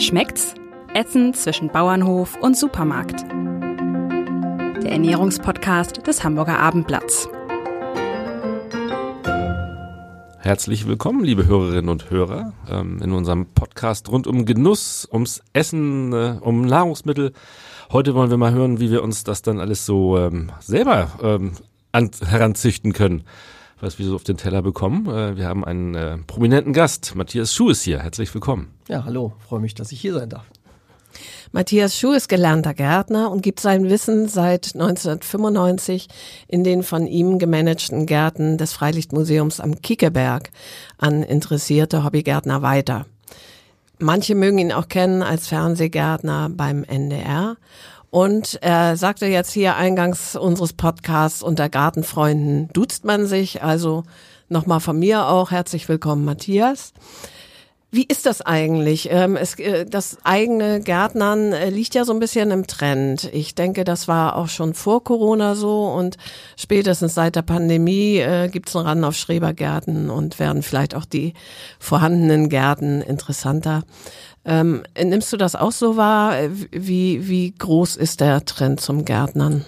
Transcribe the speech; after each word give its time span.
Schmeckt's? 0.00 0.54
Essen 0.94 1.34
zwischen 1.34 1.68
Bauernhof 1.68 2.38
und 2.40 2.56
Supermarkt. 2.56 3.20
Der 4.82 4.92
Ernährungspodcast 4.92 6.06
des 6.06 6.24
Hamburger 6.24 6.58
Abendblatts. 6.58 7.28
Herzlich 10.38 10.88
willkommen, 10.88 11.22
liebe 11.22 11.46
Hörerinnen 11.46 11.90
und 11.90 12.10
Hörer, 12.10 12.54
ähm, 12.70 13.02
in 13.02 13.12
unserem 13.12 13.44
Podcast 13.52 14.10
rund 14.10 14.26
um 14.26 14.46
Genuss, 14.46 15.06
ums 15.12 15.42
Essen, 15.52 16.14
äh, 16.14 16.38
um 16.40 16.64
Nahrungsmittel. 16.64 17.34
Heute 17.92 18.14
wollen 18.14 18.30
wir 18.30 18.38
mal 18.38 18.52
hören, 18.52 18.80
wie 18.80 18.90
wir 18.90 19.02
uns 19.02 19.22
das 19.22 19.42
dann 19.42 19.60
alles 19.60 19.84
so 19.84 20.16
ähm, 20.16 20.50
selber 20.60 21.10
ähm, 21.22 21.52
an, 21.92 22.10
heranzüchten 22.26 22.94
können, 22.94 23.24
was 23.80 23.98
wir 23.98 24.06
so 24.06 24.14
auf 24.14 24.24
den 24.24 24.36
Teller 24.36 24.62
bekommen. 24.62 25.06
Äh, 25.06 25.36
wir 25.36 25.46
haben 25.46 25.64
einen 25.64 25.94
äh, 25.94 26.18
prominenten 26.18 26.72
Gast, 26.72 27.14
Matthias 27.14 27.54
Schuh 27.54 27.70
ist 27.70 27.82
hier. 27.82 28.00
Herzlich 28.00 28.32
willkommen. 28.34 28.74
Ja, 28.88 29.04
hallo, 29.04 29.32
freue 29.46 29.60
mich, 29.60 29.74
dass 29.74 29.92
ich 29.92 30.00
hier 30.00 30.14
sein 30.14 30.28
darf. 30.28 30.46
Matthias 31.52 31.98
Schuh 31.98 32.12
ist 32.12 32.28
gelernter 32.28 32.74
Gärtner 32.74 33.30
und 33.30 33.42
gibt 33.42 33.58
sein 33.58 33.90
Wissen 33.90 34.28
seit 34.28 34.74
1995 34.74 36.06
in 36.46 36.62
den 36.62 36.84
von 36.84 37.08
ihm 37.08 37.38
gemanagten 37.40 38.06
Gärten 38.06 38.56
des 38.56 38.72
Freilichtmuseums 38.72 39.58
am 39.58 39.82
Kiekeberg 39.82 40.50
an 40.98 41.24
interessierte 41.24 42.04
Hobbygärtner 42.04 42.62
weiter. 42.62 43.06
Manche 43.98 44.34
mögen 44.34 44.58
ihn 44.58 44.72
auch 44.72 44.88
kennen 44.88 45.22
als 45.22 45.48
Fernsehgärtner 45.48 46.50
beim 46.50 46.84
NDR. 46.84 47.56
Und 48.10 48.58
er 48.60 48.96
sagte 48.96 49.26
jetzt 49.26 49.52
hier 49.52 49.76
eingangs 49.76 50.34
unseres 50.34 50.72
Podcasts 50.72 51.42
unter 51.42 51.68
Gartenfreunden 51.68 52.68
duzt 52.72 53.04
man 53.04 53.26
sich. 53.26 53.62
Also 53.62 54.02
nochmal 54.48 54.80
von 54.80 54.98
mir 54.98 55.28
auch 55.28 55.52
herzlich 55.52 55.88
willkommen, 55.88 56.24
Matthias. 56.24 56.92
Wie 57.92 58.04
ist 58.04 58.24
das 58.24 58.40
eigentlich? 58.40 59.08
Ähm, 59.10 59.36
äh, 59.36 59.84
das 59.84 60.18
eigene 60.22 60.80
Gärtnern 60.80 61.52
äh, 61.52 61.70
liegt 61.70 61.96
ja 61.96 62.04
so 62.04 62.12
ein 62.12 62.20
bisschen 62.20 62.52
im 62.52 62.68
Trend. 62.68 63.28
Ich 63.32 63.56
denke, 63.56 63.82
das 63.82 64.06
war 64.06 64.36
auch 64.36 64.48
schon 64.48 64.74
vor 64.74 65.02
Corona 65.02 65.56
so 65.56 65.86
und 65.86 66.16
spätestens 66.56 67.14
seit 67.14 67.34
der 67.34 67.42
Pandemie 67.42 68.18
äh, 68.18 68.48
gibt 68.48 68.68
es 68.68 68.76
einen 68.76 68.86
Ran 68.86 69.04
auf 69.04 69.16
Schrebergärten 69.16 70.08
und 70.08 70.38
werden 70.38 70.62
vielleicht 70.62 70.94
auch 70.94 71.04
die 71.04 71.34
vorhandenen 71.80 72.48
Gärten 72.48 73.02
interessanter. 73.02 73.82
Ähm, 74.44 74.82
nimmst 74.96 75.32
du 75.32 75.36
das 75.36 75.54
auch 75.54 75.72
so 75.72 75.96
wahr? 75.96 76.34
Wie, 76.70 77.28
wie 77.28 77.52
groß 77.52 77.96
ist 77.96 78.20
der 78.20 78.44
Trend 78.44 78.80
zum 78.80 79.04
Gärtnern? 79.04 79.64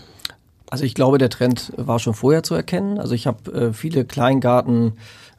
Also 0.70 0.84
ich 0.84 0.95
glaube, 0.95 1.19
der 1.19 1.28
Trend 1.28 1.73
war 1.77 1.98
schon 1.98 2.15
vorher 2.15 2.42
zu 2.42 2.55
erkennen. 2.55 2.98
Also 2.98 3.15
ich 3.15 3.27
habe 3.27 3.53
äh, 3.53 3.73
viele 3.75 4.06
Kleingarten 4.06 4.95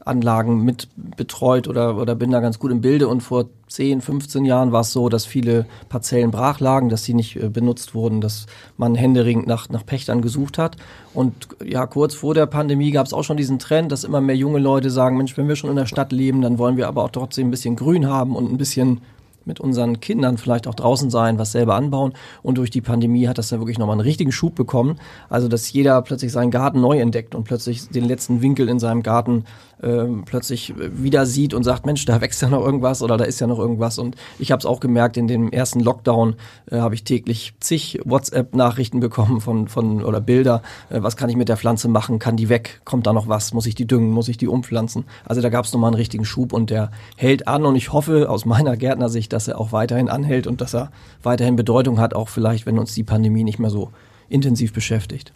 Anlagen 0.06 0.64
mit 0.64 0.89
betreut 0.95 1.67
oder, 1.67 1.98
oder 1.98 2.16
bin 2.16 2.31
da 2.31 2.39
ganz 2.39 2.59
gut 2.59 2.72
im 2.72 2.81
Bilde. 2.81 3.08
Und 3.08 3.22
vor 3.22 3.45
10, 3.67 4.02
15 4.02 4.45
Jahren 4.45 4.72
war 4.72 4.81
es 4.81 4.92
so, 4.92 5.09
dass 5.09 5.26
viele 5.26 5.66
Parzellen 5.89 6.31
brach 6.31 6.59
lagen, 6.59 6.89
dass 6.89 7.04
sie 7.04 7.14
nicht 7.14 7.36
äh, 7.38 7.50
benutzt 7.50 7.95
wurden, 7.95 8.22
dass 8.22 8.45
man 8.78 8.95
händeringend 8.95 9.48
nach, 9.48 9.70
nach 9.70 9.86
Pächtern 9.86 10.22
gesucht 10.22 10.58
hat. 10.58 10.78
Und 11.14 11.34
ja, 11.64 11.88
kurz 11.88 12.16
vor 12.16 12.34
der 12.34 12.45
Pandemie 12.45 12.92
gab 12.92 13.06
es 13.06 13.14
auch 13.14 13.23
schon 13.23 13.38
diesen 13.38 13.59
Trend, 13.59 13.92
dass 13.92 14.04
immer 14.04 14.22
mehr 14.22 14.36
junge 14.36 14.59
Leute 14.59 14.89
sagen, 14.89 15.17
Mensch, 15.17 15.38
wenn 15.38 15.48
wir 15.48 15.56
schon 15.56 15.70
in 15.70 15.78
der 15.78 15.86
Stadt 15.86 16.11
leben, 16.11 16.42
dann 16.42 16.58
wollen 16.58 16.78
wir 16.78 16.88
aber 16.88 17.04
auch 17.04 17.11
trotzdem 17.11 17.48
ein 17.48 17.52
bisschen 17.52 17.76
Grün 17.76 18.08
haben 18.08 18.36
und 18.36 18.52
ein 18.52 18.58
bisschen 18.58 19.02
mit 19.45 19.59
unseren 19.59 19.99
Kindern 19.99 20.38
vielleicht 20.38 20.67
auch 20.67 20.75
draußen 20.75 21.09
sein, 21.09 21.38
was 21.38 21.52
selber 21.52 21.75
anbauen. 21.75 22.13
Und 22.41 22.58
durch 22.58 22.69
die 22.69 22.81
Pandemie 22.81 23.27
hat 23.27 23.38
das 23.38 23.49
dann 23.49 23.59
wirklich 23.59 23.77
nochmal 23.77 23.95
einen 23.95 24.02
richtigen 24.02 24.31
Schub 24.31 24.55
bekommen. 24.55 24.99
Also, 25.30 25.47
dass 25.47 25.72
jeder 25.72 26.02
plötzlich 26.02 26.31
seinen 26.31 26.52
Garten 26.52 26.81
neu 26.81 26.99
entdeckt 26.99 27.36
und 27.36 27.44
plötzlich 27.44 27.89
den 27.89 28.05
letzten 28.05 28.41
Winkel 28.41 28.69
in 28.69 28.80
seinem 28.80 29.03
Garten 29.03 29.45
ähm, 29.84 30.23
plötzlich 30.26 30.73
wieder 30.78 31.26
sieht 31.26 31.53
und 31.53 31.64
sagt, 31.64 31.86
Mensch, 31.86 32.06
da 32.06 32.22
wächst 32.22 32.42
ja 32.42 32.50
noch 32.50 32.64
irgendwas 32.64 33.02
oder 33.02 33.17
da 33.17 33.26
ist 33.26 33.39
ja 33.39 33.48
noch 33.48 33.59
irgendwas. 33.59 34.00
Und 34.00 34.16
ich 34.39 34.52
habe 34.52 34.59
es 34.59 34.66
auch 34.66 34.80
gemerkt, 34.80 35.17
in 35.17 35.28
dem 35.28 35.52
ersten 35.52 35.80
Lockdown 35.80 36.36
äh, 36.72 36.78
habe 36.78 36.95
ich 36.95 37.03
täglich 37.03 37.53
zig 37.59 38.00
WhatsApp-Nachrichten 38.06 39.00
bekommen 39.00 39.42
von, 39.42 39.67
von 39.67 40.04
oder 40.04 40.22
Bilder. 40.22 40.61
Äh, 40.89 41.04
was 41.04 41.17
kann 41.17 41.30
ich 41.30 41.36
mit 41.36 41.49
der 41.49 41.58
Pflanze 41.58 41.88
machen? 41.88 42.20
Kann 42.20 42.38
die 42.38 42.49
weg? 42.49 42.82
Kommt 42.86 43.08
da 43.08 43.14
noch 43.14 43.27
was? 43.27 43.54
Muss 43.54 43.66
ich 43.66 43.76
die 43.76 43.88
düngen? 43.88 44.11
Muss 44.11 44.27
ich 44.27 44.38
die 44.38 44.48
umpflanzen? 44.48 45.05
Also 45.26 45.42
da 45.42 45.49
gab 45.49 45.66
es 45.66 45.73
nochmal 45.73 45.89
einen 45.89 45.98
richtigen 45.98 46.26
Schub 46.26 46.54
und 46.54 46.70
der 46.70 46.92
hält 47.17 47.48
an 47.48 47.65
und 47.65 47.76
ich 47.76 47.92
hoffe 47.92 48.30
aus 48.30 48.45
meiner 48.45 48.77
Gärtnersicht, 48.77 49.33
dass 49.33 49.48
er 49.48 49.60
auch 49.60 49.71
weiterhin 49.71 50.10
anhält 50.10 50.48
und 50.48 50.61
dass 50.61 50.73
er 50.73 50.92
weiterhin 51.21 51.55
Bedeutung 51.55 52.00
hat, 52.00 52.14
auch 52.14 52.30
vielleicht, 52.30 52.65
wenn 52.65 52.80
uns 52.80 52.94
die 52.94 53.04
Pandemie 53.04 53.44
nicht 53.44 53.60
mehr 53.60 53.70
so 53.70 53.92
intensiv 54.30 54.73
beschäftigt. 54.73 55.33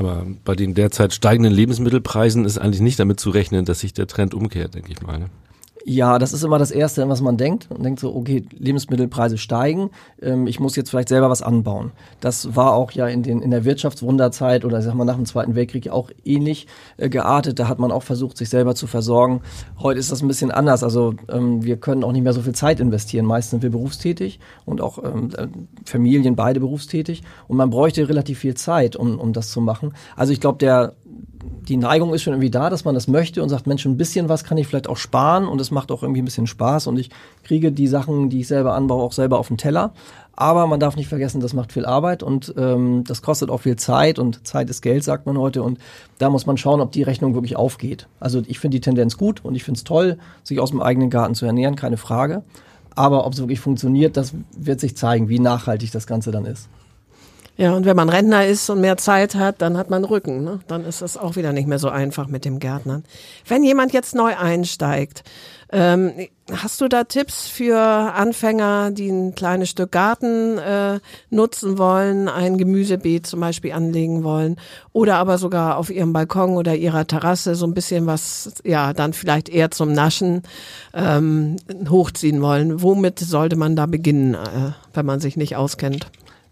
Aber 0.00 0.24
bei 0.46 0.54
den 0.54 0.72
derzeit 0.72 1.12
steigenden 1.12 1.52
Lebensmittelpreisen 1.52 2.46
ist 2.46 2.56
eigentlich 2.56 2.80
nicht 2.80 2.98
damit 2.98 3.20
zu 3.20 3.28
rechnen, 3.28 3.66
dass 3.66 3.80
sich 3.80 3.92
der 3.92 4.06
Trend 4.06 4.32
umkehrt, 4.32 4.74
denke 4.74 4.90
ich 4.90 5.02
mal. 5.02 5.18
Ne? 5.18 5.26
Ja, 5.84 6.18
das 6.18 6.32
ist 6.32 6.44
immer 6.44 6.58
das 6.58 6.70
Erste, 6.70 7.08
was 7.08 7.22
man 7.22 7.38
denkt. 7.38 7.70
Man 7.70 7.82
denkt 7.82 8.00
so, 8.00 8.14
okay, 8.14 8.44
Lebensmittelpreise 8.52 9.38
steigen, 9.38 9.90
ähm, 10.20 10.46
ich 10.46 10.60
muss 10.60 10.76
jetzt 10.76 10.90
vielleicht 10.90 11.08
selber 11.08 11.30
was 11.30 11.40
anbauen. 11.40 11.92
Das 12.20 12.54
war 12.54 12.74
auch 12.74 12.92
ja 12.92 13.06
in, 13.06 13.22
den, 13.22 13.40
in 13.40 13.50
der 13.50 13.64
Wirtschaftswunderzeit 13.64 14.64
oder 14.64 14.82
sag 14.82 14.94
mal 14.94 15.04
nach 15.04 15.16
dem 15.16 15.24
Zweiten 15.24 15.54
Weltkrieg 15.54 15.88
auch 15.88 16.10
ähnlich 16.24 16.66
äh, 16.98 17.08
geartet. 17.08 17.58
Da 17.58 17.68
hat 17.68 17.78
man 17.78 17.92
auch 17.92 18.02
versucht, 18.02 18.36
sich 18.36 18.50
selber 18.50 18.74
zu 18.74 18.86
versorgen. 18.86 19.40
Heute 19.78 19.98
ist 19.98 20.12
das 20.12 20.20
ein 20.20 20.28
bisschen 20.28 20.50
anders. 20.50 20.84
Also 20.84 21.14
ähm, 21.30 21.64
wir 21.64 21.78
können 21.78 22.04
auch 22.04 22.12
nicht 22.12 22.24
mehr 22.24 22.34
so 22.34 22.42
viel 22.42 22.54
Zeit 22.54 22.78
investieren. 22.78 23.24
Meist 23.24 23.50
sind 23.50 23.62
wir 23.62 23.70
berufstätig 23.70 24.38
und 24.66 24.82
auch 24.82 25.02
ähm, 25.02 25.30
äh, 25.36 25.46
Familien 25.86 26.36
beide 26.36 26.60
berufstätig. 26.60 27.22
Und 27.48 27.56
man 27.56 27.70
bräuchte 27.70 28.06
relativ 28.06 28.38
viel 28.38 28.54
Zeit, 28.54 28.96
um, 28.96 29.18
um 29.18 29.32
das 29.32 29.50
zu 29.50 29.62
machen. 29.62 29.94
Also 30.14 30.32
ich 30.32 30.40
glaube, 30.40 30.58
der 30.58 30.94
die 31.42 31.76
Neigung 31.76 32.12
ist 32.12 32.22
schon 32.22 32.32
irgendwie 32.32 32.50
da, 32.50 32.68
dass 32.68 32.84
man 32.84 32.94
das 32.94 33.08
möchte 33.08 33.42
und 33.42 33.48
sagt, 33.48 33.66
Mensch, 33.66 33.84
ein 33.86 33.96
bisschen 33.96 34.28
was 34.28 34.44
kann 34.44 34.58
ich 34.58 34.66
vielleicht 34.66 34.88
auch 34.88 34.96
sparen 34.96 35.46
und 35.46 35.60
es 35.60 35.70
macht 35.70 35.90
auch 35.92 36.02
irgendwie 36.02 36.22
ein 36.22 36.24
bisschen 36.24 36.46
Spaß 36.46 36.86
und 36.86 36.98
ich 36.98 37.10
kriege 37.44 37.72
die 37.72 37.86
Sachen, 37.86 38.28
die 38.28 38.40
ich 38.40 38.48
selber 38.48 38.74
anbaue, 38.74 39.02
auch 39.02 39.12
selber 39.12 39.38
auf 39.38 39.48
den 39.48 39.56
Teller. 39.56 39.92
Aber 40.34 40.66
man 40.66 40.80
darf 40.80 40.96
nicht 40.96 41.08
vergessen, 41.08 41.40
das 41.40 41.52
macht 41.52 41.72
viel 41.72 41.84
Arbeit 41.84 42.22
und 42.22 42.54
ähm, 42.56 43.04
das 43.06 43.20
kostet 43.20 43.50
auch 43.50 43.60
viel 43.60 43.76
Zeit 43.76 44.18
und 44.18 44.46
Zeit 44.46 44.70
ist 44.70 44.80
Geld, 44.80 45.04
sagt 45.04 45.26
man 45.26 45.36
heute. 45.36 45.62
Und 45.62 45.78
da 46.18 46.30
muss 46.30 46.46
man 46.46 46.56
schauen, 46.56 46.80
ob 46.80 46.92
die 46.92 47.02
Rechnung 47.02 47.34
wirklich 47.34 47.56
aufgeht. 47.56 48.08
Also 48.20 48.42
ich 48.46 48.58
finde 48.58 48.76
die 48.76 48.80
Tendenz 48.80 49.18
gut 49.18 49.44
und 49.44 49.54
ich 49.54 49.64
finde 49.64 49.78
es 49.78 49.84
toll, 49.84 50.18
sich 50.42 50.58
aus 50.58 50.70
dem 50.70 50.80
eigenen 50.80 51.10
Garten 51.10 51.34
zu 51.34 51.44
ernähren, 51.44 51.76
keine 51.76 51.98
Frage. 51.98 52.42
Aber 52.94 53.26
ob 53.26 53.34
es 53.34 53.38
wirklich 53.38 53.60
funktioniert, 53.60 54.16
das 54.16 54.34
wird 54.56 54.80
sich 54.80 54.96
zeigen, 54.96 55.28
wie 55.28 55.38
nachhaltig 55.38 55.92
das 55.92 56.06
Ganze 56.06 56.30
dann 56.30 56.46
ist. 56.46 56.68
Ja, 57.56 57.74
und 57.74 57.84
wenn 57.84 57.96
man 57.96 58.08
Rentner 58.08 58.46
ist 58.46 58.70
und 58.70 58.80
mehr 58.80 58.96
Zeit 58.96 59.34
hat, 59.34 59.60
dann 59.60 59.76
hat 59.76 59.90
man 59.90 60.04
Rücken. 60.04 60.44
Ne? 60.44 60.60
Dann 60.66 60.84
ist 60.84 61.02
es 61.02 61.16
auch 61.16 61.36
wieder 61.36 61.52
nicht 61.52 61.68
mehr 61.68 61.78
so 61.78 61.90
einfach 61.90 62.26
mit 62.26 62.44
dem 62.44 62.58
Gärtnern. 62.58 63.04
Wenn 63.46 63.64
jemand 63.64 63.92
jetzt 63.92 64.14
neu 64.14 64.34
einsteigt, 64.36 65.24
ähm, 65.72 66.12
hast 66.52 66.80
du 66.80 66.88
da 66.88 67.04
Tipps 67.04 67.46
für 67.46 67.78
Anfänger, 67.78 68.90
die 68.90 69.08
ein 69.08 69.34
kleines 69.36 69.70
Stück 69.70 69.92
Garten 69.92 70.58
äh, 70.58 70.98
nutzen 71.30 71.78
wollen, 71.78 72.28
ein 72.28 72.58
Gemüsebeet 72.58 73.26
zum 73.26 73.40
Beispiel 73.40 73.72
anlegen 73.72 74.24
wollen 74.24 74.56
oder 74.92 75.16
aber 75.16 75.38
sogar 75.38 75.76
auf 75.76 75.90
ihrem 75.90 76.12
Balkon 76.12 76.56
oder 76.56 76.74
ihrer 76.74 77.06
Terrasse 77.06 77.54
so 77.54 77.66
ein 77.66 77.74
bisschen 77.74 78.06
was, 78.06 78.52
ja, 78.64 78.92
dann 78.92 79.12
vielleicht 79.12 79.48
eher 79.48 79.70
zum 79.70 79.92
Naschen 79.92 80.42
ähm, 80.92 81.56
hochziehen 81.88 82.42
wollen? 82.42 82.82
Womit 82.82 83.20
sollte 83.20 83.54
man 83.54 83.76
da 83.76 83.86
beginnen, 83.86 84.34
äh, 84.34 84.72
wenn 84.92 85.06
man 85.06 85.20
sich 85.20 85.36
nicht 85.36 85.54
auskennt? 85.54 86.10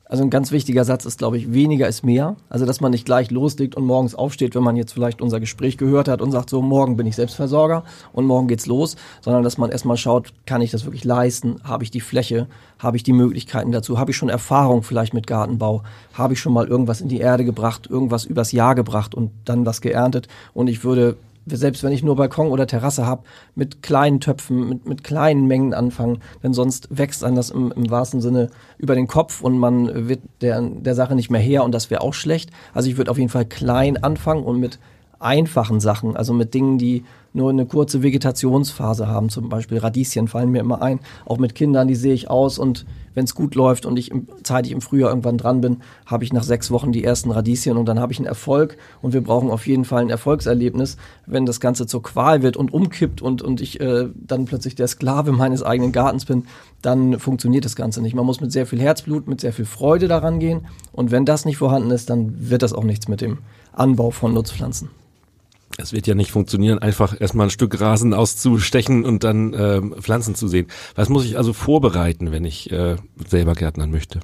Also 0.09 0.25
ein 0.25 0.31
ganz 0.31 0.53
wichtiger 0.53 0.87
Satz 0.87 1.05
ist, 1.05 1.19
glaube 1.19 1.37
ich, 1.37 1.53
weniger 1.53 1.87
ist 1.87 2.03
mehr. 2.03 2.37
Also 2.49 2.65
dass 2.65 2.81
man 2.81 2.93
nicht 2.93 3.05
gleich 3.05 3.31
loslegt 3.31 3.75
und 3.75 3.85
morgens 3.85 4.15
aufsteht, 4.15 4.55
wenn 4.55 4.63
man 4.63 4.75
jetzt 4.75 4.93
vielleicht 4.93 5.21
unser 5.21 5.39
Gespräch 5.39 5.77
gehört 5.77 6.09
hat 6.09 6.23
und 6.23 6.33
sagt, 6.33 6.49
so 6.49 6.63
morgen 6.63 6.97
bin 6.97 7.07
ich 7.07 7.15
Selbstversorger 7.15 7.85
und 8.15 8.25
morgen 8.25 8.49
geht's 8.49 8.65
los, 8.65 8.97
sondern 9.21 9.43
dass 9.43 9.59
man 9.59 9.71
erstmal 9.71 9.99
schaut, 9.99 10.33
kann 10.47 10.63
ich 10.63 10.71
das 10.71 10.87
wirklich 10.87 11.05
leisten? 11.05 11.57
Habe 11.63 11.85
ich 11.85 11.91
die 11.91 12.01
Fläche? 12.01 12.47
Habe 12.79 12.97
ich 12.97 13.03
die 13.03 13.13
Möglichkeiten 13.13 13.71
dazu? 13.71 13.99
Habe 13.99 14.13
ich 14.13 14.17
schon 14.17 14.31
Erfahrung 14.31 14.83
vielleicht 14.83 15.13
mit 15.13 15.27
Gartenbau? 15.27 15.83
Habe 16.15 16.33
ich 16.33 16.41
schon 16.41 16.55
mal 16.55 16.67
irgendwas 16.67 17.03
in 17.03 17.09
die 17.09 17.19
Erde 17.19 17.45
gebracht, 17.45 17.87
irgendwas 17.91 18.25
übers 18.25 18.53
Jahr 18.53 18.75
gebracht 18.75 19.15
und 19.15 19.31
dann 19.45 19.67
was 19.67 19.83
geerntet? 19.83 20.27
Und 20.55 20.69
ich 20.69 20.85
würde 20.85 21.17
selbst 21.57 21.83
wenn 21.83 21.93
ich 21.93 22.03
nur 22.03 22.17
Balkon 22.17 22.49
oder 22.49 22.67
Terrasse 22.67 23.07
habe, 23.07 23.23
mit 23.55 23.83
kleinen 23.83 24.21
Töpfen, 24.21 24.69
mit, 24.69 24.87
mit 24.87 25.05
kleinen 25.05 25.47
Mengen 25.47 25.75
anfangen, 25.75 26.21
denn 26.43 26.55
sonst 26.55 26.89
wächst 26.91 27.25
einem 27.25 27.37
das 27.37 27.51
im, 27.51 27.73
im 27.73 27.91
wahrsten 27.91 28.21
Sinne 28.21 28.51
über 28.79 28.95
den 28.95 29.07
Kopf 29.07 29.41
und 29.41 29.59
man 29.59 30.09
wird 30.09 30.21
der, 30.41 30.61
der 30.61 30.95
Sache 30.95 31.15
nicht 31.15 31.31
mehr 31.31 31.41
her 31.41 31.65
und 31.65 31.73
das 31.73 31.91
wäre 31.91 32.01
auch 32.01 32.15
schlecht. 32.15 32.51
Also 32.75 32.89
ich 32.91 32.97
würde 32.97 33.11
auf 33.11 33.19
jeden 33.19 33.31
Fall 33.31 33.47
klein 33.47 34.03
anfangen 34.03 34.45
und 34.45 34.61
mit 34.61 34.79
einfachen 35.21 35.81
Sachen, 35.81 36.17
also 36.17 36.33
mit 36.33 36.55
Dingen, 36.55 36.79
die 36.79 37.05
nur 37.39 37.51
eine 37.51 37.65
kurze 37.65 38.03
Vegetationsphase 38.03 39.07
haben, 39.07 39.31
zum 39.31 39.49
Beispiel 39.49 39.79
Radieschen 39.79 40.29
fallen 40.29 40.51
mir 40.51 40.61
immer 40.61 40.83
ein, 40.83 41.01
auch 41.25 41.39
mit 41.39 41.55
Kindern, 41.55 41.89
die 41.89 41.95
sehe 41.95 42.13
ich 42.13 42.29
aus 42.29 42.59
und 42.59 42.85
wenn 43.15 43.25
es 43.25 43.35
gut 43.35 43.55
läuft 43.55 43.87
und 43.87 43.99
ich 43.99 44.11
im, 44.11 44.29
zeitig 44.45 44.73
im 44.73 44.81
Frühjahr 44.81 45.11
irgendwann 45.11 45.39
dran 45.39 45.61
bin, 45.61 45.79
habe 46.07 46.23
ich 46.23 46.33
nach 46.33 46.45
sechs 46.45 46.71
Wochen 46.71 46.93
die 46.93 47.03
ersten 47.03 47.31
Radieschen 47.31 47.77
und 47.77 47.87
dann 47.87 47.99
habe 47.99 48.13
ich 48.13 48.19
einen 48.19 48.27
Erfolg 48.27 48.77
und 49.03 49.13
wir 49.13 49.23
brauchen 49.23 49.51
auf 49.51 49.67
jeden 49.67 49.85
Fall 49.85 50.03
ein 50.03 50.11
Erfolgserlebnis, 50.11 50.99
wenn 51.27 51.47
das 51.47 51.59
Ganze 51.59 51.87
zur 51.87 52.03
Qual 52.03 52.43
wird 52.43 52.57
und 52.57 52.73
umkippt 52.73 53.23
und, 53.23 53.43
und 53.43 53.61
ich 53.61 53.81
äh, 53.81 54.09
dann 54.15 54.45
plötzlich 54.45 54.75
der 54.75 54.87
Sklave 54.87 55.33
meines 55.33 55.63
eigenen 55.63 55.93
Gartens 55.93 56.27
bin, 56.27 56.45
dann 56.81 57.19
funktioniert 57.19 57.65
das 57.65 57.75
Ganze 57.75 58.03
nicht. 58.03 58.15
Man 58.15 58.27
muss 58.27 58.41
mit 58.41 58.53
sehr 58.53 58.67
viel 58.67 58.81
Herzblut, 58.81 59.27
mit 59.27 59.41
sehr 59.41 59.53
viel 59.53 59.65
Freude 59.65 60.07
daran 60.07 60.39
gehen 60.39 60.67
und 60.93 61.11
wenn 61.11 61.25
das 61.25 61.45
nicht 61.45 61.57
vorhanden 61.57 61.91
ist, 61.91 62.11
dann 62.11 62.51
wird 62.51 62.63
das 62.63 62.73
auch 62.73 62.85
nichts 62.85 63.09
mit 63.09 63.21
dem 63.21 63.39
Anbau 63.73 64.11
von 64.11 64.35
Nutzpflanzen. 64.35 64.91
Es 65.81 65.93
wird 65.93 66.09
ja 66.09 66.17
nicht 66.17 66.33
funktionieren, 66.33 66.81
einfach 66.81 67.21
erstmal 67.21 67.47
ein 67.47 67.51
Stück 67.51 67.81
Rasen 67.81 68.13
auszustechen 68.13 69.05
und 69.05 69.23
dann 69.23 69.55
äh, 69.55 69.81
Pflanzen 70.01 70.35
zu 70.35 70.49
sehen. 70.49 70.67
Was 70.97 71.09
muss 71.09 71.25
ich 71.25 71.39
also 71.39 71.53
vorbereiten, 71.53 72.33
wenn 72.33 72.45
ich 72.45 72.73
äh, 72.73 72.97
selber 73.29 73.55
Gärtnern 73.55 73.93
möchte? 73.93 74.19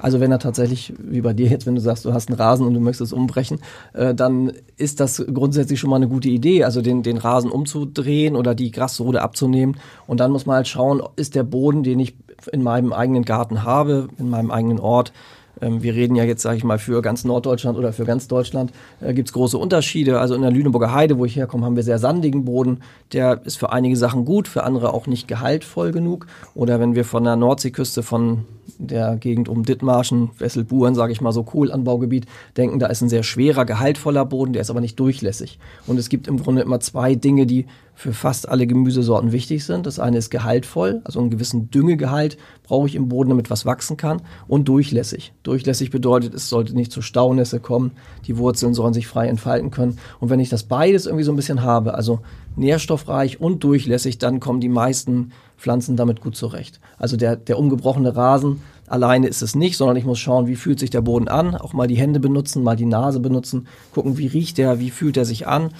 Also 0.00 0.18
wenn 0.18 0.32
er 0.32 0.40
tatsächlich, 0.40 0.92
wie 0.98 1.20
bei 1.20 1.32
dir 1.32 1.48
jetzt, 1.48 1.64
wenn 1.64 1.76
du 1.76 1.80
sagst, 1.80 2.04
du 2.04 2.12
hast 2.12 2.28
einen 2.28 2.40
Rasen 2.40 2.66
und 2.66 2.74
du 2.74 2.80
möchtest 2.80 3.12
es 3.12 3.12
umbrechen, 3.12 3.60
äh, 3.92 4.16
dann 4.16 4.52
ist 4.76 4.98
das 4.98 5.24
grundsätzlich 5.32 5.78
schon 5.78 5.90
mal 5.90 5.96
eine 5.96 6.08
gute 6.08 6.28
Idee, 6.28 6.64
also 6.64 6.82
den, 6.82 7.04
den 7.04 7.18
Rasen 7.18 7.52
umzudrehen 7.52 8.34
oder 8.34 8.56
die 8.56 8.72
Grasrode 8.72 9.22
abzunehmen. 9.22 9.76
Und 10.08 10.18
dann 10.18 10.32
muss 10.32 10.44
man 10.44 10.56
halt 10.56 10.68
schauen, 10.68 11.00
ist 11.14 11.36
der 11.36 11.44
Boden, 11.44 11.84
den 11.84 12.00
ich 12.00 12.16
in 12.50 12.64
meinem 12.64 12.92
eigenen 12.92 13.24
Garten 13.24 13.62
habe, 13.62 14.08
in 14.18 14.28
meinem 14.28 14.50
eigenen 14.50 14.80
Ort, 14.80 15.12
ähm, 15.12 15.18
wir 15.60 15.94
reden 15.94 16.16
ja 16.16 16.24
jetzt, 16.24 16.42
sage 16.42 16.56
ich 16.56 16.64
mal, 16.64 16.78
für 16.78 17.02
ganz 17.02 17.24
Norddeutschland 17.24 17.78
oder 17.78 17.92
für 17.92 18.04
ganz 18.04 18.28
Deutschland, 18.28 18.72
äh, 19.00 19.12
gibt 19.12 19.28
es 19.28 19.32
große 19.32 19.58
Unterschiede. 19.58 20.20
Also 20.20 20.34
in 20.34 20.42
der 20.42 20.50
Lüneburger 20.50 20.94
Heide, 20.94 21.18
wo 21.18 21.24
ich 21.24 21.36
herkomme, 21.36 21.64
haben 21.64 21.76
wir 21.76 21.82
sehr 21.82 21.98
sandigen 21.98 22.44
Boden. 22.44 22.80
Der 23.12 23.40
ist 23.44 23.56
für 23.56 23.72
einige 23.72 23.96
Sachen 23.96 24.24
gut, 24.24 24.48
für 24.48 24.64
andere 24.64 24.94
auch 24.94 25.06
nicht 25.06 25.28
gehaltvoll 25.28 25.92
genug. 25.92 26.26
Oder 26.54 26.80
wenn 26.80 26.94
wir 26.94 27.04
von 27.04 27.24
der 27.24 27.36
Nordseeküste, 27.36 28.02
von 28.02 28.44
der 28.78 29.16
Gegend 29.16 29.48
um 29.48 29.64
Dithmarschen, 29.64 30.30
Wesselburen, 30.38 30.94
sage 30.94 31.12
ich 31.12 31.20
mal 31.20 31.32
so, 31.32 31.42
Kohlanbaugebiet, 31.42 32.26
denken, 32.56 32.78
da 32.78 32.86
ist 32.86 33.02
ein 33.02 33.08
sehr 33.08 33.22
schwerer, 33.22 33.64
gehaltvoller 33.64 34.24
Boden, 34.24 34.52
der 34.52 34.62
ist 34.62 34.70
aber 34.70 34.80
nicht 34.80 34.98
durchlässig. 34.98 35.58
Und 35.86 35.98
es 35.98 36.08
gibt 36.08 36.28
im 36.28 36.42
Grunde 36.42 36.62
immer 36.62 36.80
zwei 36.80 37.14
Dinge, 37.14 37.46
die 37.46 37.66
für 38.00 38.14
fast 38.14 38.48
alle 38.48 38.66
Gemüsesorten 38.66 39.30
wichtig 39.30 39.66
sind. 39.66 39.84
Das 39.84 39.98
eine 39.98 40.16
ist 40.16 40.30
gehaltvoll, 40.30 41.02
also 41.04 41.20
einen 41.20 41.28
gewissen 41.28 41.70
Düngegehalt 41.70 42.38
brauche 42.62 42.86
ich 42.86 42.94
im 42.94 43.10
Boden, 43.10 43.28
damit 43.28 43.50
was 43.50 43.66
wachsen 43.66 43.98
kann. 43.98 44.22
Und 44.48 44.68
durchlässig. 44.68 45.34
Durchlässig 45.42 45.90
bedeutet, 45.90 46.32
es 46.32 46.48
sollte 46.48 46.74
nicht 46.74 46.92
zu 46.92 47.02
Staunässe 47.02 47.60
kommen, 47.60 47.90
die 48.26 48.38
Wurzeln 48.38 48.72
sollen 48.72 48.94
sich 48.94 49.06
frei 49.06 49.28
entfalten 49.28 49.70
können. 49.70 49.98
Und 50.18 50.30
wenn 50.30 50.40
ich 50.40 50.48
das 50.48 50.62
beides 50.62 51.04
irgendwie 51.04 51.24
so 51.24 51.32
ein 51.32 51.36
bisschen 51.36 51.60
habe, 51.60 51.92
also 51.92 52.20
nährstoffreich 52.56 53.38
und 53.38 53.64
durchlässig, 53.64 54.16
dann 54.16 54.40
kommen 54.40 54.60
die 54.60 54.70
meisten 54.70 55.32
Pflanzen 55.58 55.96
damit 55.96 56.22
gut 56.22 56.36
zurecht. 56.36 56.80
Also 56.96 57.18
der, 57.18 57.36
der 57.36 57.58
umgebrochene 57.58 58.16
Rasen 58.16 58.62
alleine 58.86 59.28
ist 59.28 59.42
es 59.42 59.54
nicht, 59.54 59.76
sondern 59.76 59.98
ich 59.98 60.06
muss 60.06 60.18
schauen, 60.18 60.46
wie 60.46 60.56
fühlt 60.56 60.80
sich 60.80 60.88
der 60.88 61.02
Boden 61.02 61.28
an, 61.28 61.54
auch 61.54 61.74
mal 61.74 61.86
die 61.86 61.98
Hände 61.98 62.18
benutzen, 62.18 62.62
mal 62.62 62.76
die 62.76 62.86
Nase 62.86 63.20
benutzen, 63.20 63.66
gucken, 63.92 64.16
wie 64.16 64.26
riecht 64.26 64.56
der, 64.56 64.80
wie 64.80 64.90
fühlt 64.90 65.18
er 65.18 65.26
sich 65.26 65.46
an 65.46 65.70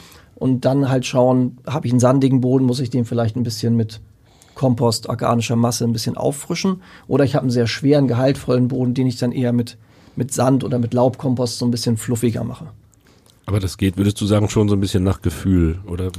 und 0.40 0.64
dann 0.64 0.88
halt 0.88 1.06
schauen, 1.06 1.58
habe 1.66 1.86
ich 1.86 1.92
einen 1.92 2.00
sandigen 2.00 2.40
Boden, 2.40 2.64
muss 2.64 2.80
ich 2.80 2.90
den 2.90 3.04
vielleicht 3.04 3.36
ein 3.36 3.44
bisschen 3.44 3.76
mit 3.76 4.00
Kompost, 4.54 5.08
organischer 5.08 5.54
Masse 5.54 5.84
ein 5.84 5.92
bisschen 5.92 6.16
auffrischen 6.16 6.82
oder 7.06 7.24
ich 7.24 7.34
habe 7.34 7.44
einen 7.44 7.50
sehr 7.50 7.66
schweren, 7.66 8.08
gehaltvollen 8.08 8.66
Boden, 8.66 8.94
den 8.94 9.06
ich 9.06 9.18
dann 9.18 9.32
eher 9.32 9.52
mit, 9.52 9.76
mit 10.16 10.32
Sand 10.32 10.64
oder 10.64 10.78
mit 10.78 10.94
Laubkompost 10.94 11.58
so 11.58 11.66
ein 11.66 11.70
bisschen 11.70 11.98
fluffiger 11.98 12.42
mache. 12.42 12.68
Aber 13.46 13.60
das 13.60 13.76
geht, 13.76 13.96
würdest 13.96 14.20
du 14.20 14.26
sagen, 14.26 14.48
schon 14.48 14.68
so 14.68 14.76
ein 14.76 14.80
bisschen 14.80 15.04
nach 15.04 15.20
Gefühl, 15.20 15.78
oder? 15.86 16.10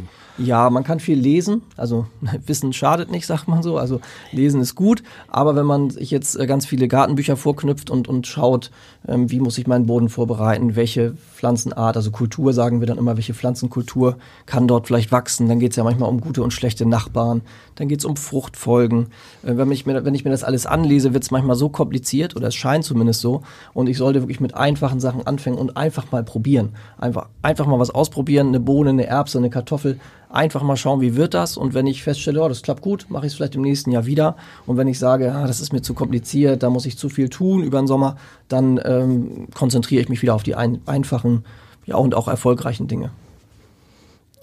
Ja, 0.44 0.70
man 0.70 0.84
kann 0.84 1.00
viel 1.00 1.20
lesen. 1.20 1.62
Also 1.78 2.08
Wissen 2.46 2.74
schadet 2.74 3.12
nicht, 3.12 3.26
sagt 3.26 3.48
man 3.48 3.62
so. 3.62 3.78
Also 3.78 4.00
lesen 4.32 4.62
ist 4.62 4.76
gut. 4.76 5.04
Aber 5.28 5.56
wenn 5.56 5.66
man 5.66 5.90
sich 5.90 6.12
jetzt 6.12 6.40
äh, 6.40 6.48
ganz 6.48 6.66
viele 6.66 6.88
Gartenbücher 6.88 7.38
vorknüpft 7.38 7.90
und, 7.90 8.08
und 8.08 8.28
schaut, 8.28 8.72
ähm, 9.08 9.30
wie 9.30 9.40
muss 9.40 9.58
ich 9.58 9.68
meinen 9.68 9.86
Boden 9.86 10.10
vorbereiten, 10.10 10.76
welche 10.76 11.14
Pflanzenart, 11.36 11.96
also 11.96 12.12
Kultur 12.12 12.54
sagen 12.54 12.80
wir 12.80 12.88
dann 12.88 12.98
immer, 12.98 13.18
welche 13.18 13.34
Pflanzenkultur 13.34 14.18
kann 14.46 14.68
dort 14.68 14.88
vielleicht 14.88 15.12
wachsen. 15.12 15.48
Dann 15.48 15.60
geht 15.60 15.72
es 15.72 15.78
ja 15.78 15.84
manchmal 15.84 16.10
um 16.10 16.22
gute 16.22 16.44
und 16.44 16.52
schlechte 16.52 16.86
Nachbarn. 16.86 17.42
Dann 17.76 17.88
geht 17.88 18.00
es 18.00 18.06
um 18.06 18.16
Fruchtfolgen. 18.16 19.08
Äh, 19.44 19.58
wenn, 19.58 19.72
ich 19.72 19.86
mir, 19.86 20.04
wenn 20.06 20.16
ich 20.16 20.26
mir 20.26 20.32
das 20.32 20.44
alles 20.44 20.66
anlese, 20.66 21.14
wird 21.14 21.24
es 21.24 21.32
manchmal 21.32 21.56
so 21.56 21.70
kompliziert 21.70 22.36
oder 22.36 22.48
es 22.48 22.56
scheint 22.56 22.84
zumindest 22.84 23.22
so. 23.22 23.42
Und 23.74 23.88
ich 23.88 23.98
sollte 23.98 24.22
wirklich 24.22 24.40
mit 24.40 24.56
einfachen 24.56 25.00
Sachen 25.00 25.28
anfangen 25.28 25.58
und 25.58 25.78
einfach 25.78 26.12
mal 26.12 26.24
probieren. 26.24 26.70
Einfach, 26.98 27.28
einfach 27.42 27.68
mal 27.68 27.80
was 27.80 27.92
ausprobieren. 27.92 28.48
Eine 28.48 28.60
Bohne, 28.60 28.90
eine 28.92 29.06
Erbse, 29.06 29.38
eine 29.38 29.50
Kartoffel 29.50 30.00
einfach 30.34 30.62
mal 30.64 30.78
schauen, 30.78 31.02
wie 31.02 31.16
wird 31.16 31.34
das. 31.34 31.58
Und 31.58 31.74
wenn 31.74 31.88
ich 31.88 32.04
feststelle, 32.04 32.42
oh, 32.42 32.48
das 32.48 32.62
klappt 32.62 32.82
gut, 32.82 33.06
mache 33.10 33.26
ich 33.26 33.34
es 33.34 33.38
vielleicht 33.38 33.56
im 33.56 33.62
nächsten 33.62 33.92
Jahr 33.92 34.06
wieder. 34.06 34.36
Und 34.66 34.78
wenn 34.78 34.88
ich 34.88 35.00
sage, 35.00 35.34
ah, 35.34 35.48
das 35.48 35.62
ist 35.62 35.74
mir 35.74 35.82
zu 35.82 35.94
kompliziert, 35.94 36.64
da 36.64 36.70
muss 36.70 36.86
ich 36.86 36.98
zu 36.98 37.10
viel 37.10 37.30
tun 37.30 37.64
über 37.64 37.80
den 37.80 37.88
Sommer, 37.88 38.18
dann 38.48 38.80
ähm, 38.84 39.48
konzentriere 39.54 40.02
ich 40.02 40.10
mich 40.10 40.22
wieder 40.22 40.36
auf 40.36 40.44
die 40.44 40.56
ein 40.56 40.82
einfachen 40.86 41.44
ja, 41.86 41.96
und 41.96 42.16
auch 42.16 42.28
erfolgreichen 42.28 42.88
Dinge. 42.88 43.12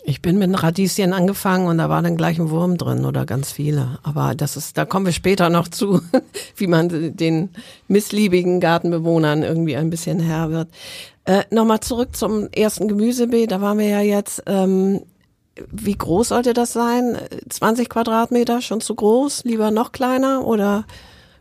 Ich 0.04 0.22
bin 0.22 0.38
mit 0.38 0.62
Radieschen 0.62 1.12
angefangen 1.12 1.66
und 1.66 1.76
da 1.76 1.90
war 1.90 2.00
dann 2.00 2.16
gleich 2.16 2.38
ein 2.38 2.48
Wurm 2.48 2.78
drin 2.78 3.04
oder 3.04 3.26
ganz 3.26 3.52
viele. 3.52 3.98
Aber 4.02 4.34
das 4.34 4.56
ist, 4.56 4.78
da 4.78 4.86
kommen 4.86 5.04
wir 5.04 5.12
später 5.12 5.50
noch 5.50 5.68
zu, 5.68 6.00
wie 6.56 6.66
man 6.66 7.14
den 7.14 7.50
missliebigen 7.88 8.58
Gartenbewohnern 8.58 9.42
irgendwie 9.42 9.76
ein 9.76 9.90
bisschen 9.90 10.18
Herr 10.18 10.50
wird. 10.50 10.68
Äh, 11.26 11.42
Nochmal 11.50 11.80
zurück 11.80 12.16
zum 12.16 12.48
ersten 12.52 12.88
Gemüsebeet. 12.88 13.50
Da 13.50 13.60
waren 13.60 13.78
wir 13.78 13.88
ja 13.88 14.00
jetzt. 14.00 14.42
Ähm, 14.46 15.02
wie 15.70 15.96
groß 15.96 16.28
sollte 16.28 16.52
das 16.54 16.72
sein? 16.72 17.18
20 17.48 17.88
Quadratmeter, 17.88 18.60
schon 18.60 18.80
zu 18.80 18.94
groß? 18.94 19.44
Lieber 19.44 19.70
noch 19.70 19.92
kleiner 19.92 20.46
oder? 20.46 20.84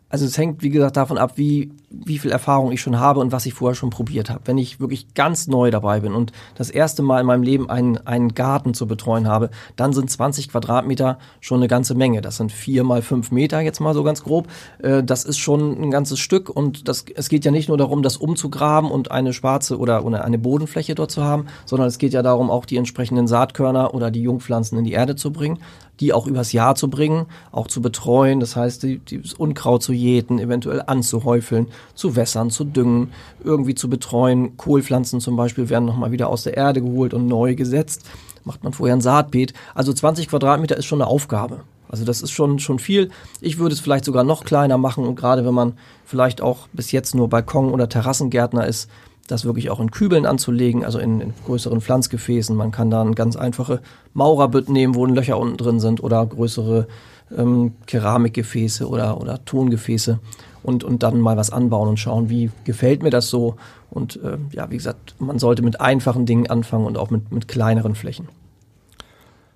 Also 0.09 0.25
es 0.25 0.37
hängt, 0.37 0.63
wie 0.63 0.69
gesagt, 0.69 0.95
davon 0.95 1.17
ab, 1.17 1.33
wie, 1.35 1.71
wie 1.89 2.17
viel 2.17 2.31
Erfahrung 2.31 2.71
ich 2.71 2.79
schon 2.79 2.97
habe 2.97 3.19
und 3.19 3.33
was 3.33 3.45
ich 3.45 3.53
vorher 3.53 3.75
schon 3.75 3.89
probiert 3.89 4.29
habe. 4.29 4.41
Wenn 4.45 4.57
ich 4.57 4.79
wirklich 4.79 5.13
ganz 5.15 5.47
neu 5.47 5.69
dabei 5.69 5.99
bin 5.99 6.13
und 6.13 6.31
das 6.55 6.69
erste 6.69 7.03
Mal 7.03 7.19
in 7.19 7.27
meinem 7.27 7.43
Leben 7.43 7.69
einen, 7.69 7.97
einen 8.07 8.33
Garten 8.33 8.73
zu 8.73 8.87
betreuen 8.87 9.27
habe, 9.27 9.49
dann 9.75 9.91
sind 9.91 10.09
20 10.09 10.47
Quadratmeter 10.47 11.19
schon 11.41 11.59
eine 11.59 11.67
ganze 11.67 11.93
Menge. 11.93 12.21
Das 12.21 12.37
sind 12.37 12.53
vier 12.53 12.85
mal 12.85 13.01
fünf 13.01 13.31
Meter, 13.31 13.59
jetzt 13.59 13.81
mal 13.81 13.93
so 13.93 14.03
ganz 14.03 14.23
grob. 14.23 14.47
Äh, 14.79 15.03
das 15.03 15.25
ist 15.25 15.39
schon 15.39 15.81
ein 15.81 15.91
ganzes 15.91 16.19
Stück 16.19 16.49
und 16.49 16.87
das, 16.87 17.03
es 17.13 17.27
geht 17.27 17.43
ja 17.43 17.51
nicht 17.51 17.67
nur 17.67 17.77
darum, 17.77 18.01
das 18.01 18.15
umzugraben 18.15 18.89
und 18.89 19.11
eine 19.11 19.33
schwarze 19.33 19.77
oder, 19.77 20.05
oder 20.05 20.23
eine 20.23 20.37
Bodenfläche 20.37 20.95
dort 20.95 21.11
zu 21.11 21.23
haben, 21.23 21.47
sondern 21.65 21.89
es 21.89 21.97
geht 21.97 22.13
ja 22.13 22.21
darum, 22.21 22.49
auch 22.49 22.65
die 22.65 22.77
entsprechenden 22.77 23.27
Saatkörner 23.27 23.93
oder 23.93 24.09
die 24.09 24.21
Jungpflanzen 24.21 24.77
in 24.77 24.85
die 24.85 24.93
Erde 24.93 25.17
zu 25.17 25.33
bringen 25.33 25.59
die 25.99 26.13
auch 26.13 26.27
übers 26.27 26.51
Jahr 26.51 26.75
zu 26.75 26.89
bringen, 26.89 27.25
auch 27.51 27.67
zu 27.67 27.81
betreuen, 27.81 28.39
das 28.39 28.55
heißt, 28.55 28.83
die, 28.83 28.99
die, 28.99 29.21
das 29.21 29.33
Unkraut 29.33 29.83
zu 29.83 29.93
jäten, 29.93 30.39
eventuell 30.39 30.83
anzuhäufeln, 30.85 31.67
zu 31.95 32.15
wässern, 32.15 32.49
zu 32.49 32.63
düngen, 32.63 33.11
irgendwie 33.43 33.75
zu 33.75 33.89
betreuen. 33.89 34.57
Kohlpflanzen 34.57 35.19
zum 35.19 35.35
Beispiel 35.35 35.69
werden 35.69 35.85
nochmal 35.85 36.11
wieder 36.11 36.29
aus 36.29 36.43
der 36.43 36.57
Erde 36.57 36.81
geholt 36.81 37.13
und 37.13 37.27
neu 37.27 37.55
gesetzt. 37.55 38.05
Macht 38.43 38.63
man 38.63 38.73
vorher 38.73 38.95
ein 38.95 39.01
Saatbeet. 39.01 39.53
Also 39.75 39.91
20 39.91 40.29
Quadratmeter 40.29 40.77
ist 40.77 40.85
schon 40.85 41.01
eine 41.01 41.09
Aufgabe. 41.09 41.61
Also 41.89 42.05
das 42.05 42.21
ist 42.21 42.31
schon, 42.31 42.59
schon 42.59 42.79
viel. 42.79 43.09
Ich 43.41 43.59
würde 43.59 43.73
es 43.73 43.79
vielleicht 43.79 44.05
sogar 44.05 44.23
noch 44.23 44.43
kleiner 44.43 44.77
machen 44.77 45.05
und 45.05 45.15
gerade 45.15 45.45
wenn 45.45 45.53
man 45.53 45.73
vielleicht 46.05 46.41
auch 46.41 46.67
bis 46.73 46.91
jetzt 46.91 47.15
nur 47.15 47.29
Balkon- 47.29 47.71
oder 47.71 47.89
Terrassengärtner 47.89 48.67
ist, 48.67 48.89
das 49.27 49.45
wirklich 49.45 49.69
auch 49.69 49.79
in 49.79 49.91
Kübeln 49.91 50.25
anzulegen, 50.25 50.83
also 50.83 50.99
in, 50.99 51.21
in 51.21 51.33
größeren 51.45 51.81
Pflanzgefäßen. 51.81 52.55
Man 52.55 52.71
kann 52.71 52.89
da 52.89 53.03
ganz 53.03 53.35
einfache 53.35 53.81
Maurerbütten 54.13 54.73
nehmen, 54.73 54.95
wo 54.95 55.05
Löcher 55.05 55.37
unten 55.37 55.57
drin 55.57 55.79
sind 55.79 56.01
oder 56.01 56.25
größere 56.25 56.87
ähm, 57.35 57.73
Keramikgefäße 57.85 58.87
oder, 58.87 59.19
oder 59.19 59.43
Tongefäße 59.43 60.19
und, 60.63 60.83
und 60.83 61.03
dann 61.03 61.19
mal 61.19 61.37
was 61.37 61.49
anbauen 61.49 61.89
und 61.89 61.99
schauen, 61.99 62.29
wie 62.29 62.51
gefällt 62.63 63.03
mir 63.03 63.09
das 63.09 63.29
so. 63.29 63.55
Und 63.89 64.17
äh, 64.23 64.37
ja, 64.51 64.69
wie 64.69 64.77
gesagt, 64.77 65.15
man 65.19 65.39
sollte 65.39 65.61
mit 65.61 65.79
einfachen 65.81 66.25
Dingen 66.25 66.47
anfangen 66.47 66.85
und 66.85 66.97
auch 66.97 67.09
mit, 67.09 67.31
mit 67.31 67.47
kleineren 67.47 67.95
Flächen. 67.95 68.29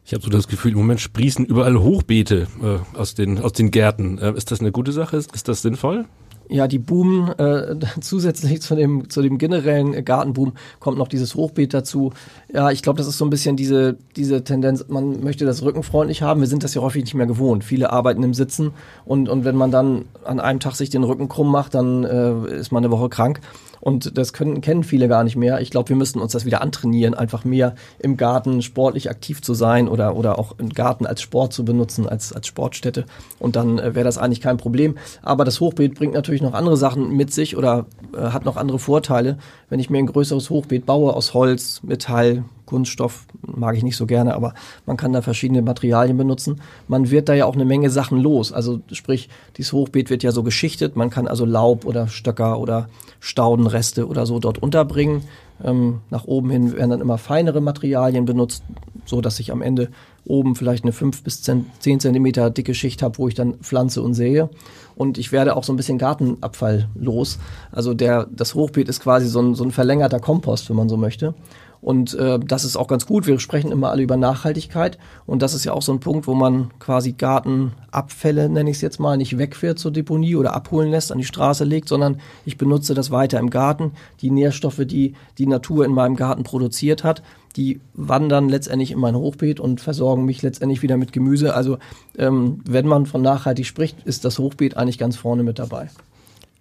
Ich 0.05 0.13
habe 0.13 0.23
so 0.23 0.29
das 0.29 0.47
Gefühl, 0.47 0.71
im 0.71 0.79
Moment 0.79 0.99
sprießen 0.99 1.45
überall 1.45 1.77
Hochbeete 1.79 2.47
äh, 2.61 2.97
aus, 2.97 3.13
den, 3.13 3.39
aus 3.39 3.53
den 3.53 3.71
Gärten. 3.71 4.17
Äh, 4.17 4.33
ist 4.33 4.51
das 4.51 4.59
eine 4.59 4.71
gute 4.71 4.91
Sache? 4.91 5.17
Ist, 5.17 5.33
ist 5.35 5.47
das 5.47 5.61
sinnvoll? 5.61 6.05
Ja, 6.51 6.67
die 6.67 6.79
boomen. 6.79 7.29
Äh, 7.39 7.75
zusätzlich 8.01 8.61
zu 8.61 8.75
dem, 8.75 9.09
zu 9.09 9.21
dem 9.21 9.37
generellen 9.37 10.03
Gartenboom 10.03 10.53
kommt 10.79 10.97
noch 10.97 11.07
dieses 11.07 11.35
Hochbeet 11.35 11.73
dazu. 11.73 12.11
Ja, 12.53 12.71
ich 12.71 12.81
glaube, 12.81 12.97
das 12.97 13.07
ist 13.07 13.17
so 13.17 13.25
ein 13.25 13.29
bisschen 13.29 13.55
diese, 13.55 13.97
diese 14.15 14.43
Tendenz, 14.43 14.85
man 14.89 15.23
möchte 15.23 15.45
das 15.45 15.63
rückenfreundlich 15.63 16.21
haben. 16.21 16.41
Wir 16.41 16.47
sind 16.47 16.63
das 16.63 16.73
ja 16.73 16.81
häufig 16.81 17.03
nicht 17.05 17.13
mehr 17.13 17.25
gewohnt. 17.25 17.63
Viele 17.63 17.91
arbeiten 17.91 18.21
im 18.23 18.33
Sitzen 18.33 18.71
und, 19.05 19.29
und 19.29 19.45
wenn 19.45 19.55
man 19.55 19.71
dann 19.71 20.05
an 20.25 20.39
einem 20.39 20.59
Tag 20.59 20.75
sich 20.75 20.89
den 20.89 21.03
Rücken 21.03 21.29
krumm 21.29 21.51
macht, 21.51 21.73
dann 21.73 22.03
äh, 22.03 22.57
ist 22.57 22.71
man 22.71 22.83
eine 22.83 22.91
Woche 22.91 23.09
krank. 23.09 23.39
Und 23.81 24.17
das 24.17 24.31
können, 24.31 24.61
kennen 24.61 24.83
viele 24.83 25.07
gar 25.07 25.23
nicht 25.23 25.35
mehr. 25.35 25.59
Ich 25.59 25.71
glaube, 25.71 25.89
wir 25.89 25.95
müssten 25.95 26.19
uns 26.19 26.31
das 26.31 26.45
wieder 26.45 26.61
antrainieren, 26.61 27.13
einfach 27.13 27.43
mehr 27.43 27.75
im 27.99 28.15
Garten 28.15 28.61
sportlich 28.61 29.09
aktiv 29.09 29.41
zu 29.41 29.53
sein 29.53 29.89
oder, 29.89 30.15
oder 30.15 30.39
auch 30.39 30.55
im 30.59 30.69
Garten 30.69 31.05
als 31.05 31.21
Sport 31.21 31.51
zu 31.51 31.65
benutzen, 31.65 32.07
als, 32.07 32.31
als 32.31 32.47
Sportstätte. 32.47 33.05
Und 33.39 33.55
dann 33.55 33.79
äh, 33.79 33.95
wäre 33.95 34.05
das 34.05 34.17
eigentlich 34.17 34.41
kein 34.41 34.57
Problem. 34.57 34.95
Aber 35.21 35.43
das 35.43 35.59
Hochbeet 35.59 35.95
bringt 35.95 36.13
natürlich 36.13 36.41
noch 36.41 36.53
andere 36.53 36.77
Sachen 36.77 37.15
mit 37.17 37.33
sich 37.33 37.57
oder 37.57 37.87
äh, 38.15 38.21
hat 38.29 38.45
noch 38.45 38.55
andere 38.55 38.79
Vorteile. 38.79 39.37
Wenn 39.69 39.79
ich 39.79 39.89
mir 39.89 39.97
ein 39.97 40.07
größeres 40.07 40.49
Hochbeet 40.49 40.85
baue 40.85 41.13
aus 41.13 41.33
Holz, 41.33 41.81
Metall, 41.83 42.43
Kunststoff 42.71 43.25
mag 43.41 43.75
ich 43.75 43.83
nicht 43.83 43.97
so 43.97 44.05
gerne, 44.05 44.33
aber 44.33 44.53
man 44.85 44.95
kann 44.95 45.11
da 45.11 45.21
verschiedene 45.21 45.61
Materialien 45.61 46.15
benutzen. 46.15 46.61
Man 46.87 47.11
wird 47.11 47.27
da 47.27 47.33
ja 47.33 47.45
auch 47.45 47.55
eine 47.55 47.65
Menge 47.65 47.89
Sachen 47.89 48.17
los. 48.17 48.53
Also 48.53 48.79
sprich, 48.93 49.27
dieses 49.57 49.73
Hochbeet 49.73 50.09
wird 50.09 50.23
ja 50.23 50.31
so 50.31 50.41
geschichtet. 50.41 50.95
Man 50.95 51.09
kann 51.09 51.27
also 51.27 51.43
Laub 51.43 51.83
oder 51.83 52.07
Stöcker 52.07 52.59
oder 52.59 52.87
Staudenreste 53.19 54.07
oder 54.07 54.25
so 54.25 54.39
dort 54.39 54.57
unterbringen. 54.57 55.23
Ähm, 55.61 55.99
nach 56.09 56.23
oben 56.23 56.49
hin 56.49 56.71
werden 56.71 56.91
dann 56.91 57.01
immer 57.01 57.17
feinere 57.17 57.59
Materialien 57.59 58.23
benutzt, 58.23 58.63
so 59.05 59.19
dass 59.19 59.41
ich 59.41 59.51
am 59.51 59.61
Ende 59.61 59.89
oben 60.25 60.55
vielleicht 60.55 60.85
eine 60.85 60.93
5 60.93 61.23
bis 61.23 61.41
10 61.41 61.65
Zentimeter 61.99 62.49
dicke 62.51 62.73
Schicht 62.73 63.03
habe, 63.03 63.17
wo 63.17 63.27
ich 63.27 63.35
dann 63.35 63.55
pflanze 63.55 64.01
und 64.01 64.13
sähe. 64.13 64.49
Und 64.95 65.17
ich 65.17 65.33
werde 65.33 65.57
auch 65.57 65.65
so 65.65 65.73
ein 65.73 65.75
bisschen 65.75 65.97
Gartenabfall 65.97 66.87
los. 66.95 67.37
Also 67.69 67.93
der, 67.93 68.27
das 68.31 68.55
Hochbeet 68.55 68.87
ist 68.87 69.01
quasi 69.01 69.27
so 69.27 69.41
ein, 69.41 69.55
so 69.55 69.65
ein 69.65 69.71
verlängerter 69.71 70.21
Kompost, 70.21 70.69
wenn 70.69 70.77
man 70.77 70.87
so 70.87 70.95
möchte. 70.95 71.33
Und 71.81 72.13
äh, 72.13 72.39
das 72.39 72.63
ist 72.63 72.77
auch 72.77 72.87
ganz 72.87 73.07
gut. 73.07 73.25
Wir 73.25 73.39
sprechen 73.39 73.71
immer 73.71 73.89
alle 73.89 74.03
über 74.03 74.15
Nachhaltigkeit. 74.15 74.99
Und 75.25 75.41
das 75.41 75.55
ist 75.55 75.65
ja 75.65 75.73
auch 75.73 75.81
so 75.81 75.91
ein 75.91 75.99
Punkt, 75.99 76.27
wo 76.27 76.35
man 76.35 76.69
quasi 76.79 77.13
Gartenabfälle, 77.13 78.49
nenne 78.49 78.69
ich 78.69 78.77
es 78.77 78.81
jetzt 78.81 78.99
mal, 78.99 79.17
nicht 79.17 79.37
wegfährt 79.37 79.79
zur 79.79 79.91
Deponie 79.91 80.35
oder 80.35 80.53
abholen 80.53 80.91
lässt, 80.91 81.11
an 81.11 81.17
die 81.17 81.25
Straße 81.25 81.63
legt, 81.63 81.89
sondern 81.89 82.21
ich 82.45 82.57
benutze 82.57 82.93
das 82.93 83.09
weiter 83.09 83.39
im 83.39 83.49
Garten. 83.49 83.93
Die 84.21 84.29
Nährstoffe, 84.29 84.83
die 84.85 85.15
die 85.39 85.47
Natur 85.47 85.83
in 85.85 85.91
meinem 85.91 86.15
Garten 86.15 86.43
produziert 86.43 87.03
hat, 87.03 87.23
die 87.55 87.81
wandern 87.93 88.47
letztendlich 88.47 88.91
in 88.91 88.99
mein 88.99 89.15
Hochbeet 89.15 89.59
und 89.59 89.81
versorgen 89.81 90.23
mich 90.23 90.41
letztendlich 90.41 90.83
wieder 90.83 90.97
mit 90.97 91.11
Gemüse. 91.11 91.53
Also 91.53 91.79
ähm, 92.17 92.61
wenn 92.65 92.87
man 92.87 93.07
von 93.07 93.21
nachhaltig 93.21 93.65
spricht, 93.65 94.03
ist 94.05 94.23
das 94.23 94.39
Hochbeet 94.39 94.77
eigentlich 94.77 94.99
ganz 94.99 95.17
vorne 95.17 95.43
mit 95.43 95.59
dabei. 95.59 95.89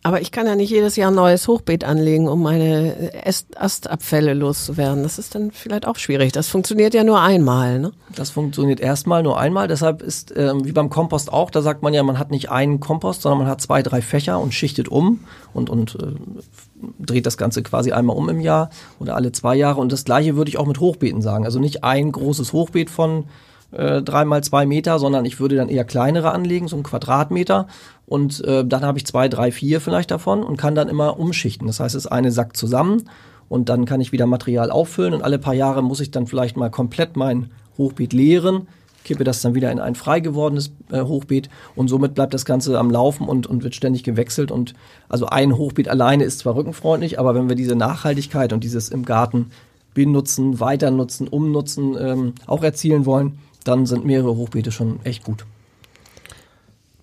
Aber 0.03 0.23
ich 0.23 0.33
kann 0.33 0.47
ja 0.47 0.57
nicht 0.57 0.71
jedes 0.71 0.97
Jahr 0.97 1.11
ein 1.11 1.15
neues 1.15 1.47
Hochbeet 1.47 1.85
anlegen, 1.85 2.27
um 2.27 2.43
meine 2.43 3.13
Astabfälle 3.55 4.33
loszuwerden. 4.33 5.03
Das 5.03 5.19
ist 5.19 5.35
dann 5.35 5.51
vielleicht 5.51 5.87
auch 5.87 5.97
schwierig. 5.97 6.33
Das 6.33 6.49
funktioniert 6.49 6.95
ja 6.95 7.05
nur 7.05 7.21
einmal. 7.21 7.79
Ne? 7.79 7.93
Das 8.17 8.31
funktioniert 8.31 8.81
erstmal 8.81 9.23
nur 9.23 9.39
einmal. 9.39 9.69
Deshalb 9.69 10.01
ist 10.01 10.33
ähm, 10.35 10.65
wie 10.65 10.73
beim 10.73 10.89
Kompost 10.89 11.31
auch, 11.31 11.51
da 11.51 11.61
sagt 11.61 11.83
man 11.83 11.93
ja, 11.93 12.03
man 12.03 12.19
hat 12.19 12.31
nicht 12.31 12.51
einen 12.51 12.81
Kompost, 12.81 13.21
sondern 13.21 13.41
man 13.41 13.49
hat 13.49 13.61
zwei, 13.61 13.83
drei 13.83 14.01
Fächer 14.01 14.41
und 14.41 14.55
schichtet 14.55 14.89
um 14.89 15.21
und, 15.53 15.69
und 15.69 15.97
äh, 15.97 16.15
dreht 16.99 17.27
das 17.27 17.37
Ganze 17.37 17.63
quasi 17.63 17.93
einmal 17.93 18.17
um 18.17 18.31
im 18.31 18.41
Jahr 18.41 18.71
oder 19.01 19.17
alle 19.17 19.33
zwei 19.33 19.55
Jahre. 19.55 19.83
Und 19.83 19.93
das 19.93 20.05
gleiche 20.07 20.35
würde 20.35 20.49
ich 20.49 20.57
auch 20.57 20.67
mit 20.67 20.81
Hochbeeten 20.81 21.21
sagen. 21.21 21.45
Also 21.45 21.59
nicht 21.59 21.85
ein 21.85 22.11
großes 22.11 22.55
Hochbeet 22.55 22.89
von 22.89 23.27
äh, 23.73 24.03
drei 24.03 24.25
mal 24.25 24.43
zwei 24.43 24.67
Meter, 24.67 24.99
sondern 24.99 25.25
ich 25.25 25.41
würde 25.41 25.57
dann 25.57 25.69
eher 25.69 25.85
kleinere 25.85 26.33
anlegen, 26.33 26.69
so 26.69 26.77
ein 26.77 26.83
Quadratmeter. 26.83 27.67
Und 28.07 28.45
äh, 28.45 28.65
dann 28.65 28.83
habe 28.83 28.99
ich 28.99 29.07
zwei, 29.07 29.29
drei, 29.29 29.53
vier 29.53 29.81
vielleicht 29.81 30.11
davon 30.11 30.43
und 30.43 30.57
kann 30.57 30.75
dann 30.75 30.89
immer 30.89 31.19
umschichten. 31.19 31.67
Das 31.67 31.81
heißt, 31.81 31.95
es 31.95 32.07
ist 32.07 32.11
eine 32.11 32.33
Sack 32.33 32.57
zusammen 32.57 33.05
und 33.49 33.69
dann 33.69 33.85
kann 33.85 34.01
ich 34.01 34.13
wieder 34.13 34.27
Material 34.27 34.71
auffüllen 34.71 35.15
und 35.15 35.23
alle 35.23 35.39
paar 35.39 35.55
Jahre 35.55 35.83
muss 35.83 36.01
ich 36.01 36.11
dann 36.11 36.27
vielleicht 36.27 36.57
mal 36.57 36.71
komplett 36.71 37.17
mein 37.17 37.51
Hochbeet 37.79 38.13
leeren, 38.13 38.69
kippe 39.05 39.25
das 39.25 39.43
dann 39.43 39.55
wieder 39.55 39.73
in 39.73 39.81
ein 39.81 39.95
frei 39.95 40.21
gewordenes 40.21 40.73
äh, 40.91 41.03
Hochbeet 41.03 41.49
und 41.75 41.89
somit 41.89 42.15
bleibt 42.15 42.35
das 42.35 42.45
Ganze 42.45 42.79
am 42.79 42.91
Laufen 42.91 43.29
und, 43.29 43.47
und 43.47 43.65
wird 43.65 43.75
ständig 43.75 44.05
gewechselt. 44.05 44.51
Und 44.51 44.75
also 45.09 45.27
ein 45.27 45.57
Hochbeet 45.57 45.89
alleine 45.89 46.25
ist 46.25 46.41
zwar 46.41 46.55
rückenfreundlich, 46.55 47.19
aber 47.19 47.35
wenn 47.35 47.49
wir 47.49 47.57
diese 47.57 47.77
Nachhaltigkeit 47.77 48.53
und 48.53 48.63
dieses 48.63 48.89
im 48.89 49.05
Garten 49.05 49.51
benutzen, 49.95 50.61
weiter 50.61 50.91
nutzen, 50.91 51.27
umnutzen 51.27 51.97
ähm, 51.99 52.35
auch 52.47 52.63
erzielen 52.63 53.07
wollen, 53.07 53.39
dann 53.65 53.87
sind 53.87 54.05
mehrere 54.05 54.37
Hochbeete 54.37 54.73
schon 54.73 55.01
echt 55.05 55.25
gut. 55.25 55.45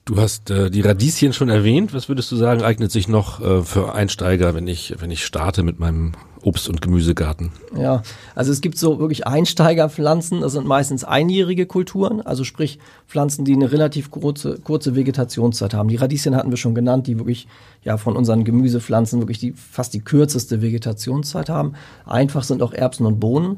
Du 0.08 0.16
hast 0.16 0.50
äh, 0.50 0.72
die 0.72 0.80
Radieschen 0.80 1.34
schon 1.34 1.50
erwähnt. 1.50 1.94
Was 1.94 2.08
würdest 2.08 2.32
du 2.32 2.38
sagen, 2.38 2.64
eignet 2.64 2.92
sich 2.94 3.10
noch 3.10 3.42
äh, 3.42 3.62
für 3.62 3.94
Einsteiger, 3.94 4.56
wenn 4.56 4.66
ich, 4.66 4.96
wenn 5.00 5.12
ich 5.12 5.26
starte 5.26 5.64
mit 5.64 5.80
meinem 5.80 6.14
Obst- 6.44 6.70
und 6.70 6.82
Gemüsegarten? 6.82 7.52
Ja, 7.78 8.04
also 8.34 8.54
es 8.54 8.62
gibt 8.62 8.78
so 8.78 9.00
wirklich 9.00 9.28
Einsteigerpflanzen, 9.28 10.40
das 10.40 10.54
sind 10.54 10.66
meistens 10.66 11.04
einjährige 11.04 11.66
Kulturen, 11.66 12.22
also 12.22 12.46
sprich 12.46 12.80
Pflanzen, 13.06 13.44
die 13.44 13.54
eine 13.54 13.74
relativ 13.74 14.10
kurze, 14.10 14.58
kurze 14.64 14.96
Vegetationszeit 14.96 15.74
haben. 15.74 15.90
Die 15.90 15.98
Radieschen 15.98 16.38
hatten 16.38 16.52
wir 16.52 16.58
schon 16.58 16.74
genannt, 16.74 17.08
die 17.08 17.18
wirklich 17.18 17.50
ja 17.84 17.98
von 17.98 18.16
unseren 18.16 18.46
Gemüsepflanzen 18.46 19.20
wirklich 19.20 19.40
die 19.40 19.52
fast 19.52 19.94
die 19.94 20.00
kürzeste 20.00 20.62
Vegetationszeit 20.62 21.50
haben. 21.50 21.74
Einfach 22.06 22.44
sind 22.44 22.62
auch 22.62 22.72
Erbsen 22.72 23.06
und 23.06 23.20
Bohnen. 23.20 23.58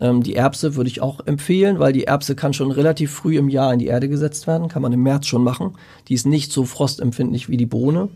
Ähm, 0.00 0.22
die 0.22 0.34
Erbse 0.34 0.76
würde 0.76 0.90
ich 0.90 1.00
auch 1.00 1.20
empfehlen, 1.26 1.78
weil 1.78 1.92
die 1.92 2.04
Erbse 2.04 2.34
kann 2.34 2.52
schon 2.52 2.70
relativ 2.70 3.12
früh 3.12 3.38
im 3.38 3.48
Jahr 3.48 3.72
in 3.72 3.78
die 3.78 3.86
Erde 3.86 4.08
gesetzt 4.08 4.46
werden, 4.46 4.68
kann 4.68 4.82
man 4.82 4.92
im 4.92 5.02
März 5.02 5.26
schon 5.26 5.44
machen. 5.44 5.74
Die 6.08 6.14
ist 6.14 6.26
nicht 6.26 6.52
so 6.52 6.64
frostempfindlich 6.64 7.48
wie 7.48 7.56
die 7.56 7.66
Bohne. 7.66 8.08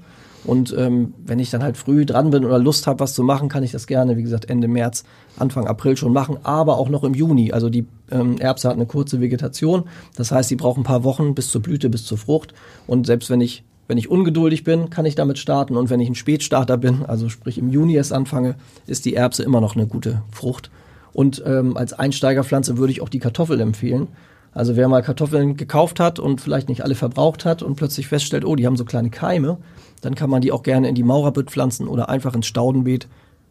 Und 0.44 0.74
ähm, 0.78 1.14
wenn 1.26 1.40
ich 1.40 1.50
dann 1.50 1.62
halt 1.62 1.76
früh 1.76 2.06
dran 2.06 2.30
bin 2.30 2.44
oder 2.44 2.58
Lust 2.58 2.86
habe, 2.86 3.00
was 3.00 3.12
zu 3.12 3.22
machen, 3.22 3.48
kann 3.48 3.64
ich 3.64 3.72
das 3.72 3.86
gerne, 3.86 4.16
wie 4.16 4.22
gesagt, 4.22 4.48
Ende 4.48 4.68
März, 4.68 5.04
Anfang 5.36 5.66
April 5.66 5.96
schon 5.96 6.12
machen, 6.12 6.38
aber 6.44 6.78
auch 6.78 6.88
noch 6.88 7.04
im 7.04 7.14
Juni. 7.14 7.52
Also 7.52 7.68
die 7.68 7.86
ähm, 8.10 8.38
Erbse 8.38 8.68
hat 8.68 8.76
eine 8.76 8.86
kurze 8.86 9.20
Vegetation, 9.20 9.84
das 10.16 10.30
heißt, 10.30 10.48
sie 10.48 10.56
braucht 10.56 10.78
ein 10.78 10.84
paar 10.84 11.04
Wochen 11.04 11.34
bis 11.34 11.50
zur 11.50 11.60
Blüte, 11.60 11.90
bis 11.90 12.04
zur 12.04 12.18
Frucht. 12.18 12.54
Und 12.86 13.06
selbst 13.06 13.30
wenn 13.30 13.40
ich 13.40 13.64
wenn 13.88 13.96
ich 13.96 14.10
ungeduldig 14.10 14.64
bin, 14.64 14.90
kann 14.90 15.06
ich 15.06 15.14
damit 15.14 15.38
starten. 15.38 15.74
Und 15.74 15.88
wenn 15.88 15.98
ich 15.98 16.10
ein 16.10 16.14
Spätstarter 16.14 16.76
bin, 16.76 17.06
also 17.06 17.30
sprich 17.30 17.56
im 17.56 17.70
Juni 17.70 17.94
erst 17.94 18.12
anfange, 18.12 18.56
ist 18.86 19.06
die 19.06 19.14
Erbse 19.14 19.42
immer 19.42 19.62
noch 19.62 19.76
eine 19.76 19.86
gute 19.86 20.22
Frucht. 20.30 20.70
Und 21.18 21.42
ähm, 21.44 21.76
als 21.76 21.94
Einsteigerpflanze 21.94 22.78
würde 22.78 22.92
ich 22.92 23.00
auch 23.00 23.08
die 23.08 23.18
Kartoffel 23.18 23.60
empfehlen. 23.60 24.06
Also 24.52 24.76
wer 24.76 24.86
mal 24.86 25.02
Kartoffeln 25.02 25.56
gekauft 25.56 25.98
hat 25.98 26.20
und 26.20 26.40
vielleicht 26.40 26.68
nicht 26.68 26.84
alle 26.84 26.94
verbraucht 26.94 27.44
hat 27.44 27.60
und 27.60 27.74
plötzlich 27.74 28.06
feststellt, 28.06 28.44
oh, 28.44 28.54
die 28.54 28.66
haben 28.66 28.76
so 28.76 28.84
kleine 28.84 29.10
Keime, 29.10 29.58
dann 30.00 30.14
kann 30.14 30.30
man 30.30 30.42
die 30.42 30.52
auch 30.52 30.62
gerne 30.62 30.88
in 30.88 30.94
die 30.94 31.02
Maurerbütt 31.02 31.50
pflanzen 31.50 31.88
oder 31.88 32.08
einfach 32.08 32.36
ins 32.36 32.46
Staudenbeet 32.46 33.08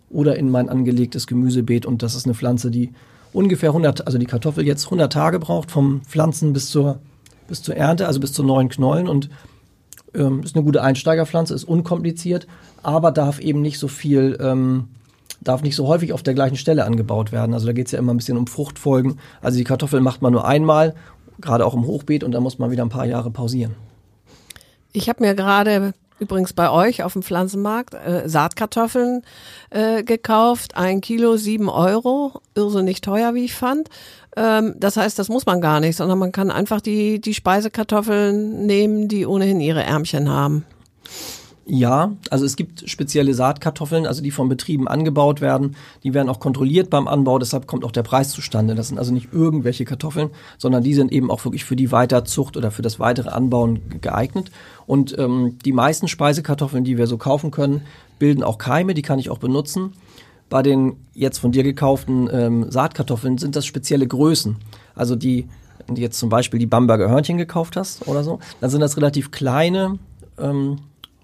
oder 0.10 0.38
in 0.38 0.50
mein 0.50 0.70
angelegtes 0.70 1.28
Gemüsebeet. 1.28 1.86
Und 1.86 2.04
das 2.04 2.16
ist 2.16 2.24
eine 2.24 2.36
Pflanze, 2.36 2.72
die 2.72 2.94
ungefähr 3.34 3.72
100, 3.72 4.08
also 4.08 4.18
die 4.18 4.28
Kartoffel 4.28 4.66
jetzt 4.66 4.86
100 4.86 5.12
Tage 5.12 5.38
braucht 5.38 5.70
vom 5.70 6.00
Pflanzen 6.04 6.54
bis 6.54 6.70
zur, 6.70 7.00
bis 7.50 7.64
zur 7.64 7.76
Ernte, 7.76 8.08
also 8.08 8.22
bis 8.22 8.32
zu 8.32 8.44
neuen 8.44 8.70
Knollen 8.70 9.10
und 9.10 9.30
ähm, 10.14 10.42
ist 10.42 10.56
eine 10.56 10.64
gute 10.64 10.84
Einsteigerpflanze, 10.84 11.54
ist 11.54 11.66
unkompliziert, 11.66 12.48
aber 12.82 13.12
darf 13.12 13.40
eben 13.40 13.62
nicht 13.62 13.78
so 13.78 13.90
viel 13.90 14.38
ähm, 14.40 14.88
darf 15.42 15.62
nicht 15.62 15.76
so 15.76 15.88
häufig 15.88 16.14
auf 16.14 16.24
der 16.24 16.34
gleichen 16.34 16.58
Stelle 16.58 16.86
angebaut 16.86 17.32
werden. 17.32 17.54
Also 17.54 17.68
da 17.68 17.74
geht 17.74 17.88
es 17.88 17.92
ja 17.92 18.00
immer 18.00 18.14
ein 18.14 18.18
bisschen 18.18 18.38
um 18.38 18.48
Fruchtfolgen. 18.48 19.20
Also 19.42 19.58
die 19.58 19.64
Kartoffel 19.64 20.02
macht 20.02 20.22
man 20.22 20.34
nur 20.34 20.46
einmal, 20.46 20.96
gerade 21.40 21.66
auch 21.66 21.74
im 21.74 21.86
Hochbeet, 21.86 22.24
und 22.24 22.32
da 22.32 22.40
muss 22.40 22.60
man 22.60 22.72
wieder 22.72 22.84
ein 22.84 22.90
paar 22.90 23.06
Jahre 23.06 23.32
pausieren. 23.32 23.76
Ich 24.94 25.10
habe 25.10 25.24
mir 25.24 25.36
gerade 25.36 25.94
übrigens 26.20 26.54
bei 26.54 26.70
euch 26.70 27.04
auf 27.04 27.14
dem 27.14 27.22
Pflanzenmarkt 27.22 27.94
äh, 27.94 28.28
Saatkartoffeln 28.28 29.22
äh, 29.70 30.04
gekauft. 30.04 30.76
Ein 30.76 31.02
Kilo 31.02 31.38
sieben 31.38 31.70
Euro, 31.70 32.42
irrsinnig 32.56 33.02
teuer, 33.02 33.34
wie 33.36 33.46
ich 33.46 33.54
fand. 33.54 33.90
Ähm, 34.36 34.76
das 34.80 34.98
heißt, 34.98 35.20
das 35.20 35.30
muss 35.30 35.46
man 35.46 35.62
gar 35.62 35.80
nicht, 35.80 35.96
sondern 35.96 36.18
man 36.18 36.32
kann 36.32 36.50
einfach 36.50 36.82
die, 36.82 37.22
die 37.22 37.34
Speisekartoffeln 37.34 38.66
nehmen, 38.66 39.08
die 39.08 39.26
ohnehin 39.26 39.60
ihre 39.60 39.84
Ärmchen 39.84 40.30
haben. 40.30 40.66
Ja, 41.70 42.14
also 42.30 42.46
es 42.46 42.56
gibt 42.56 42.90
spezielle 42.90 43.34
Saatkartoffeln, 43.34 44.06
also 44.06 44.24
die 44.24 44.32
von 44.32 44.48
Betrieben 44.48 44.88
angebaut 44.88 45.42
werden. 45.42 45.76
Die 46.04 46.14
werden 46.14 46.30
auch 46.30 46.40
kontrolliert 46.40 46.90
beim 46.90 47.10
Anbau, 47.10 47.40
deshalb 47.40 47.68
kommt 47.68 47.84
auch 47.84 47.92
der 47.92 48.04
Preis 48.04 48.30
zustande. 48.30 48.74
Das 48.74 48.88
sind 48.88 48.98
also 48.98 49.14
nicht 49.14 49.34
irgendwelche 49.34 49.84
Kartoffeln, 49.84 50.30
sondern 50.58 50.82
die 50.82 50.94
sind 50.94 51.12
eben 51.12 51.30
auch 51.30 51.44
wirklich 51.44 51.66
für 51.66 51.76
die 51.76 51.92
Weiterzucht 51.92 52.56
oder 52.56 52.72
für 52.72 52.84
das 52.84 53.00
weitere 53.00 53.30
Anbauen 53.32 54.00
geeignet. 54.00 54.50
Und 54.86 55.18
ähm, 55.20 55.58
die 55.66 55.74
meisten 55.74 56.08
Speisekartoffeln, 56.08 56.86
die 56.86 56.98
wir 56.98 57.06
so 57.06 57.18
kaufen 57.18 57.52
können, 57.52 57.82
bilden 58.18 58.44
auch 58.44 58.60
Keime, 58.60 58.94
die 58.94 59.02
kann 59.02 59.20
ich 59.20 59.30
auch 59.30 59.40
benutzen. 59.40 59.92
Bei 60.50 60.64
den 60.64 60.96
jetzt 61.14 61.40
von 61.40 61.52
dir 61.52 61.64
gekauften 61.64 62.30
ähm, 62.32 62.72
Saatkartoffeln 62.72 63.38
sind 63.38 63.58
das 63.58 63.66
spezielle 63.66 64.08
Größen. 64.08 64.56
Also 64.96 65.18
die, 65.18 65.50
wenn 65.86 65.96
du 65.96 66.02
jetzt 66.02 66.18
zum 66.18 66.30
Beispiel 66.30 66.62
die 66.62 66.66
Bamberger 66.66 67.10
Hörnchen 67.10 67.38
gekauft 67.38 67.76
hast 67.76 68.08
oder 68.08 68.24
so, 68.24 68.40
dann 68.62 68.70
sind 68.70 68.80
das 68.80 68.96
relativ 68.96 69.32
kleine 69.32 70.00
ähm, 70.40 70.78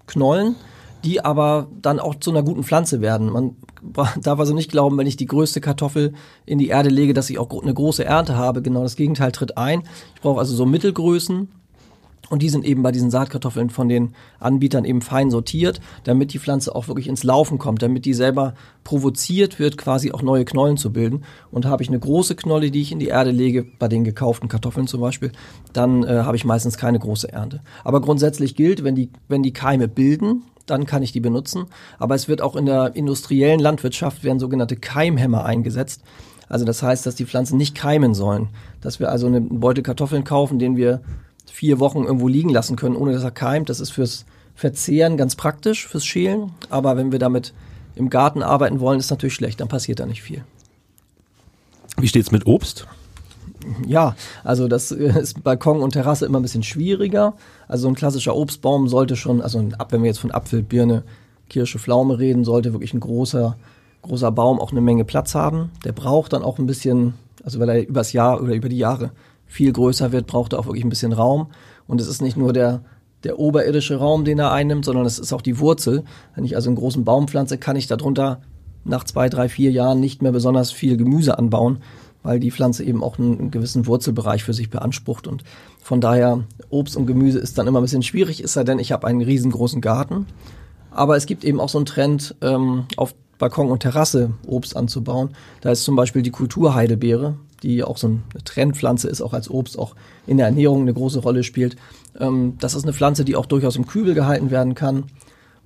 Knollen, 0.06 0.56
die 1.04 1.24
aber 1.24 1.68
dann 1.80 2.00
auch 2.00 2.14
zu 2.16 2.30
einer 2.30 2.42
guten 2.42 2.64
Pflanze 2.64 3.00
werden. 3.00 3.30
Man 3.30 3.56
darf 4.22 4.38
also 4.38 4.54
nicht 4.54 4.70
glauben, 4.70 4.96
wenn 4.98 5.06
ich 5.06 5.16
die 5.16 5.26
größte 5.26 5.60
Kartoffel 5.60 6.14
in 6.46 6.58
die 6.58 6.68
Erde 6.68 6.88
lege, 6.88 7.14
dass 7.14 7.30
ich 7.30 7.38
auch 7.38 7.50
eine 7.62 7.74
große 7.74 8.04
Ernte 8.04 8.36
habe. 8.36 8.62
Genau 8.62 8.82
das 8.82 8.96
Gegenteil 8.96 9.32
tritt 9.32 9.56
ein. 9.56 9.82
Ich 10.14 10.22
brauche 10.22 10.40
also 10.40 10.54
so 10.54 10.66
Mittelgrößen 10.66 11.48
und 12.30 12.42
die 12.42 12.48
sind 12.48 12.64
eben 12.64 12.82
bei 12.82 12.92
diesen 12.92 13.10
Saatkartoffeln 13.10 13.70
von 13.70 13.88
den 13.88 14.14
Anbietern 14.38 14.84
eben 14.84 15.02
fein 15.02 15.30
sortiert, 15.30 15.80
damit 16.04 16.32
die 16.32 16.38
Pflanze 16.38 16.74
auch 16.74 16.88
wirklich 16.88 17.08
ins 17.08 17.22
Laufen 17.22 17.58
kommt, 17.58 17.82
damit 17.82 18.04
die 18.04 18.14
selber 18.14 18.54
provoziert 18.82 19.58
wird, 19.58 19.76
quasi 19.76 20.12
auch 20.12 20.22
neue 20.22 20.44
Knollen 20.44 20.76
zu 20.76 20.92
bilden. 20.92 21.24
Und 21.50 21.66
habe 21.66 21.82
ich 21.82 21.88
eine 21.88 21.98
große 21.98 22.34
Knolle, 22.34 22.70
die 22.70 22.80
ich 22.80 22.92
in 22.92 22.98
die 22.98 23.08
Erde 23.08 23.30
lege, 23.30 23.64
bei 23.78 23.88
den 23.88 24.04
gekauften 24.04 24.48
Kartoffeln 24.48 24.86
zum 24.86 25.00
Beispiel, 25.00 25.32
dann 25.72 26.04
äh, 26.04 26.22
habe 26.22 26.36
ich 26.36 26.44
meistens 26.44 26.76
keine 26.78 26.98
große 26.98 27.30
Ernte. 27.30 27.60
Aber 27.84 28.00
grundsätzlich 28.00 28.56
gilt, 28.56 28.84
wenn 28.84 28.94
die, 28.94 29.10
wenn 29.28 29.42
die 29.42 29.52
Keime 29.52 29.88
bilden, 29.88 30.42
dann 30.66 30.86
kann 30.86 31.02
ich 31.02 31.12
die 31.12 31.20
benutzen. 31.20 31.66
Aber 31.98 32.14
es 32.14 32.28
wird 32.28 32.40
auch 32.40 32.56
in 32.56 32.66
der 32.66 32.96
industriellen 32.96 33.60
Landwirtschaft 33.60 34.24
werden 34.24 34.38
sogenannte 34.38 34.76
Keimhämmer 34.76 35.44
eingesetzt. 35.44 36.02
Also 36.48 36.64
das 36.64 36.82
heißt, 36.82 37.04
dass 37.06 37.14
die 37.14 37.26
Pflanzen 37.26 37.56
nicht 37.58 37.74
keimen 37.74 38.14
sollen. 38.14 38.48
Dass 38.80 39.00
wir 39.00 39.10
also 39.10 39.26
eine 39.26 39.40
Beute 39.40 39.82
Kartoffeln 39.82 40.24
kaufen, 40.24 40.58
den 40.58 40.76
wir 40.76 41.00
vier 41.54 41.78
Wochen 41.78 42.02
irgendwo 42.02 42.26
liegen 42.26 42.48
lassen 42.48 42.74
können, 42.74 42.96
ohne 42.96 43.12
dass 43.12 43.22
er 43.22 43.30
keimt. 43.30 43.68
Das 43.68 43.78
ist 43.78 43.90
fürs 43.90 44.24
Verzehren 44.56 45.16
ganz 45.16 45.36
praktisch, 45.36 45.86
fürs 45.86 46.04
Schälen. 46.04 46.50
Aber 46.68 46.96
wenn 46.96 47.12
wir 47.12 47.20
damit 47.20 47.54
im 47.94 48.10
Garten 48.10 48.42
arbeiten 48.42 48.80
wollen, 48.80 48.98
ist 48.98 49.10
natürlich 49.10 49.34
schlecht. 49.34 49.60
Dann 49.60 49.68
passiert 49.68 50.00
da 50.00 50.06
nicht 50.06 50.20
viel. 50.20 50.42
Wie 51.96 52.08
steht's 52.08 52.32
mit 52.32 52.48
Obst? 52.48 52.88
Ja, 53.86 54.16
also 54.42 54.66
das 54.66 54.90
ist 54.90 55.44
Balkon 55.44 55.80
und 55.80 55.92
Terrasse 55.92 56.26
immer 56.26 56.40
ein 56.40 56.42
bisschen 56.42 56.64
schwieriger. 56.64 57.34
Also 57.68 57.86
ein 57.86 57.94
klassischer 57.94 58.34
Obstbaum 58.34 58.88
sollte 58.88 59.14
schon, 59.14 59.40
also 59.40 59.64
wenn 59.90 60.02
wir 60.02 60.08
jetzt 60.08 60.18
von 60.18 60.32
Apfel, 60.32 60.60
Birne, 60.60 61.04
Kirsche, 61.48 61.78
Pflaume 61.78 62.18
reden, 62.18 62.44
sollte 62.44 62.72
wirklich 62.72 62.94
ein 62.94 63.00
großer, 63.00 63.56
großer 64.02 64.32
Baum 64.32 64.58
auch 64.58 64.72
eine 64.72 64.80
Menge 64.80 65.04
Platz 65.04 65.36
haben. 65.36 65.70
Der 65.84 65.92
braucht 65.92 66.32
dann 66.32 66.42
auch 66.42 66.58
ein 66.58 66.66
bisschen, 66.66 67.14
also 67.44 67.60
weil 67.60 67.68
er 67.68 67.88
übers 67.88 68.12
Jahr 68.12 68.42
oder 68.42 68.54
über 68.54 68.68
die 68.68 68.78
Jahre 68.78 69.12
viel 69.54 69.72
größer 69.72 70.10
wird, 70.10 70.26
braucht 70.26 70.52
er 70.52 70.58
auch 70.58 70.66
wirklich 70.66 70.84
ein 70.84 70.88
bisschen 70.88 71.12
Raum. 71.12 71.46
Und 71.86 72.00
es 72.00 72.08
ist 72.08 72.20
nicht 72.20 72.36
nur 72.36 72.52
der, 72.52 72.82
der 73.22 73.38
oberirdische 73.38 73.96
Raum, 73.96 74.24
den 74.24 74.40
er 74.40 74.50
einnimmt, 74.50 74.84
sondern 74.84 75.06
es 75.06 75.20
ist 75.20 75.32
auch 75.32 75.42
die 75.42 75.60
Wurzel. 75.60 76.02
Wenn 76.34 76.44
ich 76.44 76.56
also 76.56 76.68
einen 76.68 76.76
großen 76.76 77.04
Baum 77.04 77.28
pflanze, 77.28 77.56
kann 77.56 77.76
ich 77.76 77.86
darunter 77.86 78.40
nach 78.82 79.04
zwei, 79.04 79.28
drei, 79.28 79.48
vier 79.48 79.70
Jahren 79.70 80.00
nicht 80.00 80.22
mehr 80.22 80.32
besonders 80.32 80.72
viel 80.72 80.96
Gemüse 80.96 81.38
anbauen, 81.38 81.78
weil 82.24 82.40
die 82.40 82.50
Pflanze 82.50 82.82
eben 82.82 83.04
auch 83.04 83.16
einen 83.16 83.52
gewissen 83.52 83.86
Wurzelbereich 83.86 84.42
für 84.42 84.54
sich 84.54 84.70
beansprucht. 84.70 85.28
Und 85.28 85.44
von 85.80 86.00
daher, 86.00 86.42
Obst 86.68 86.96
und 86.96 87.06
Gemüse 87.06 87.38
ist 87.38 87.56
dann 87.56 87.68
immer 87.68 87.78
ein 87.78 87.84
bisschen 87.84 88.02
schwierig, 88.02 88.42
ist 88.42 88.56
ja 88.56 88.64
denn, 88.64 88.80
ich 88.80 88.90
habe 88.90 89.06
einen 89.06 89.22
riesengroßen 89.22 89.80
Garten. 89.80 90.26
Aber 90.90 91.16
es 91.16 91.26
gibt 91.26 91.44
eben 91.44 91.60
auch 91.60 91.68
so 91.68 91.78
einen 91.78 91.86
Trend, 91.86 92.34
ähm, 92.40 92.86
auf 92.96 93.14
Balkon 93.38 93.70
und 93.70 93.80
Terrasse 93.80 94.32
Obst 94.48 94.76
anzubauen. 94.76 95.30
Da 95.60 95.70
ist 95.70 95.84
zum 95.84 95.94
Beispiel 95.94 96.22
die 96.22 96.30
Kulturheidelbeere, 96.30 97.36
die 97.64 97.82
auch 97.82 97.96
so 97.96 98.06
eine 98.06 98.22
Trendpflanze 98.44 99.08
ist, 99.08 99.22
auch 99.22 99.32
als 99.32 99.50
Obst 99.50 99.78
auch 99.78 99.96
in 100.26 100.36
der 100.36 100.46
Ernährung 100.46 100.82
eine 100.82 100.94
große 100.94 101.20
Rolle 101.20 101.42
spielt. 101.42 101.76
Ähm, 102.18 102.54
das 102.60 102.74
ist 102.74 102.84
eine 102.84 102.92
Pflanze, 102.92 103.24
die 103.24 103.34
auch 103.34 103.46
durchaus 103.46 103.76
im 103.76 103.86
Kübel 103.86 104.14
gehalten 104.14 104.50
werden 104.50 104.74
kann. 104.74 105.04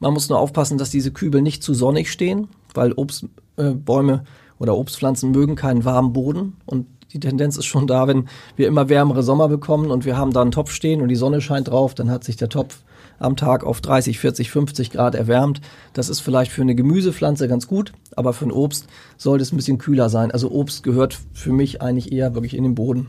Man 0.01 0.13
muss 0.13 0.29
nur 0.29 0.39
aufpassen, 0.39 0.79
dass 0.79 0.91
diese 0.91 1.11
Kübel 1.11 1.43
nicht 1.43 1.63
zu 1.63 1.75
sonnig 1.75 2.11
stehen, 2.11 2.49
weil 2.73 2.93
Obstbäume 2.93 4.13
äh, 4.13 4.63
oder 4.63 4.77
Obstpflanzen 4.77 5.33
mögen 5.33 5.57
keinen 5.57 5.85
warmen 5.85 6.13
Boden 6.13 6.57
und 6.67 6.87
die 7.13 7.21
Tendenz 7.21 7.57
ist 7.57 7.65
schon 7.65 7.87
da, 7.87 8.07
wenn 8.07 8.29
wir 8.57 8.69
immer 8.69 8.89
wärmere 8.89 9.23
Sommer 9.23 9.49
bekommen 9.49 9.91
und 9.91 10.05
wir 10.05 10.17
haben 10.17 10.33
da 10.33 10.43
einen 10.43 10.51
Topf 10.51 10.71
stehen 10.71 11.01
und 11.01 11.09
die 11.09 11.17
Sonne 11.17 11.41
scheint 11.41 11.69
drauf, 11.69 11.95
dann 11.95 12.11
hat 12.11 12.23
sich 12.23 12.37
der 12.37 12.51
Topf 12.51 12.83
am 13.19 13.37
Tag 13.37 13.65
auf 13.65 13.81
30, 13.81 14.19
40, 14.19 14.51
50 14.51 14.91
Grad 14.91 15.15
erwärmt. 15.15 15.61
Das 15.93 16.09
ist 16.09 16.21
vielleicht 16.21 16.53
für 16.53 16.63
eine 16.63 16.75
Gemüsepflanze 16.75 17.49
ganz 17.49 17.67
gut, 17.67 17.93
aber 18.17 18.33
für 18.33 18.47
ein 18.47 18.53
Obst 18.53 18.87
sollte 19.17 19.43
es 19.43 19.53
ein 19.53 19.57
bisschen 19.57 19.79
kühler 19.79 20.09
sein. 20.09 20.31
Also 20.31 20.51
Obst 20.51 20.83
gehört 20.83 21.19
für 21.33 21.53
mich 21.53 21.83
eigentlich 21.83 22.13
eher 22.13 22.35
wirklich 22.35 22.57
in 22.57 22.65
den 22.65 22.75
Boden. 22.75 23.09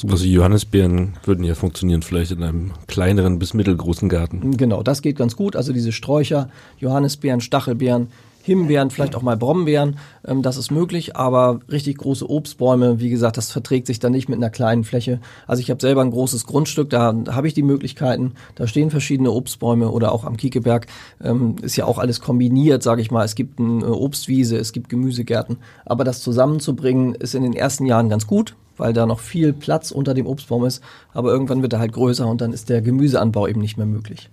So 0.00 0.08
was 0.12 0.22
wie 0.22 0.32
Johannisbeeren 0.32 1.14
würden 1.24 1.42
ja 1.42 1.56
funktionieren, 1.56 2.02
vielleicht 2.02 2.30
in 2.30 2.44
einem 2.44 2.70
kleineren 2.86 3.40
bis 3.40 3.52
mittelgroßen 3.52 4.08
Garten. 4.08 4.56
Genau, 4.56 4.84
das 4.84 5.02
geht 5.02 5.16
ganz 5.16 5.34
gut. 5.34 5.56
Also 5.56 5.72
diese 5.72 5.90
Sträucher, 5.90 6.50
Johannisbeeren, 6.78 7.40
Stachelbeeren, 7.40 8.06
Himbeeren, 8.48 8.90
vielleicht 8.90 9.14
auch 9.14 9.22
mal 9.22 9.36
Brombeeren, 9.36 9.98
ähm, 10.26 10.42
das 10.42 10.56
ist 10.56 10.70
möglich, 10.70 11.16
aber 11.16 11.60
richtig 11.70 11.98
große 11.98 12.28
Obstbäume, 12.28 12.98
wie 12.98 13.10
gesagt, 13.10 13.36
das 13.36 13.52
verträgt 13.52 13.86
sich 13.86 13.98
dann 13.98 14.12
nicht 14.12 14.28
mit 14.28 14.38
einer 14.38 14.48
kleinen 14.48 14.84
Fläche. 14.84 15.20
Also 15.46 15.60
ich 15.60 15.70
habe 15.70 15.80
selber 15.80 16.00
ein 16.00 16.10
großes 16.10 16.46
Grundstück, 16.46 16.88
da 16.90 17.14
habe 17.28 17.46
ich 17.46 17.54
die 17.54 17.62
Möglichkeiten, 17.62 18.32
da 18.54 18.66
stehen 18.66 18.90
verschiedene 18.90 19.30
Obstbäume 19.30 19.90
oder 19.90 20.12
auch 20.12 20.24
am 20.24 20.38
Kiekeberg 20.38 20.86
ähm, 21.22 21.56
ist 21.60 21.76
ja 21.76 21.84
auch 21.84 21.98
alles 21.98 22.20
kombiniert, 22.20 22.82
sage 22.82 23.02
ich 23.02 23.10
mal. 23.10 23.24
Es 23.24 23.34
gibt 23.34 23.60
eine 23.60 23.94
Obstwiese, 23.94 24.56
es 24.56 24.72
gibt 24.72 24.88
Gemüsegärten, 24.88 25.58
aber 25.84 26.04
das 26.04 26.22
zusammenzubringen 26.22 27.14
ist 27.14 27.34
in 27.34 27.42
den 27.42 27.52
ersten 27.52 27.84
Jahren 27.84 28.08
ganz 28.08 28.26
gut, 28.26 28.56
weil 28.78 28.94
da 28.94 29.04
noch 29.04 29.20
viel 29.20 29.52
Platz 29.52 29.90
unter 29.90 30.14
dem 30.14 30.26
Obstbaum 30.26 30.64
ist, 30.64 30.82
aber 31.12 31.30
irgendwann 31.30 31.60
wird 31.60 31.74
er 31.74 31.80
halt 31.80 31.92
größer 31.92 32.26
und 32.26 32.40
dann 32.40 32.52
ist 32.54 32.70
der 32.70 32.80
Gemüseanbau 32.80 33.46
eben 33.46 33.60
nicht 33.60 33.76
mehr 33.76 33.86
möglich. 33.86 34.30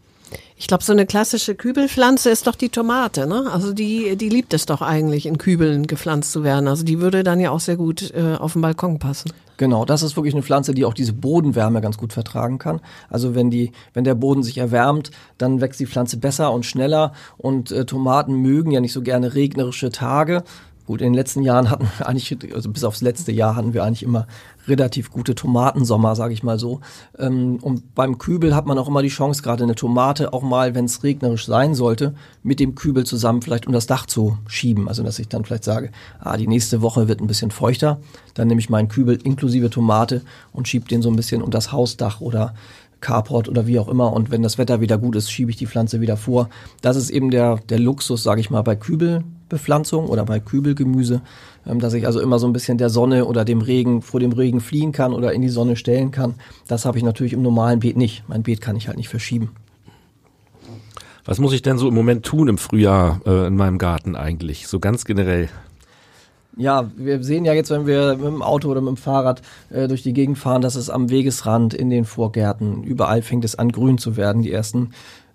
Ich 0.57 0.67
glaube, 0.67 0.83
so 0.83 0.93
eine 0.93 1.05
klassische 1.05 1.53
Kübelpflanze 1.53 2.29
ist 2.29 2.47
doch 2.47 2.55
die 2.55 2.69
Tomate, 2.69 3.27
ne? 3.27 3.51
Also 3.51 3.73
die, 3.73 4.15
die 4.15 4.29
liebt 4.29 4.53
es 4.53 4.65
doch 4.65 4.81
eigentlich, 4.81 5.25
in 5.25 5.37
Kübeln 5.37 5.85
gepflanzt 5.85 6.31
zu 6.31 6.43
werden. 6.43 6.67
Also 6.67 6.83
die 6.83 6.99
würde 6.99 7.23
dann 7.23 7.39
ja 7.39 7.51
auch 7.51 7.59
sehr 7.59 7.75
gut 7.75 8.13
äh, 8.15 8.35
auf 8.35 8.53
den 8.53 8.61
Balkon 8.61 8.97
passen. 8.97 9.31
Genau, 9.57 9.85
das 9.85 10.01
ist 10.01 10.15
wirklich 10.15 10.33
eine 10.33 10.43
Pflanze, 10.43 10.73
die 10.73 10.85
auch 10.85 10.93
diese 10.93 11.13
Bodenwärme 11.13 11.81
ganz 11.81 11.97
gut 11.97 12.13
vertragen 12.13 12.57
kann. 12.57 12.81
Also 13.09 13.35
wenn 13.35 13.49
die, 13.49 13.71
wenn 13.93 14.03
der 14.03 14.15
Boden 14.15 14.43
sich 14.43 14.57
erwärmt, 14.57 15.11
dann 15.37 15.61
wächst 15.61 15.79
die 15.79 15.87
Pflanze 15.87 16.17
besser 16.17 16.51
und 16.51 16.65
schneller. 16.65 17.13
Und 17.37 17.71
äh, 17.71 17.85
Tomaten 17.85 18.35
mögen 18.35 18.71
ja 18.71 18.79
nicht 18.79 18.93
so 18.93 19.01
gerne 19.01 19.35
regnerische 19.35 19.91
Tage. 19.91 20.43
Gut, 20.85 21.01
in 21.01 21.07
den 21.07 21.13
letzten 21.15 21.41
Jahren 21.41 21.71
hatten 21.71 21.87
wir 21.97 22.07
eigentlich, 22.07 22.37
also 22.53 22.69
bis 22.69 22.83
aufs 22.83 23.01
letzte 23.01 23.31
Jahr 23.31 23.55
hatten 23.55 23.73
wir 23.73 23.83
eigentlich 23.83 24.03
immer 24.03 24.27
relativ 24.67 25.11
gute 25.11 25.33
Tomatensommer, 25.33 26.15
sage 26.15 26.33
ich 26.33 26.43
mal 26.43 26.59
so. 26.59 26.79
Ähm, 27.17 27.57
und 27.61 27.95
beim 27.95 28.17
Kübel 28.19 28.55
hat 28.55 28.67
man 28.67 28.77
auch 28.77 28.87
immer 28.87 29.01
die 29.01 29.09
Chance, 29.09 29.41
gerade 29.41 29.63
eine 29.63 29.75
Tomate 29.75 30.31
auch 30.31 30.43
mal, 30.43 30.75
wenn 30.75 30.85
es 30.85 31.03
regnerisch 31.03 31.45
sein 31.45 31.73
sollte, 31.73 32.13
mit 32.43 32.59
dem 32.59 32.75
Kübel 32.75 33.03
zusammen 33.05 33.41
vielleicht 33.41 33.65
um 33.65 33.73
das 33.73 33.87
Dach 33.87 34.05
zu 34.05 34.37
schieben. 34.47 34.87
Also 34.87 35.01
dass 35.01 35.17
ich 35.17 35.27
dann 35.27 35.43
vielleicht 35.43 35.63
sage, 35.63 35.91
ah, 36.19 36.37
die 36.37 36.47
nächste 36.47 36.81
Woche 36.81 37.07
wird 37.07 37.19
ein 37.19 37.27
bisschen 37.27 37.51
feuchter, 37.51 37.99
dann 38.35 38.47
nehme 38.47 38.59
ich 38.59 38.69
meinen 38.69 38.87
Kübel 38.87 39.19
inklusive 39.23 39.69
Tomate 39.69 40.21
und 40.51 40.67
schiebe 40.67 40.87
den 40.87 41.01
so 41.01 41.09
ein 41.09 41.15
bisschen 41.15 41.41
um 41.41 41.49
das 41.49 41.71
Hausdach 41.71 42.21
oder 42.21 42.53
Carport 43.05 43.47
oder 43.47 43.67
wie 43.67 43.77
auch 43.77 43.87
immer. 43.87 44.11
Und 44.13 44.31
wenn 44.31 44.41
das 44.41 44.57
Wetter 44.57 44.81
wieder 44.81 44.97
gut 44.97 45.15
ist, 45.15 45.29
schiebe 45.29 45.51
ich 45.51 45.57
die 45.57 45.67
Pflanze 45.67 46.01
wieder 46.01 46.17
vor. 46.17 46.49
Das 46.81 46.97
ist 46.97 47.11
eben 47.11 47.29
der, 47.29 47.57
der 47.69 47.77
Luxus, 47.77 48.23
sage 48.23 48.41
ich 48.41 48.49
mal, 48.49 48.63
bei 48.63 48.75
Kübelbepflanzung 48.75 50.07
oder 50.07 50.25
bei 50.25 50.39
Kübelgemüse, 50.39 51.21
ähm, 51.67 51.79
dass 51.79 51.93
ich 51.93 52.07
also 52.07 52.19
immer 52.19 52.39
so 52.39 52.47
ein 52.47 52.53
bisschen 52.53 52.79
der 52.79 52.89
Sonne 52.89 53.25
oder 53.25 53.45
dem 53.45 53.61
Regen, 53.61 54.01
vor 54.01 54.19
dem 54.19 54.31
Regen 54.31 54.59
fliehen 54.59 54.91
kann 54.91 55.13
oder 55.13 55.33
in 55.33 55.43
die 55.43 55.49
Sonne 55.49 55.75
stellen 55.75 56.09
kann. 56.09 56.33
Das 56.67 56.85
habe 56.85 56.97
ich 56.97 57.03
natürlich 57.03 57.33
im 57.33 57.43
normalen 57.43 57.79
Beet 57.79 57.95
nicht. 57.95 58.23
Mein 58.27 58.41
Beet 58.41 58.59
kann 58.59 58.75
ich 58.75 58.87
halt 58.87 58.97
nicht 58.97 59.09
verschieben. 59.09 59.51
Was 61.25 61.37
muss 61.37 61.53
ich 61.53 61.61
denn 61.61 61.77
so 61.77 61.87
im 61.87 61.93
Moment 61.93 62.25
tun 62.25 62.47
im 62.47 62.57
Frühjahr 62.57 63.21
äh, 63.27 63.45
in 63.47 63.55
meinem 63.55 63.77
Garten 63.77 64.15
eigentlich? 64.15 64.67
So 64.67 64.79
ganz 64.79 65.05
generell. 65.05 65.49
Ja, 66.57 66.89
wir 66.95 67.21
sehen 67.23 67.43
ja 67.43 67.53
jetzt, 67.53 67.69
wenn 67.69 67.85
wir 67.85 68.15
mit 68.15 68.25
dem 68.25 68.41
Auto 68.41 68.69
oder 68.69 68.81
mit 68.81 68.89
dem 68.89 68.97
Fahrrad 68.97 69.41
äh, 69.69 69.87
durch 69.87 70.03
die 70.03 70.13
Gegend 70.13 70.37
fahren, 70.37 70.61
dass 70.61 70.75
es 70.75 70.89
am 70.89 71.09
Wegesrand, 71.09 71.73
in 71.73 71.89
den 71.89 72.05
Vorgärten, 72.05 72.83
überall 72.83 73.21
fängt 73.21 73.43
es 73.43 73.55
an, 73.55 73.71
grün 73.71 73.97
zu 73.97 74.15
werden. 74.15 74.41
Die 74.41 74.51
ersten 74.51 74.91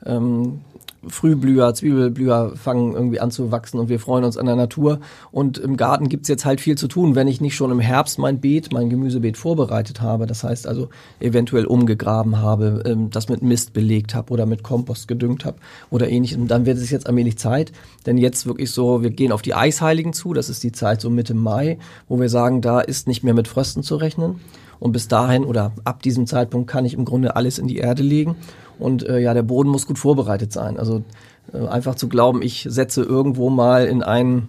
ähm, 0.07 0.61
Frühblüher, 1.07 1.73
Zwiebelblüher 1.73 2.53
fangen 2.57 2.93
irgendwie 2.93 3.21
an 3.21 3.31
zu 3.31 3.51
wachsen 3.51 3.79
und 3.79 3.89
wir 3.89 3.99
freuen 3.99 4.25
uns 4.25 4.37
an 4.37 4.47
der 4.47 4.57
Natur. 4.57 5.01
Und 5.33 5.57
im 5.57 5.77
Garten 5.77 6.09
gibt's 6.09 6.29
jetzt 6.29 6.45
halt 6.45 6.61
viel 6.61 6.77
zu 6.77 6.89
tun, 6.89 7.15
wenn 7.15 7.27
ich 7.27 7.41
nicht 7.41 7.55
schon 7.55 7.71
im 7.71 7.81
Herbst 7.81 8.19
mein 8.19 8.41
Beet, 8.41 8.73
mein 8.73 8.91
Gemüsebeet 8.91 9.39
vorbereitet 9.39 10.03
habe. 10.03 10.27
Das 10.27 10.45
heißt 10.45 10.67
also 10.67 10.91
eventuell 11.19 11.65
umgegraben 11.65 12.39
habe, 12.39 12.83
ähm, 12.85 13.11
das 13.11 13.29
mit 13.29 13.43
Mist 13.43 13.73
belegt 13.73 14.15
habe 14.15 14.33
oder 14.33 14.45
mit 14.45 14.63
Kompost 14.63 15.09
gedüngt 15.09 15.47
habe 15.47 15.57
oder 15.91 16.09
ähnliches. 16.09 16.37
Und 16.37 16.49
dann 16.49 16.67
wird 16.67 16.77
es 16.77 16.91
jetzt 16.91 17.07
allmählich 17.07 17.39
Zeit, 17.39 17.73
denn 18.05 18.19
jetzt 18.19 18.47
wirklich 18.47 18.71
so, 18.71 19.03
wir 19.03 19.11
gehen 19.11 19.33
auf 19.33 19.43
die 19.43 19.55
Eisheiligen 19.55 20.13
zu, 20.13 20.35
das 20.35 20.51
ist 20.51 20.63
die 20.63 20.73
Zeit 20.73 21.01
so 21.01 21.09
Mitte 21.09 21.35
Mai, 21.35 21.79
wo 22.09 22.21
wir 22.21 22.29
sagen, 22.29 22.61
da 22.61 22.81
ist 22.81 23.09
nicht 23.09 23.25
mehr 23.25 23.35
mit 23.35 23.49
Frösten 23.49 23.83
zu 23.83 23.97
rechnen. 23.97 24.41
Und 24.81 24.93
bis 24.93 25.09
dahin 25.09 25.45
oder 25.45 25.73
ab 25.85 26.03
diesem 26.03 26.27
Zeitpunkt 26.27 26.69
kann 26.69 26.87
ich 26.87 26.95
im 26.95 27.05
Grunde 27.05 27.37
alles 27.37 27.59
in 27.59 27.69
die 27.69 27.77
Erde 27.77 28.03
legen. 28.03 28.37
Und 28.81 29.07
äh, 29.07 29.19
ja, 29.21 29.35
der 29.35 29.43
Boden 29.43 29.69
muss 29.69 29.87
gut 29.87 29.99
vorbereitet 29.99 30.53
sein. 30.53 30.79
Also 30.79 31.05
äh, 31.53 31.67
einfach 31.67 31.95
zu 31.95 32.09
glauben, 32.09 32.43
ich 32.43 32.67
setze 32.69 33.03
irgendwo 33.03 33.51
mal 33.51 33.87
in 33.87 34.03
einen, 34.03 34.49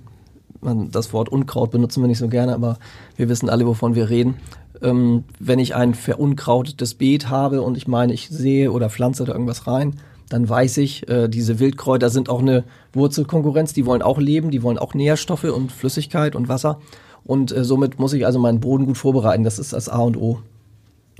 das 0.91 1.13
Wort 1.13 1.29
Unkraut 1.29 1.71
benutzen 1.71 2.01
wir 2.01 2.07
nicht 2.07 2.19
so 2.19 2.29
gerne, 2.29 2.53
aber 2.53 2.77
wir 3.17 3.29
wissen 3.29 3.49
alle, 3.49 3.67
wovon 3.67 3.93
wir 3.93 4.09
reden. 4.09 4.35
Ähm, 4.81 5.25
wenn 5.39 5.59
ich 5.59 5.75
ein 5.75 5.93
verunkrautetes 5.93 6.95
Beet 6.95 7.29
habe 7.29 7.61
und 7.61 7.77
ich 7.77 7.87
meine, 7.87 8.13
ich 8.13 8.29
sehe 8.29 8.71
oder 8.71 8.89
pflanze 8.89 9.25
da 9.25 9.33
irgendwas 9.33 9.67
rein, 9.67 9.97
dann 10.29 10.47
weiß 10.47 10.77
ich, 10.77 11.09
äh, 11.09 11.27
diese 11.27 11.59
Wildkräuter 11.59 12.09
sind 12.09 12.29
auch 12.29 12.39
eine 12.39 12.63
Wurzelkonkurrenz, 12.93 13.73
die 13.73 13.85
wollen 13.85 14.01
auch 14.01 14.17
leben, 14.17 14.49
die 14.49 14.63
wollen 14.63 14.77
auch 14.79 14.93
Nährstoffe 14.93 15.43
und 15.43 15.71
Flüssigkeit 15.71 16.35
und 16.35 16.47
Wasser. 16.47 16.79
Und 17.25 17.51
äh, 17.51 17.65
somit 17.65 17.99
muss 17.99 18.13
ich 18.13 18.25
also 18.25 18.39
meinen 18.39 18.61
Boden 18.61 18.85
gut 18.85 18.97
vorbereiten. 18.97 19.43
Das 19.43 19.59
ist 19.59 19.73
das 19.73 19.89
A 19.89 19.99
und 19.99 20.17
O. 20.17 20.39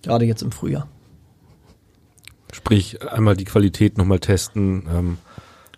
Gerade 0.01 0.25
jetzt 0.25 0.41
im 0.41 0.51
Frühjahr. 0.51 0.87
Sprich, 2.61 2.99
einmal 3.11 3.35
die 3.35 3.45
Qualität 3.45 3.97
nochmal 3.97 4.19
testen, 4.19 4.83
ähm, 4.93 5.17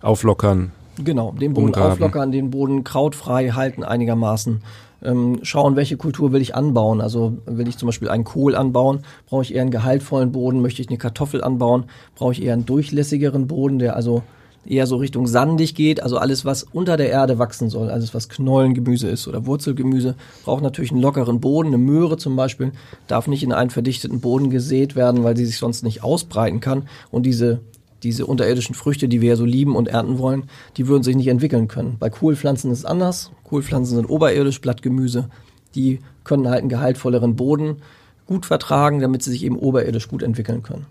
auflockern. 0.02 0.72
Genau, 1.04 1.32
den 1.32 1.54
Boden 1.54 1.68
umgraben. 1.68 1.94
auflockern, 1.94 2.32
den 2.32 2.52
Boden 2.52 2.84
krautfrei 2.84 3.50
halten 3.50 3.84
einigermaßen. 3.84 4.62
Ähm, 5.02 5.40
schauen, 5.42 5.76
welche 5.76 5.98
Kultur 5.98 6.32
will 6.34 6.42
ich 6.42 6.56
anbauen. 6.56 7.02
Also 7.02 7.38
will 7.46 7.68
ich 7.68 7.78
zum 7.78 7.88
Beispiel 7.88 8.10
einen 8.10 8.26
Kohl 8.26 8.56
anbauen, 8.56 9.00
brauche 9.28 9.42
ich 9.42 9.56
eher 9.56 9.62
einen 9.62 9.72
gehaltvollen 9.72 10.32
Boden. 10.32 10.62
Möchte 10.62 10.82
ich 10.82 10.90
eine 10.90 10.98
Kartoffel 10.98 11.44
anbauen, 11.44 11.86
brauche 12.16 12.34
ich 12.34 12.44
eher 12.44 12.54
einen 12.54 12.66
durchlässigeren 12.66 13.48
Boden, 13.48 13.80
der 13.80 13.96
also 13.96 14.24
eher 14.66 14.88
so 14.88 14.98
Richtung 14.98 15.28
sandig 15.28 15.76
geht. 15.76 16.02
Also 16.02 16.18
alles, 16.18 16.46
was 16.46 16.64
unter 16.64 16.98
der 16.98 17.10
Erde 17.10 17.40
wachsen 17.40 17.70
soll, 17.70 17.90
alles, 17.90 18.14
was 18.14 18.30
Knollengemüse 18.30 19.08
ist 19.10 19.28
oder 19.28 19.46
Wurzelgemüse, 19.46 20.16
braucht 20.46 20.64
natürlich 20.64 20.92
einen 20.92 21.02
lockeren 21.02 21.40
Boden. 21.40 21.68
Eine 21.68 21.78
Möhre 21.78 22.18
zum 22.18 22.36
Beispiel 22.36 22.72
darf 23.08 23.28
nicht 23.28 23.44
in 23.44 23.52
einen 23.52 23.70
verdichteten 23.70 24.20
Boden 24.20 24.50
gesät 24.50 24.96
werden, 24.96 25.24
weil 25.24 25.38
sie 25.38 25.46
sich 25.46 25.58
sonst 25.58 25.84
nicht 25.84 26.04
ausbreiten 26.04 26.60
kann. 26.60 26.88
Und 27.12 27.26
diese 27.26 27.62
diese 28.04 28.26
unterirdischen 28.26 28.76
Früchte, 28.76 29.08
die 29.08 29.22
wir 29.22 29.30
ja 29.30 29.36
so 29.38 29.46
lieben 29.46 29.76
und 29.76 29.88
ernten 29.88 30.20
wollen, 30.20 30.50
die 30.76 30.88
würden 30.88 31.04
sich 31.04 31.16
nicht 31.16 31.28
entwickeln 31.28 31.70
können. 31.70 31.96
Bei 32.00 32.10
Kohlpflanzen 32.10 32.70
ist 32.70 32.80
es 32.80 32.86
anders. 32.86 33.32
Kohlpflanzen 33.46 33.96
sind 33.96 34.10
oberirdisch, 34.10 34.60
Blattgemüse. 34.60 35.30
Die 35.74 36.00
können 36.26 36.50
halt 36.50 36.60
einen 36.60 36.70
gehaltvolleren 36.70 37.36
Boden 37.36 37.78
gut 38.26 38.46
vertragen, 38.46 39.00
damit 39.00 39.24
sie 39.24 39.32
sich 39.32 39.44
eben 39.44 39.58
oberirdisch 39.58 40.08
gut 40.08 40.24
entwickeln 40.24 40.64
können. 40.64 40.86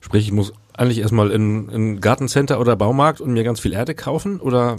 Sprich, 0.00 0.26
ich 0.26 0.32
muss 0.32 0.52
eigentlich 0.80 1.00
erstmal 1.00 1.30
in 1.30 1.68
ein 1.68 2.00
Gartencenter 2.00 2.58
oder 2.58 2.74
Baumarkt 2.74 3.20
und 3.20 3.32
mir 3.32 3.44
ganz 3.44 3.60
viel 3.60 3.74
Erde 3.74 3.94
kaufen 3.94 4.40
oder 4.40 4.76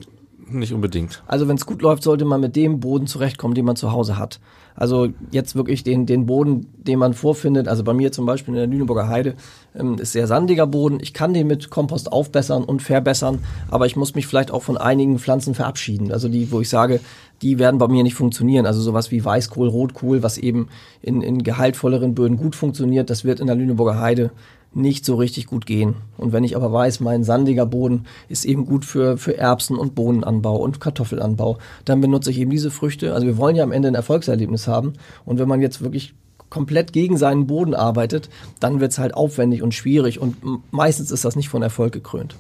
nicht 0.50 0.74
unbedingt? 0.74 1.24
Also 1.28 1.48
wenn 1.48 1.58
es 1.58 1.68
gut 1.68 1.84
läuft, 1.84 2.02
sollte 2.02 2.26
man 2.26 2.42
mit 2.42 2.56
dem 2.56 2.80
Boden 2.80 3.06
zurechtkommen, 3.06 3.54
den 3.54 3.66
man 3.66 3.76
zu 3.76 3.92
Hause 3.92 4.18
hat. 4.18 4.40
Also 4.76 5.10
jetzt 5.30 5.56
wirklich 5.56 5.84
den, 5.84 6.08
den 6.08 6.26
Boden, 6.26 6.66
den 6.76 6.98
man 6.98 7.14
vorfindet. 7.14 7.68
Also 7.68 7.84
bei 7.84 7.94
mir 7.94 8.12
zum 8.12 8.26
Beispiel 8.26 8.56
in 8.56 8.60
der 8.60 8.68
Lüneburger 8.68 9.10
Heide 9.10 9.36
ähm, 9.76 10.00
ist 10.00 10.14
sehr 10.14 10.26
sandiger 10.26 10.66
Boden. 10.66 10.98
Ich 11.02 11.14
kann 11.14 11.36
den 11.36 11.46
mit 11.46 11.70
Kompost 11.70 12.12
aufbessern 12.12 12.64
und 12.64 12.82
verbessern, 12.82 13.40
aber 13.70 13.86
ich 13.86 13.96
muss 13.96 14.16
mich 14.16 14.26
vielleicht 14.26 14.50
auch 14.50 14.64
von 14.64 14.78
einigen 14.78 15.20
Pflanzen 15.20 15.54
verabschieden. 15.54 16.12
Also 16.12 16.30
die, 16.30 16.52
wo 16.52 16.62
ich 16.62 16.70
sage, 16.70 17.00
die 17.44 17.60
werden 17.60 17.78
bei 17.78 17.88
mir 17.88 18.02
nicht 18.02 18.16
funktionieren. 18.16 18.66
Also 18.66 18.82
sowas 18.82 19.12
wie 19.12 19.24
Weißkohl, 19.24 19.68
Rotkohl, 19.68 20.24
was 20.24 20.40
eben 20.40 20.70
in, 21.04 21.22
in 21.22 21.44
gehaltvolleren 21.44 22.16
Böden 22.16 22.38
gut 22.38 22.56
funktioniert, 22.56 23.12
das 23.12 23.24
wird 23.24 23.40
in 23.40 23.48
der 23.48 23.56
Lüneburger 23.56 24.00
Heide 24.00 24.32
nicht 24.74 25.06
so 25.06 25.16
richtig 25.16 25.48
gut 25.48 25.66
gehen. 25.66 25.96
Und 26.18 26.32
wenn 26.32 26.44
ich 26.44 26.56
aber 26.56 26.72
weiß, 26.72 27.02
mein 27.02 27.24
sandiger 27.24 27.66
Boden 27.66 28.06
ist 28.30 28.46
eben 28.46 28.66
gut 28.66 28.86
für, 28.86 29.18
für 29.18 29.38
Erbsen- 29.38 29.78
und 29.78 29.96
Bohnenanbau 29.96 30.56
und 30.56 30.80
Kartoffelanbau, 30.80 31.58
dann 31.84 32.00
benutze 32.00 32.32
ich 32.32 32.40
eben 32.40 32.52
diese 32.52 32.72
Früchte. 32.72 33.14
Also 33.14 33.28
wir 33.28 33.38
wollen 33.38 33.56
ja 33.56 33.64
am 33.64 33.72
Ende 33.72 33.90
ein 33.90 33.96
Erfolgserlebnis 33.96 34.68
haben. 34.68 34.94
Und 35.26 35.40
wenn 35.40 35.48
man 35.48 35.62
jetzt 35.62 35.82
wirklich 35.82 36.14
komplett 36.50 36.94
gegen 36.94 37.18
seinen 37.18 37.48
Boden 37.48 37.74
arbeitet, 37.74 38.30
dann 38.60 38.80
wird 38.80 38.92
es 38.92 39.00
halt 39.00 39.14
aufwendig 39.16 39.64
und 39.64 39.74
schwierig 39.74 40.20
und 40.20 40.36
meistens 40.72 41.10
ist 41.10 41.26
das 41.26 41.36
nicht 41.36 41.50
von 41.50 41.64
Erfolg 41.64 41.94
gekrönt. 41.94 42.36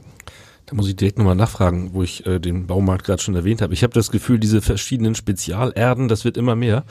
Da 0.67 0.75
muss 0.75 0.87
ich 0.87 0.95
direkt 0.95 1.17
nochmal 1.17 1.35
nachfragen, 1.35 1.91
wo 1.93 2.03
ich 2.03 2.25
äh, 2.25 2.39
den 2.39 2.67
Baumarkt 2.67 3.05
gerade 3.05 3.21
schon 3.21 3.35
erwähnt 3.35 3.61
habe. 3.61 3.73
Ich 3.73 3.83
habe 3.83 3.93
das 3.93 4.11
Gefühl, 4.11 4.39
diese 4.39 4.61
verschiedenen 4.61 5.15
Spezialerden, 5.15 6.07
das 6.07 6.23
wird 6.23 6.37
immer 6.37 6.55
mehr. 6.55 6.83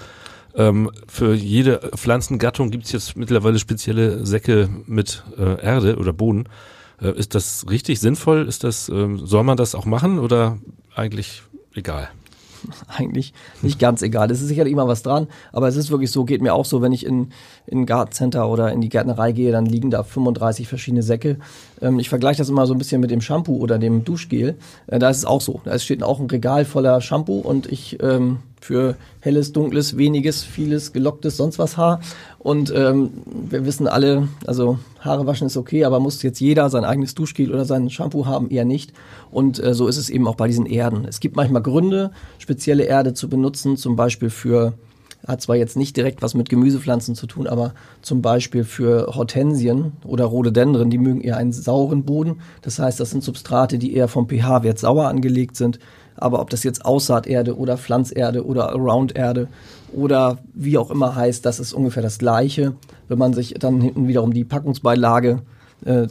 Ähm, 0.55 0.91
für 1.07 1.35
jede 1.35 1.79
Pflanzengattung 1.97 2.71
gibt 2.71 2.87
es 2.87 2.93
jetzt 2.93 3.17
mittlerweile 3.17 3.59
spezielle 3.59 4.27
Säcke 4.27 4.69
mit 4.87 5.25
äh, 5.39 5.63
Erde 5.63 5.97
oder 5.97 6.13
Boden. 6.13 6.49
Äh, 7.01 7.19
ist 7.19 7.35
das 7.35 7.67
richtig 7.71 8.01
sinnvoll? 8.01 8.47
Ist 8.49 8.65
das, 8.65 8.89
äh, 8.89 9.09
soll 9.17 9.45
man 9.45 9.57
das 9.57 9.75
auch 9.75 9.87
machen 9.87 10.19
oder 10.19 10.59
eigentlich 10.95 11.43
egal? 11.75 12.11
eigentlich 12.89 13.33
nicht 13.63 13.79
ganz 13.79 14.03
egal. 14.03 14.31
Es 14.31 14.41
ist 14.41 14.49
sicherlich 14.49 14.73
immer 14.73 14.89
was 14.89 15.03
dran, 15.03 15.29
aber 15.53 15.69
es 15.69 15.77
ist 15.77 15.91
wirklich 15.91 16.11
so, 16.11 16.25
geht 16.25 16.43
mir 16.43 16.55
auch 16.55 16.65
so, 16.65 16.83
wenn 16.83 16.93
ich 16.93 17.07
in, 17.07 17.33
in 17.71 17.81
ein 17.81 17.87
Gartencenter 17.87 18.49
oder 18.49 18.73
in 18.73 18.81
die 18.81 18.89
Gärtnerei 18.89 19.33
gehe, 19.33 19.53
dann 19.53 19.67
liegen 19.67 19.91
da 19.91 20.03
35 20.03 20.69
verschiedene 20.69 21.03
Säcke. 21.03 21.37
Ähm, 21.81 21.99
ich 21.99 22.09
vergleiche 22.09 22.39
das 22.39 22.49
immer 22.49 22.67
so 22.67 22.75
ein 22.75 22.79
bisschen 22.79 23.01
mit 23.01 23.11
dem 23.11 23.21
Shampoo 23.21 23.57
oder 23.59 23.79
dem 23.79 24.05
Duschgel. 24.05 24.57
Äh, 24.89 24.99
da 24.99 25.09
ist 25.11 25.19
es 25.19 25.25
auch 25.25 25.41
so. 25.41 25.61
Da 25.65 25.79
steht 25.79 26.03
auch 26.03 26.19
ein 26.21 26.27
Regal 26.27 26.65
voller 26.65 27.01
Shampoo 27.01 27.39
und 27.39 27.71
ich 27.71 28.03
ähm, 28.03 28.39
für 28.61 28.97
helles, 29.21 29.53
dunkles, 29.53 29.97
weniges, 29.97 30.43
vieles, 30.43 30.93
gelocktes, 30.93 31.37
sonst 31.37 31.59
was 31.59 31.77
Haar. 31.77 32.01
Und 32.39 32.73
ähm, 32.75 33.11
wir 33.49 33.65
wissen 33.65 33.87
alle, 33.87 34.29
also 34.47 34.79
Haare 35.01 35.27
waschen 35.27 35.47
ist 35.47 35.57
okay, 35.57 35.85
aber 35.85 36.01
muss 36.01 36.23
jetzt 36.23 36.41
jeder 36.41 36.69
sein 36.71 36.85
eigenes 36.85 37.15
Duschgel 37.15 37.53
oder 37.53 37.65
sein 37.65 37.89
Shampoo 37.89 38.27
haben? 38.27 38.51
Eher 38.51 38.65
nicht. 38.65 38.93
Und 39.31 39.63
äh, 39.63 39.75
so 39.75 39.89
ist 39.89 39.97
es 39.97 40.11
eben 40.11 40.27
auch 40.27 40.35
bei 40.35 40.47
diesen 40.47 40.67
Erden. 40.67 41.05
Es 41.07 41.21
gibt 41.21 41.37
manchmal 41.37 41.63
Gründe, 41.63 42.11
spezielle 42.39 42.85
Erde 42.85 43.15
zu 43.15 43.29
benutzen, 43.29 43.77
zum 43.77 43.97
Beispiel 43.97 44.31
für 44.31 44.75
hat 45.27 45.41
zwar 45.43 45.57
jetzt 45.57 45.77
nicht 45.77 45.97
direkt 45.97 46.23
was 46.23 46.35
mit 46.35 46.49
Gemüsepflanzen 46.49 47.15
zu 47.15 47.27
tun, 47.27 47.47
aber 47.47 47.75
zum 48.03 48.23
Beispiel 48.23 48.65
für 48.65 49.15
Hortensien 49.15 49.93
oder 50.05 50.25
Rhododendren, 50.25 50.91
die 50.91 50.99
mögen 50.99 51.21
eher 51.21 51.37
einen 51.37 51.53
sauren 51.53 52.05
Boden. 52.05 52.41
Das 52.63 52.79
heißt, 52.79 52.99
das 52.99 53.11
sind 53.11 53.23
Substrate, 53.23 53.79
die 53.79 53.95
eher 53.95 54.09
vom 54.09 54.29
pH-Wert 54.29 54.79
sauer 54.79 55.09
angelegt 55.09 55.57
sind. 55.57 55.79
Aber 56.17 56.41
ob 56.41 56.51
das 56.51 56.65
jetzt 56.65 56.85
Aussaaterde 56.85 57.57
oder 57.57 57.79
Pflanzerde 57.79 58.45
oder 58.45 58.71
Around-Erde 58.71 59.49
oder 59.93 60.39
wie 60.55 60.77
auch 60.77 60.91
immer 60.91 61.15
heißt, 61.15 61.45
das 61.47 61.61
ist 61.61 61.73
ungefähr 61.73 62.03
das 62.03 62.19
Gleiche. 62.19 62.75
Wenn 63.09 63.19
man 63.19 63.33
sich 63.33 63.55
dann 63.59 63.81
hinten 63.81 64.07
wiederum 64.07 64.33
die 64.33 64.45
Packungsbeilage 64.45 65.31
äh, 65.31 65.60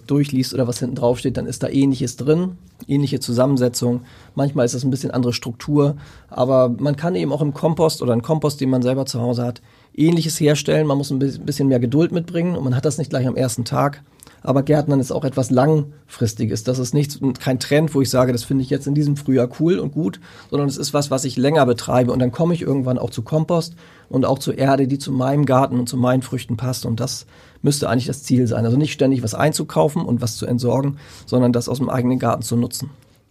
durchliest 0.07 0.53
oder 0.53 0.67
was 0.67 0.79
hinten 0.79 0.95
drauf 0.95 1.19
steht, 1.19 1.37
dann 1.37 1.45
ist 1.45 1.61
da 1.63 1.69
ähnliches 1.69 2.15
drin, 2.15 2.57
ähnliche 2.87 3.19
Zusammensetzung. 3.19 4.01
Manchmal 4.35 4.65
ist 4.65 4.73
es 4.73 4.83
ein 4.83 4.89
bisschen 4.89 5.11
andere 5.11 5.33
Struktur, 5.33 5.95
aber 6.29 6.69
man 6.69 6.95
kann 6.95 7.15
eben 7.15 7.31
auch 7.31 7.41
im 7.41 7.53
Kompost 7.53 8.01
oder 8.01 8.13
im 8.13 8.21
Kompost, 8.21 8.61
den 8.61 8.69
man 8.69 8.81
selber 8.81 9.05
zu 9.05 9.21
Hause 9.21 9.43
hat, 9.43 9.61
ähnliches 9.95 10.39
herstellen. 10.39 10.87
Man 10.87 10.97
muss 10.97 11.11
ein 11.11 11.19
bisschen 11.19 11.67
mehr 11.67 11.79
Geduld 11.79 12.11
mitbringen 12.11 12.55
und 12.55 12.63
man 12.63 12.75
hat 12.75 12.85
das 12.85 12.97
nicht 12.97 13.09
gleich 13.09 13.27
am 13.27 13.35
ersten 13.35 13.65
Tag 13.65 14.01
aber 14.41 14.63
Gärtnern 14.63 14.99
ist 14.99 15.11
auch 15.11 15.23
etwas 15.23 15.49
Langfristiges. 15.49 16.63
Das 16.63 16.79
ist 16.79 16.93
nicht, 16.93 17.19
kein 17.39 17.59
Trend, 17.59 17.93
wo 17.93 18.01
ich 18.01 18.09
sage, 18.09 18.31
das 18.31 18.43
finde 18.43 18.63
ich 18.63 18.69
jetzt 18.69 18.87
in 18.87 18.95
diesem 18.95 19.17
Frühjahr 19.17 19.49
cool 19.59 19.79
und 19.79 19.91
gut, 19.91 20.19
sondern 20.49 20.67
es 20.67 20.77
ist 20.77 20.93
was, 20.93 21.11
was 21.11 21.25
ich 21.25 21.37
länger 21.37 21.65
betreibe 21.65 22.11
und 22.11 22.19
dann 22.19 22.31
komme 22.31 22.53
ich 22.53 22.61
irgendwann 22.61 22.97
auch 22.97 23.09
zu 23.09 23.21
Kompost 23.21 23.75
und 24.07 24.25
auch 24.25 24.39
zu 24.39 24.51
Erde, 24.51 24.87
die 24.87 24.99
zu 24.99 25.11
meinem 25.11 25.45
Garten 25.45 25.79
und 25.79 25.89
zu 25.89 25.97
meinen 25.97 26.21
Früchten 26.21 26.57
passt 26.57 26.85
und 26.85 26.99
das 26.99 27.25
müsste 27.61 27.89
eigentlich 27.89 28.07
das 28.07 28.23
Ziel 28.23 28.47
sein. 28.47 28.65
Also 28.65 28.77
nicht 28.77 28.93
ständig 28.93 29.23
was 29.23 29.35
einzukaufen 29.35 30.03
und 30.03 30.21
was 30.21 30.37
zu 30.37 30.45
entsorgen, 30.45 30.97
sondern 31.25 31.53
das 31.53 31.69
aus 31.69 31.77
dem 31.77 31.89
eigenen 31.89 32.19
Garten 32.19 32.41
zu 32.41 32.55
nutzen. 32.55 32.89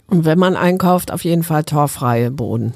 Und 0.09 0.25
wenn 0.25 0.39
man 0.39 0.57
einkauft, 0.57 1.13
auf 1.13 1.25
jeden 1.25 1.43
Fall 1.43 1.65
torfreie 1.65 2.31
Boden 2.31 2.73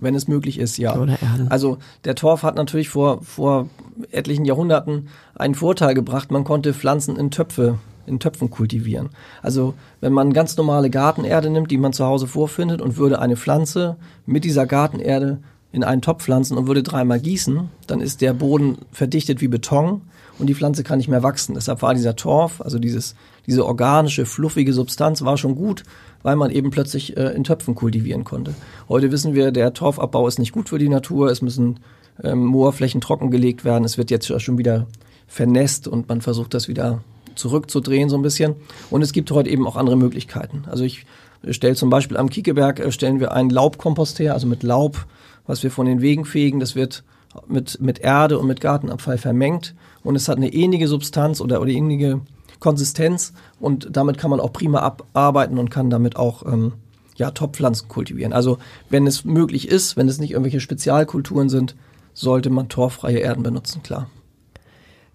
wenn 0.00 0.14
es 0.14 0.28
möglich 0.28 0.58
ist, 0.58 0.78
ja. 0.78 0.96
Oder 0.96 1.20
Erden. 1.20 1.48
Also 1.48 1.78
der 2.04 2.14
Torf 2.14 2.42
hat 2.42 2.54
natürlich 2.54 2.88
vor, 2.88 3.22
vor 3.22 3.68
etlichen 4.10 4.44
Jahrhunderten 4.44 5.08
einen 5.34 5.54
Vorteil 5.54 5.94
gebracht. 5.94 6.30
Man 6.30 6.44
konnte 6.44 6.74
Pflanzen 6.74 7.16
in 7.16 7.30
Töpfe 7.30 7.78
in 8.06 8.20
Töpfen 8.20 8.48
kultivieren. 8.48 9.10
Also 9.42 9.74
wenn 10.00 10.14
man 10.14 10.32
ganz 10.32 10.56
normale 10.56 10.88
Gartenerde 10.88 11.50
nimmt, 11.50 11.70
die 11.70 11.76
man 11.76 11.92
zu 11.92 12.06
Hause 12.06 12.26
vorfindet 12.26 12.80
und 12.80 12.96
würde 12.96 13.18
eine 13.20 13.36
Pflanze 13.36 13.96
mit 14.24 14.44
dieser 14.44 14.66
Gartenerde 14.66 15.40
in 15.72 15.84
einen 15.84 16.00
Topf 16.00 16.24
pflanzen 16.24 16.56
und 16.56 16.66
würde 16.66 16.82
dreimal 16.82 17.20
gießen, 17.20 17.68
dann 17.86 18.00
ist 18.00 18.22
der 18.22 18.32
Boden 18.32 18.78
verdichtet 18.92 19.42
wie 19.42 19.48
Beton 19.48 20.00
und 20.38 20.46
die 20.46 20.54
Pflanze 20.54 20.84
kann 20.84 20.98
nicht 20.98 21.08
mehr 21.08 21.22
wachsen. 21.22 21.54
Deshalb 21.54 21.82
war 21.82 21.94
dieser 21.94 22.16
Torf, 22.16 22.60
also 22.60 22.78
dieses, 22.78 23.14
diese 23.46 23.66
organische, 23.66 24.26
fluffige 24.26 24.72
Substanz, 24.72 25.22
war 25.22 25.36
schon 25.36 25.54
gut, 25.54 25.82
weil 26.22 26.36
man 26.36 26.50
eben 26.50 26.70
plötzlich 26.70 27.16
äh, 27.16 27.34
in 27.34 27.44
Töpfen 27.44 27.74
kultivieren 27.74 28.24
konnte. 28.24 28.54
Heute 28.88 29.10
wissen 29.10 29.34
wir, 29.34 29.50
der 29.50 29.74
Torfabbau 29.74 30.26
ist 30.28 30.38
nicht 30.38 30.52
gut 30.52 30.68
für 30.68 30.78
die 30.78 30.88
Natur. 30.88 31.30
Es 31.30 31.42
müssen 31.42 31.80
ähm, 32.22 32.44
Moorflächen 32.44 33.00
trockengelegt 33.00 33.64
werden. 33.64 33.84
Es 33.84 33.98
wird 33.98 34.10
jetzt 34.10 34.40
schon 34.40 34.58
wieder 34.58 34.86
vernässt 35.26 35.88
und 35.88 36.08
man 36.08 36.20
versucht 36.20 36.54
das 36.54 36.68
wieder 36.68 37.02
zurückzudrehen 37.34 38.08
so 38.08 38.16
ein 38.16 38.22
bisschen. 38.22 38.56
Und 38.90 39.02
es 39.02 39.12
gibt 39.12 39.30
heute 39.30 39.50
eben 39.50 39.66
auch 39.66 39.76
andere 39.76 39.96
Möglichkeiten. 39.96 40.64
Also 40.66 40.84
ich 40.84 41.06
stelle 41.50 41.74
zum 41.74 41.90
Beispiel 41.90 42.16
am 42.16 42.30
Kiekeberg 42.30 42.80
äh, 42.80 42.92
stellen 42.92 43.20
wir 43.20 43.32
einen 43.32 43.50
Laubkompost 43.50 44.18
her, 44.18 44.34
also 44.34 44.46
mit 44.46 44.62
Laub, 44.62 45.06
was 45.46 45.62
wir 45.62 45.70
von 45.70 45.86
den 45.86 46.00
Wegen 46.00 46.24
fegen. 46.24 46.60
Das 46.60 46.74
wird 46.74 47.04
mit, 47.46 47.80
mit 47.80 48.00
Erde 48.00 48.38
und 48.38 48.46
mit 48.46 48.60
Gartenabfall 48.60 49.18
vermengt 49.18 49.74
und 50.08 50.16
es 50.16 50.26
hat 50.26 50.38
eine 50.38 50.54
ähnliche 50.54 50.88
Substanz 50.88 51.38
oder, 51.42 51.60
oder 51.60 51.70
ähnliche 51.70 52.22
Konsistenz 52.60 53.34
und 53.60 53.88
damit 53.94 54.16
kann 54.16 54.30
man 54.30 54.40
auch 54.40 54.54
prima 54.54 54.78
abarbeiten 54.78 55.58
und 55.58 55.70
kann 55.70 55.90
damit 55.90 56.16
auch 56.16 56.46
ähm, 56.46 56.72
ja, 57.16 57.30
Topfpflanzen 57.30 57.88
kultivieren. 57.88 58.32
Also 58.32 58.56
wenn 58.88 59.06
es 59.06 59.26
möglich 59.26 59.68
ist, 59.68 59.98
wenn 59.98 60.08
es 60.08 60.18
nicht 60.18 60.30
irgendwelche 60.30 60.60
Spezialkulturen 60.60 61.50
sind, 61.50 61.76
sollte 62.14 62.48
man 62.48 62.70
torffreie 62.70 63.18
Erden 63.18 63.42
benutzen, 63.42 63.82
klar. 63.82 64.08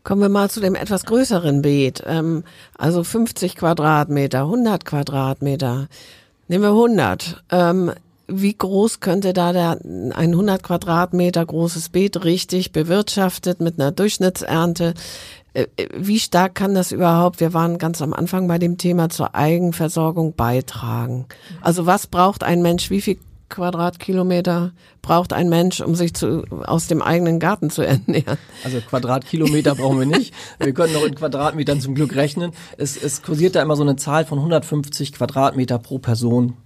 Kommen 0.03 0.21
wir 0.21 0.29
mal 0.29 0.51
zu 0.51 0.59
dem 0.59 0.75
etwas 0.75 1.05
größeren 1.05 1.63
Beet. 1.63 2.03
Ähm, 2.05 2.43
also 2.77 3.03
50 3.03 3.55
Quadratmeter, 3.55 4.41
100 4.41 4.85
Quadratmeter. 4.85 5.87
Nehmen 6.47 6.63
wir 6.63 6.69
100. 6.69 7.43
Ähm, 7.49 7.91
wie 8.27 8.53
groß 8.53 8.99
könnte 8.99 9.33
da 9.33 9.53
der, 9.53 9.79
ein 9.83 10.13
100 10.13 10.63
Quadratmeter 10.63 11.45
großes 11.45 11.89
Beet 11.89 12.23
richtig 12.23 12.71
bewirtschaftet 12.71 13.59
mit 13.59 13.79
einer 13.79 13.91
Durchschnittsernte 13.91 14.93
äh, 15.53 15.67
äh, 15.77 15.87
wie 15.95 16.19
stark 16.19 16.55
kann 16.55 16.73
das 16.73 16.91
überhaupt, 16.91 17.39
wir 17.39 17.53
waren 17.53 17.77
ganz 17.77 18.01
am 18.01 18.13
Anfang 18.13 18.47
bei 18.47 18.57
dem 18.57 18.77
Thema 18.77 19.09
zur 19.09 19.35
Eigenversorgung 19.35 20.35
beitragen? 20.35 21.25
Also 21.61 21.85
was 21.85 22.07
braucht 22.07 22.43
ein 22.43 22.61
Mensch, 22.61 22.89
wie 22.89 23.01
viel 23.01 23.19
Quadratkilometer 23.49 24.71
braucht 25.03 25.31
ein 25.31 25.47
Mensch, 25.47 25.79
um 25.81 25.93
sich 25.93 26.15
zu, 26.15 26.43
aus 26.65 26.87
dem 26.87 27.03
eigenen 27.03 27.39
Garten 27.39 27.69
zu 27.69 27.83
ernähren? 27.83 28.39
Also 28.63 28.81
Quadratkilometer 28.81 29.75
brauchen 29.75 29.99
wir 29.99 30.05
nicht. 30.07 30.33
Wir 30.59 30.73
können 30.73 30.93
noch 30.93 31.05
in 31.05 31.13
Quadratmetern 31.13 31.79
zum 31.79 31.93
Glück 31.93 32.15
rechnen. 32.15 32.51
Es, 32.77 32.97
es 32.97 33.21
kursiert 33.21 33.53
da 33.53 33.61
immer 33.61 33.75
so 33.75 33.83
eine 33.83 33.95
Zahl 33.95 34.25
von 34.25 34.39
150 34.39 35.13
Quadratmeter 35.13 35.77
pro 35.77 35.99
Person, 35.99 36.57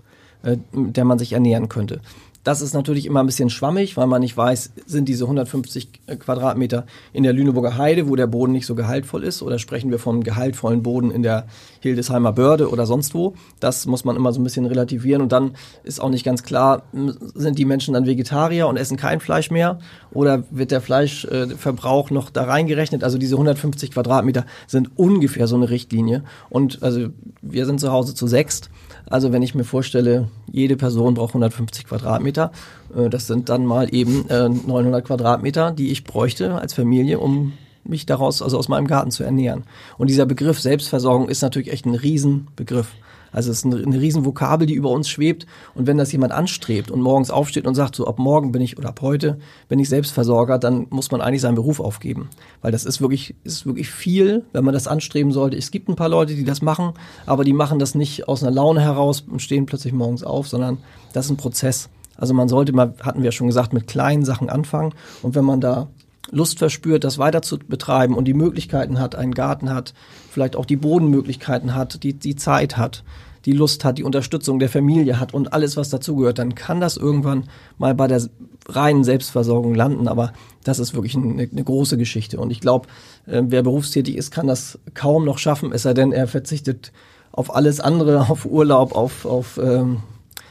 äh, 0.48 0.58
der 0.72 1.04
man 1.04 1.20
sich 1.20 1.34
ernähren 1.34 1.68
könnte. 1.68 2.00
Das 2.48 2.62
ist 2.62 2.74
natürlich 2.74 3.06
immer 3.06 3.20
ein 3.20 3.26
bisschen 3.26 3.50
schwammig, 3.50 3.98
weil 3.98 4.08
man 4.08 4.22
nicht 4.22 4.38
weiß, 4.38 4.72
sind 4.86 5.10
diese 5.10 5.26
150 5.26 5.90
äh, 6.08 6.16
Quadratmeter 6.16 6.86
in 7.12 7.24
der 7.24 7.34
Lüneburger 7.34 7.78
Heide, 7.78 8.08
wo 8.08 8.16
der 8.16 8.28
Boden 8.28 8.54
nicht 8.54 8.66
so 8.66 8.74
gehaltvoll 8.74 9.26
ist, 9.26 9.42
oder 9.42 9.60
sprechen 9.60 9.92
wir 9.92 10.00
vom 10.00 10.24
gehaltvollen 10.24 10.82
Boden 10.82 11.12
in 11.12 11.24
der 11.24 11.48
Hildesheimer 11.82 12.32
Börde 12.32 12.70
oder 12.70 12.86
sonst 12.86 13.14
wo. 13.14 13.34
Das 13.60 13.86
muss 13.86 14.06
man 14.06 14.16
immer 14.16 14.32
so 14.32 14.40
ein 14.40 14.46
bisschen 14.46 14.66
relativieren 14.66 15.22
und 15.22 15.34
dann 15.34 15.56
ist 15.84 16.00
auch 16.00 16.10
nicht 16.10 16.24
ganz 16.24 16.44
klar, 16.44 16.84
sind 16.94 17.60
die 17.60 17.66
Menschen 17.66 17.96
dann 17.96 18.06
Vegetarier 18.06 18.70
und 18.70 18.78
essen 18.78 18.96
kein 18.96 19.20
Fleisch 19.20 19.52
mehr 19.52 19.80
oder 20.12 20.46
wird 20.50 20.72
der 20.72 20.80
Fleischverbrauch 20.80 22.12
noch 22.12 22.30
da 22.30 22.46
reingerechnet? 22.46 23.04
Also 23.04 23.18
diese 23.18 23.36
150 23.36 23.92
Quadratmeter 23.92 24.46
sind 24.68 24.92
ungefähr 24.96 25.48
so 25.48 25.58
eine 25.58 25.70
Richtlinie 25.70 26.24
und 26.50 26.82
also 26.82 27.08
wir 27.42 27.66
sind 27.66 27.82
zu 27.82 27.92
Hause 27.92 28.16
zu 28.16 28.26
sechst 28.26 28.70
also 29.10 29.32
wenn 29.32 29.42
ich 29.42 29.56
mir 29.56 29.64
vorstelle, 29.64 30.30
jede 30.52 30.78
Person 30.78 31.14
braucht 31.14 31.32
150 31.32 31.86
Quadratmeter, 31.86 32.52
äh, 32.96 33.10
das 33.10 33.28
sind 33.28 33.50
dann 33.50 33.66
mal 33.66 33.94
eben 33.94 34.26
900 34.28 35.02
äh, 35.02 35.06
Quadratmeter, 35.06 35.72
die 35.72 35.92
ich 35.92 36.04
bräuchte 36.04 36.56
als 36.56 36.74
Familie, 36.74 37.20
um 37.20 37.54
mich 37.84 38.06
daraus, 38.06 38.42
also 38.42 38.58
aus 38.58 38.68
meinem 38.68 38.88
Garten 38.88 39.12
zu 39.12 39.24
ernähren. 39.24 39.64
Und 39.98 40.10
dieser 40.10 40.26
Begriff 40.26 40.60
Selbstversorgung 40.60 41.30
ist 41.30 41.42
natürlich 41.42 41.72
echt 41.72 41.86
ein 41.86 41.96
Riesenbegriff. 41.96 42.90
Also 43.32 43.52
es 43.52 43.60
ist 43.60 43.66
eine, 43.66 43.78
eine 43.78 44.00
Riesenvokabel, 44.00 44.68
die 44.68 44.74
über 44.74 44.90
uns 44.90 45.10
schwebt. 45.10 45.46
Und 45.76 45.88
wenn 45.88 45.98
das 45.98 46.12
jemand 46.12 46.32
anstrebt 46.32 46.92
und 46.92 47.02
morgens 47.02 47.32
aufsteht 47.32 47.68
und 47.68 47.76
sagt, 47.76 47.96
so 47.96 48.08
ab 48.08 48.20
morgen 48.20 48.52
bin 48.52 48.62
ich 48.62 48.78
oder 48.78 48.90
ab 48.90 49.02
heute 49.02 49.40
bin 49.68 49.80
ich 49.80 49.90
Selbstversorger, 49.90 50.58
dann 50.58 50.88
muss 50.90 51.12
man 51.12 51.22
eigentlich 51.22 51.42
seinen 51.42 51.56
Beruf 51.56 51.80
aufgeben. 51.80 52.30
Weil 52.62 52.72
das 52.72 52.86
ist 52.86 53.02
wirklich, 53.02 53.36
ist 53.44 53.66
wirklich 53.66 53.90
viel, 53.90 54.46
wenn 54.54 54.66
man 54.66 54.74
das 54.74 54.88
anstreben 54.88 55.32
sollte. 55.32 55.58
Es 55.58 55.72
gibt 55.72 55.90
ein 55.90 55.96
paar 55.96 56.10
Leute, 56.10 56.36
die 56.36 56.44
das 56.44 56.62
machen, 56.62 56.94
aber 57.26 57.44
die 57.44 57.54
machen 57.54 57.80
das 57.80 57.96
nicht 57.96 58.28
aus 58.28 58.44
einer 58.44 58.52
Laune 58.52 58.82
heraus 58.82 59.22
und 59.22 59.42
stehen 59.42 59.66
plötzlich 59.66 59.94
morgens 59.94 60.24
auf, 60.24 60.48
sondern 60.48 60.78
das 61.14 61.26
ist 61.26 61.32
ein 61.32 61.38
Prozess. 61.38 61.90
Also 62.16 62.34
man 62.34 62.50
sollte 62.50 62.74
mal, 62.74 62.94
hatten 63.02 63.24
wir 63.24 63.32
schon 63.32 63.48
gesagt, 63.48 63.74
mit 63.74 63.88
kleinen 63.88 64.26
Sachen 64.26 64.50
anfangen. 64.50 64.94
Und 65.22 65.36
wenn 65.36 65.46
man 65.46 65.62
da 65.62 65.88
Lust 66.32 66.60
verspürt, 66.60 67.04
das 67.04 67.18
weiter 67.18 67.42
zu 67.42 67.58
betreiben 67.58 68.16
und 68.16 68.26
die 68.26 68.34
Möglichkeiten 68.34 69.00
hat, 69.00 69.16
einen 69.16 69.34
Garten 69.34 69.74
hat, 69.74 69.94
vielleicht 70.30 70.56
auch 70.56 70.66
die 70.66 70.76
Bodenmöglichkeiten 70.76 71.74
hat, 71.74 72.04
die, 72.04 72.14
die 72.14 72.36
Zeit 72.36 72.78
hat, 72.78 73.04
die 73.46 73.54
Lust 73.54 73.86
hat, 73.86 73.98
die 73.98 74.04
Unterstützung 74.04 74.60
der 74.60 74.68
Familie 74.68 75.20
hat 75.20 75.34
und 75.34 75.54
alles, 75.54 75.78
was 75.78 75.90
dazugehört, 75.90 76.38
dann 76.38 76.54
kann 76.54 76.82
das 76.82 76.98
irgendwann 76.98 77.46
mal 77.78 77.96
bei 77.96 78.08
der 78.08 78.22
reinen 78.68 79.06
Selbstversorgung 79.06 79.74
landen. 79.74 80.10
Aber 80.10 80.34
das 80.66 80.80
ist 80.80 80.94
wirklich 80.94 81.16
eine, 81.16 81.48
eine 81.50 81.64
große 81.64 81.98
Geschichte. 81.98 82.40
Und 82.40 82.52
ich 82.52 82.60
glaube, 82.60 82.88
äh, 83.26 83.42
wer 83.46 83.64
berufstätig 83.64 84.18
ist, 84.18 84.32
kann 84.32 84.48
das 84.48 84.80
kaum 84.94 85.24
noch 85.24 85.38
schaffen, 85.38 85.72
es 85.72 85.84
sei 85.84 85.94
denn, 85.94 86.12
er 86.12 86.28
verzichtet 86.28 86.92
auf 87.32 87.56
alles 87.56 87.80
andere, 87.80 88.20
auf 88.30 88.46
Urlaub, 88.46 88.94
auf, 88.94 89.26
auf 89.26 89.58
ähm, 89.64 90.04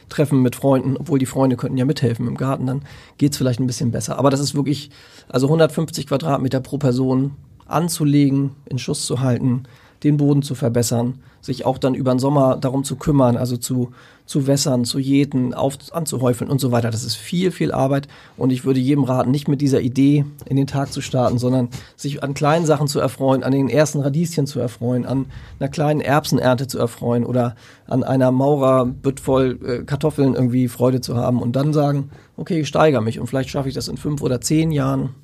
Treffen 0.09 0.41
mit 0.41 0.55
Freunden, 0.55 0.97
obwohl 0.97 1.19
die 1.19 1.25
Freunde 1.25 1.57
könnten 1.57 1.77
ja 1.77 1.85
mithelfen 1.85 2.27
im 2.27 2.37
Garten, 2.37 2.65
dann 2.65 2.81
geht's 3.17 3.37
vielleicht 3.37 3.59
ein 3.59 3.67
bisschen 3.67 3.91
besser. 3.91 4.17
Aber 4.17 4.29
das 4.29 4.39
ist 4.39 4.55
wirklich, 4.55 4.89
also 5.27 5.47
150 5.47 6.07
Quadratmeter 6.07 6.59
pro 6.59 6.77
Person 6.77 7.31
anzulegen, 7.65 8.51
in 8.65 8.79
Schuss 8.79 9.05
zu 9.05 9.19
halten, 9.19 9.63
den 10.03 10.17
Boden 10.17 10.41
zu 10.41 10.55
verbessern, 10.55 11.19
sich 11.47 11.65
auch 11.65 11.77
dann 11.77 11.95
über 11.95 12.13
den 12.13 12.19
Sommer 12.19 12.57
darum 12.57 12.83
zu 12.83 12.97
kümmern, 12.97 13.37
also 13.37 13.55
zu, 13.55 13.91
zu 14.25 14.47
wässern, 14.47 14.83
zu 14.83 14.99
jäten, 14.99 15.53
auf, 15.53 15.77
anzuhäufeln 15.91 16.51
und 16.51 16.59
so 16.59 16.71
weiter. 16.71 16.91
Das 16.91 17.05
ist 17.05 17.15
viel, 17.15 17.51
viel 17.51 17.71
Arbeit 17.71 18.09
und 18.35 18.51
ich 18.51 18.65
würde 18.65 18.81
jedem 18.81 19.05
raten, 19.05 19.31
nicht 19.31 19.47
mit 19.47 19.61
dieser 19.61 19.79
Idee 19.79 20.25
in 20.45 20.57
den 20.57 20.67
Tag 20.67 20.91
zu 20.91 20.99
starten, 20.99 21.37
sondern 21.37 21.69
sich 21.95 22.21
an 22.21 22.33
kleinen 22.33 22.65
Sachen 22.65 22.87
zu 22.87 22.99
erfreuen, 22.99 23.43
an 23.43 23.53
den 23.53 23.69
ersten 23.69 24.01
Radieschen 24.01 24.45
zu 24.45 24.59
erfreuen, 24.59 25.05
an 25.05 25.27
einer 25.59 25.69
kleinen 25.69 26.01
Erbsenernte 26.01 26.67
zu 26.67 26.77
erfreuen 26.79 27.25
oder 27.25 27.55
an 27.87 28.03
einer 28.03 28.31
Maurerbütt 28.31 29.21
voll 29.21 29.57
äh, 29.65 29.83
Kartoffeln 29.85 30.35
irgendwie 30.35 30.67
Freude 30.67 30.99
zu 30.99 31.15
haben 31.15 31.41
und 31.41 31.55
dann 31.55 31.71
sagen, 31.71 32.09
okay, 32.35 32.59
ich 32.59 32.67
steigere 32.67 33.01
mich 33.01 33.21
und 33.21 33.27
vielleicht 33.27 33.49
schaffe 33.49 33.69
ich 33.69 33.75
das 33.75 33.87
in 33.87 33.95
fünf 33.95 34.21
oder 34.21 34.41
zehn 34.41 34.71
Jahren 34.71 35.15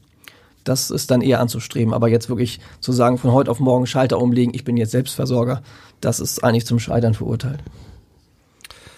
das 0.63 0.91
ist 0.91 1.11
dann 1.11 1.21
eher 1.21 1.39
anzustreben. 1.39 1.93
Aber 1.93 2.07
jetzt 2.07 2.29
wirklich 2.29 2.59
zu 2.79 2.91
sagen, 2.91 3.17
von 3.17 3.31
heute 3.31 3.51
auf 3.51 3.59
morgen 3.59 3.87
Schalter 3.87 4.19
umlegen, 4.19 4.53
ich 4.53 4.63
bin 4.63 4.77
jetzt 4.77 4.91
Selbstversorger, 4.91 5.61
das 6.01 6.19
ist 6.19 6.43
eigentlich 6.43 6.65
zum 6.65 6.79
Scheitern 6.79 7.13
verurteilt. 7.13 7.59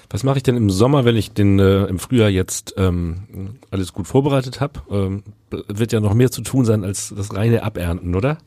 Was 0.10 0.24
mache 0.24 0.38
ich 0.38 0.44
denn 0.44 0.56
im 0.56 0.70
Sommer, 0.70 1.04
wenn 1.04 1.16
ich 1.16 1.34
den 1.34 1.60
äh, 1.60 1.86
im 1.86 2.00
Frühjahr 2.00 2.30
jetzt 2.30 2.76
ähm, 2.78 3.58
alles 3.72 3.92
gut 3.92 4.08
vorbereitet 4.08 4.62
habe? 4.62 4.82
Ähm, 4.90 5.24
wird 5.50 5.92
ja 5.92 6.00
noch 6.00 6.14
mehr 6.14 6.32
zu 6.32 6.42
tun 6.42 6.66
sein 6.66 6.84
als 6.84 7.14
das 7.16 7.36
reine 7.36 7.64
Abernten, 7.64 8.16
oder? 8.16 8.38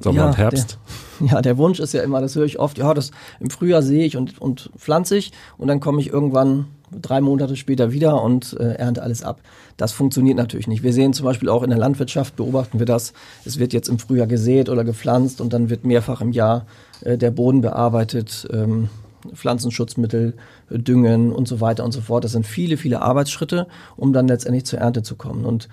Sommer 0.00 0.20
ja, 0.20 0.26
und 0.26 0.36
Herbst. 0.36 0.78
Der, 1.20 1.26
ja, 1.32 1.42
der 1.42 1.58
Wunsch 1.58 1.80
ist 1.80 1.92
ja 1.92 2.02
immer, 2.02 2.20
das 2.20 2.34
höre 2.34 2.44
ich 2.44 2.58
oft, 2.58 2.78
ja, 2.78 2.92
das 2.92 3.10
im 3.40 3.50
Frühjahr 3.50 3.82
sehe 3.82 4.04
ich 4.04 4.16
und, 4.16 4.40
und 4.40 4.70
pflanze 4.76 5.16
ich 5.16 5.32
und 5.58 5.68
dann 5.68 5.80
komme 5.80 6.00
ich 6.00 6.08
irgendwann 6.08 6.66
drei 6.90 7.20
Monate 7.20 7.56
später 7.56 7.92
wieder 7.92 8.22
und 8.22 8.56
äh, 8.58 8.74
ernte 8.74 9.02
alles 9.02 9.22
ab. 9.22 9.40
Das 9.76 9.92
funktioniert 9.92 10.36
natürlich 10.36 10.68
nicht. 10.68 10.82
Wir 10.82 10.92
sehen 10.92 11.12
zum 11.12 11.24
Beispiel 11.24 11.48
auch 11.48 11.62
in 11.62 11.70
der 11.70 11.78
Landwirtschaft, 11.78 12.36
beobachten 12.36 12.78
wir 12.78 12.86
das, 12.86 13.12
es 13.44 13.58
wird 13.58 13.72
jetzt 13.72 13.88
im 13.88 13.98
Frühjahr 13.98 14.26
gesät 14.26 14.68
oder 14.68 14.84
gepflanzt 14.84 15.40
und 15.40 15.52
dann 15.52 15.70
wird 15.70 15.84
mehrfach 15.84 16.20
im 16.20 16.32
Jahr 16.32 16.66
äh, 17.02 17.18
der 17.18 17.30
Boden 17.30 17.60
bearbeitet, 17.60 18.48
ähm, 18.52 18.88
Pflanzenschutzmittel, 19.34 20.34
äh, 20.70 20.78
Düngen 20.78 21.32
und 21.32 21.48
so 21.48 21.60
weiter 21.60 21.84
und 21.84 21.92
so 21.92 22.00
fort. 22.00 22.24
Das 22.24 22.32
sind 22.32 22.46
viele, 22.46 22.76
viele 22.76 23.02
Arbeitsschritte, 23.02 23.66
um 23.96 24.12
dann 24.12 24.28
letztendlich 24.28 24.64
zur 24.64 24.78
Ernte 24.78 25.02
zu 25.02 25.16
kommen. 25.16 25.44
Und 25.44 25.68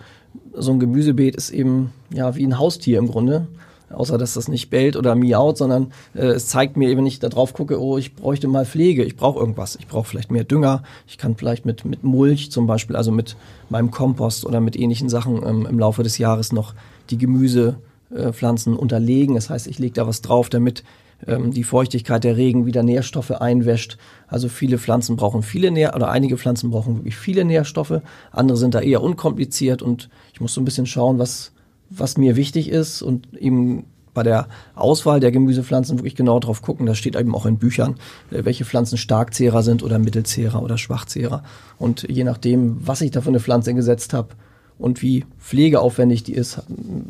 so 0.54 0.72
ein 0.72 0.80
Gemüsebeet 0.80 1.36
ist 1.36 1.52
eben 1.52 1.92
ja 2.12 2.36
wie 2.36 2.46
ein 2.46 2.58
Haustier 2.58 2.98
im 2.98 3.08
Grunde 3.08 3.48
außer 3.94 4.18
dass 4.18 4.34
das 4.34 4.48
nicht 4.48 4.70
bellt 4.70 4.96
oder 4.96 5.16
miaut, 5.16 5.58
sondern 5.58 5.92
äh, 6.14 6.28
es 6.28 6.48
zeigt 6.48 6.78
mir, 6.78 6.96
wenn 6.96 7.06
ich 7.06 7.20
da 7.20 7.30
drauf 7.30 7.54
gucke, 7.54 7.82
oh, 7.82 7.98
ich 7.98 8.16
bräuchte 8.16 8.48
mal 8.48 8.66
Pflege, 8.66 9.04
ich 9.04 9.16
brauche 9.16 9.40
irgendwas, 9.40 9.76
ich 9.76 9.88
brauche 9.88 10.08
vielleicht 10.08 10.32
mehr 10.32 10.44
Dünger, 10.44 10.84
ich 11.08 11.18
kann 11.18 11.36
vielleicht 11.36 11.66
mit, 11.66 11.86
mit 11.86 12.04
Mulch 12.04 12.52
zum 12.52 12.68
Beispiel, 12.68 12.96
also 12.96 13.12
mit 13.12 13.36
meinem 13.70 13.92
Kompost 13.92 14.46
oder 14.46 14.60
mit 14.60 14.76
ähnlichen 14.76 15.10
Sachen 15.10 15.42
ähm, 15.46 15.68
im 15.70 15.80
Laufe 15.80 16.04
des 16.04 16.18
Jahres 16.18 16.52
noch 16.52 16.74
die 17.10 17.18
Gemüsepflanzen 17.18 18.74
äh, 18.74 18.78
unterlegen. 18.78 19.36
Das 19.36 19.50
heißt, 19.50 19.68
ich 19.68 19.80
lege 19.80 19.94
da 19.94 20.08
was 20.08 20.22
drauf, 20.22 20.50
damit 20.50 20.84
ähm, 21.28 21.52
die 21.52 21.64
Feuchtigkeit, 21.64 22.24
der 22.24 22.38
Regen 22.38 22.66
wieder 22.66 22.84
Nährstoffe 22.84 23.32
einwäscht. 23.32 23.98
Also 24.28 24.50
viele 24.50 24.78
Pflanzen 24.78 25.16
brauchen 25.16 25.42
viele 25.44 25.72
Nähr 25.72 25.96
oder 25.96 26.10
einige 26.10 26.38
Pflanzen 26.38 26.72
brauchen 26.72 26.98
wirklich 26.98 27.16
viele 27.16 27.46
Nährstoffe, 27.46 28.02
andere 28.32 28.58
sind 28.58 28.74
da 28.74 28.82
eher 28.82 29.02
unkompliziert 29.02 29.82
und 29.82 30.10
ich 30.34 30.42
muss 30.42 30.54
so 30.54 30.62
ein 30.62 30.66
bisschen 30.66 30.86
schauen, 30.86 31.20
was 31.20 31.52
was 31.96 32.18
mir 32.18 32.36
wichtig 32.36 32.70
ist 32.70 33.02
und 33.02 33.34
eben 33.38 33.86
bei 34.14 34.24
der 34.24 34.48
Auswahl 34.76 35.20
der 35.20 35.32
Gemüsepflanzen 35.32 35.98
wirklich 35.98 36.16
genau 36.16 36.40
drauf 36.40 36.62
gucken. 36.62 36.86
Das 36.86 36.98
steht 36.98 37.16
eben 37.16 37.34
auch 37.34 37.46
in 37.46 37.58
Büchern, 37.58 37.96
äh, 38.32 38.46
welche 38.46 38.66
Pflanzen 38.66 38.98
Starkzehrer 38.98 39.64
sind 39.64 39.84
oder 39.84 40.00
Mittelzehrer 40.00 40.62
oder 40.62 40.78
Schwachzehrer. 40.78 41.44
Und 41.78 42.06
je 42.10 42.24
nachdem, 42.24 42.86
was 42.86 43.02
ich 43.02 43.12
da 43.12 43.22
für 43.22 43.30
eine 43.30 43.40
Pflanze 43.40 43.74
gesetzt 43.74 44.14
habe 44.14 44.30
und 44.78 45.02
wie 45.02 45.26
pflegeaufwendig 45.40 46.24
die 46.24 46.34
ist, 46.34 46.62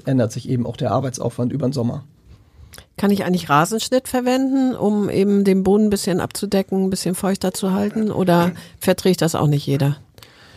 ändert 0.05 0.31
sich 0.31 0.49
eben 0.49 0.65
auch 0.65 0.77
der 0.77 0.91
Arbeitsaufwand 0.91 1.51
über 1.51 1.67
den 1.67 1.73
Sommer. 1.73 2.03
Kann 2.97 3.11
ich 3.11 3.25
eigentlich 3.25 3.49
Rasenschnitt 3.49 4.07
verwenden, 4.07 4.75
um 4.75 5.09
eben 5.09 5.43
den 5.43 5.63
Boden 5.63 5.85
ein 5.85 5.89
bisschen 5.89 6.19
abzudecken, 6.19 6.85
ein 6.85 6.89
bisschen 6.89 7.15
feuchter 7.15 7.53
zu 7.53 7.71
halten? 7.71 8.11
Oder 8.11 8.51
verträgt 8.79 9.21
das 9.21 9.35
auch 9.35 9.47
nicht 9.47 9.65
jeder? 9.65 9.97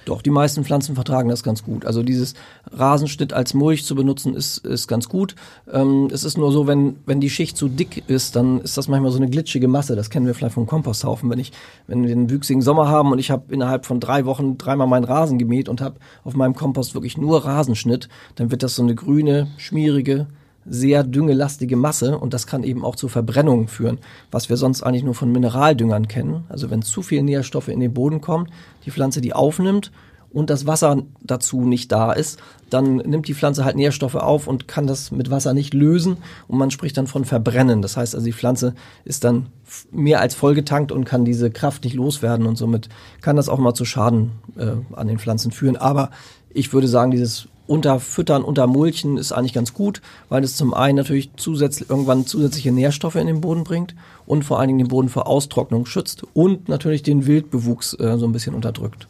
Doch, 0.07 0.23
die 0.23 0.31
meisten 0.31 0.64
Pflanzen 0.64 0.95
vertragen 0.95 1.29
das 1.29 1.42
ganz 1.42 1.64
gut. 1.64 1.85
Also 1.85 2.05
dieses 2.05 2.35
Rasenschnitt 2.71 3.33
als 3.33 3.55
Mulch 3.55 3.85
zu 3.85 3.97
benutzen, 3.97 4.37
ist, 4.37 4.59
ist 4.59 4.87
ganz 4.87 5.09
gut. 5.09 5.35
Ähm, 5.71 6.09
es 6.12 6.23
ist 6.23 6.38
nur 6.38 6.53
so, 6.53 6.69
wenn, 6.69 6.95
wenn 7.07 7.21
die 7.21 7.29
Schicht 7.29 7.57
zu 7.57 7.69
dick 7.69 8.05
ist, 8.07 8.37
dann 8.37 8.61
ist 8.61 8.79
das 8.79 8.87
manchmal 8.87 9.11
so 9.11 9.19
eine 9.19 9.29
glitschige 9.29 9.66
Masse. 9.66 9.97
Das 9.97 10.09
kennen 10.09 10.25
wir 10.25 10.35
vielleicht 10.35 10.55
vom 10.55 10.66
Komposthaufen. 10.66 11.29
Wenn 11.29 11.40
ich, 11.40 11.51
wenn 11.88 12.05
wir 12.05 12.12
einen 12.12 12.31
wüchsigen 12.31 12.62
Sommer 12.62 12.88
haben 12.88 13.11
und 13.11 13.19
ich 13.19 13.33
habe 13.33 13.53
innerhalb 13.53 13.85
von 13.85 13.99
drei 13.99 14.27
Wochen 14.27 14.57
dreimal 14.57 14.87
meinen 14.87 15.05
Rasen 15.05 15.38
gemäht 15.38 15.69
und 15.69 15.81
habe 15.81 15.97
auf 16.23 16.35
meinem 16.35 16.55
Kompost 16.55 16.95
wirklich 16.95 17.19
nur 17.19 17.45
Rasenschnitt, 17.45 18.09
dann 18.37 18.53
wird 18.53 18.62
das 18.62 18.77
so 18.77 18.85
eine 18.85 18.95
grüne, 18.95 19.49
schmierige, 19.57 20.29
sehr 20.68 21.05
düngelastige 21.05 21.76
Masse 21.76 22.18
und 22.18 22.35
das 22.35 22.46
kann 22.46 22.64
eben 22.64 22.85
auch 22.85 22.96
zu 22.96 23.09
Verbrennungen 23.09 23.68
führen, 23.68 23.98
was 24.31 24.48
wir 24.48 24.57
sonst 24.57 24.83
eigentlich 24.83 25.05
nur 25.05 25.14
von 25.14 25.31
Mineraldüngern 25.31 26.09
kennen. 26.09 26.44
Also 26.48 26.70
wenn 26.70 26.83
zu 26.83 27.02
viel 27.02 27.22
Nährstoffe 27.22 27.68
in 27.68 27.81
den 27.81 27.94
Boden 27.94 28.20
kommen, 28.20 28.48
die 28.85 28.90
Pflanze 28.90 29.20
die 29.20 29.33
aufnimmt 29.33 29.92
und 30.31 30.50
das 30.50 30.66
Wasser 30.66 31.02
dazu 31.22 31.62
nicht 31.62 31.92
da 31.92 32.12
ist, 32.12 32.40
dann 32.68 32.96
nimmt 32.96 33.29
die 33.29 33.35
Pflanze 33.35 33.64
halt 33.64 33.76
Nährstoffe 33.76 34.16
auf 34.16 34.48
und 34.48 34.66
kann 34.66 34.87
das 34.87 35.11
mit 35.11 35.31
Wasser 35.31 35.55
nicht 35.55 35.72
lösen 35.72 36.18
und 36.48 36.59
man 36.59 36.70
spricht 36.70 36.96
dann 36.96 37.07
von 37.07 37.24
Verbrennen. 37.24 37.81
Das 37.81 37.96
heißt 37.96 38.14
also, 38.14 38.26
die 38.26 38.33
Pflanze 38.33 38.74
ist 39.05 39.24
dann 39.24 39.46
mehr 39.92 40.20
als 40.20 40.35
vollgetankt 40.35 40.90
und 40.92 41.05
kann 41.05 41.24
diese 41.24 41.50
Kraft 41.50 41.85
nicht 41.85 41.94
loswerden 41.94 42.46
und 42.46 42.57
somit 42.57 42.88
kann 43.20 43.37
das 43.37 43.48
auch 43.48 43.59
mal 43.59 43.74
zu 43.74 43.85
Schaden 43.85 44.33
äh, 44.57 44.72
an 44.94 45.07
den 45.07 45.18
Pflanzen 45.18 45.52
führen. 45.52 45.76
Aber 45.76 46.11
ich 46.50 46.72
würde 46.72 46.88
sagen, 46.88 47.12
dieses 47.12 47.48
Unterfüttern, 47.66 48.44
Untermulchen 48.44 49.16
ist 49.16 49.33
eigentlich 49.33 49.52
ganz 49.52 49.74
gut, 49.74 50.00
weil 50.29 50.44
es 50.44 50.57
zum 50.57 50.74
einen 50.74 50.96
natürlich 50.96 51.31
zusätzlich, 51.37 51.90
irgendwann 51.90 52.26
zusätzliche 52.26 52.72
Nährstoffe 52.72 53.16
in 53.16 53.26
den 53.26 53.40
Boden 53.40 53.64
bringt 53.64 53.94
und 54.26 54.44
vor 54.44 54.59
allen 54.59 54.68
Dingen 54.68 54.79
den 54.79 54.88
Boden 54.88 55.09
vor 55.09 55.26
Austrocknung 55.26 55.87
schützt 55.87 56.22
und 56.35 56.68
natürlich 56.68 57.02
den 57.02 57.26
Wildbewuchs 57.26 57.94
äh, 57.94 58.16
so 58.18 58.26
ein 58.26 58.33
bisschen 58.33 58.55
unterdrückt. 58.55 59.09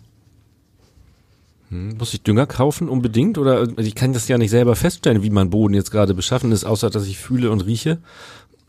Hm, 1.71 1.97
muss 1.99 2.15
ich 2.15 2.23
Dünger 2.23 2.47
kaufen 2.47 2.89
unbedingt 2.89 3.39
oder 3.39 3.59
also 3.59 3.75
ich 3.79 3.95
kann 3.95 4.13
das 4.13 4.29
ja 4.29 4.39
nicht 4.39 4.51
selber 4.51 4.77
feststellen, 4.77 5.23
wie 5.23 5.31
mein 5.31 5.51
Boden 5.51 5.75
jetzt 5.75 5.91
gerade 5.91 6.15
beschaffen 6.15 6.53
ist, 6.53 6.65
außer 6.65 6.91
dass 6.91 7.07
ich 7.07 7.19
fühle 7.19 7.51
und 7.51 7.67
rieche. 7.67 7.99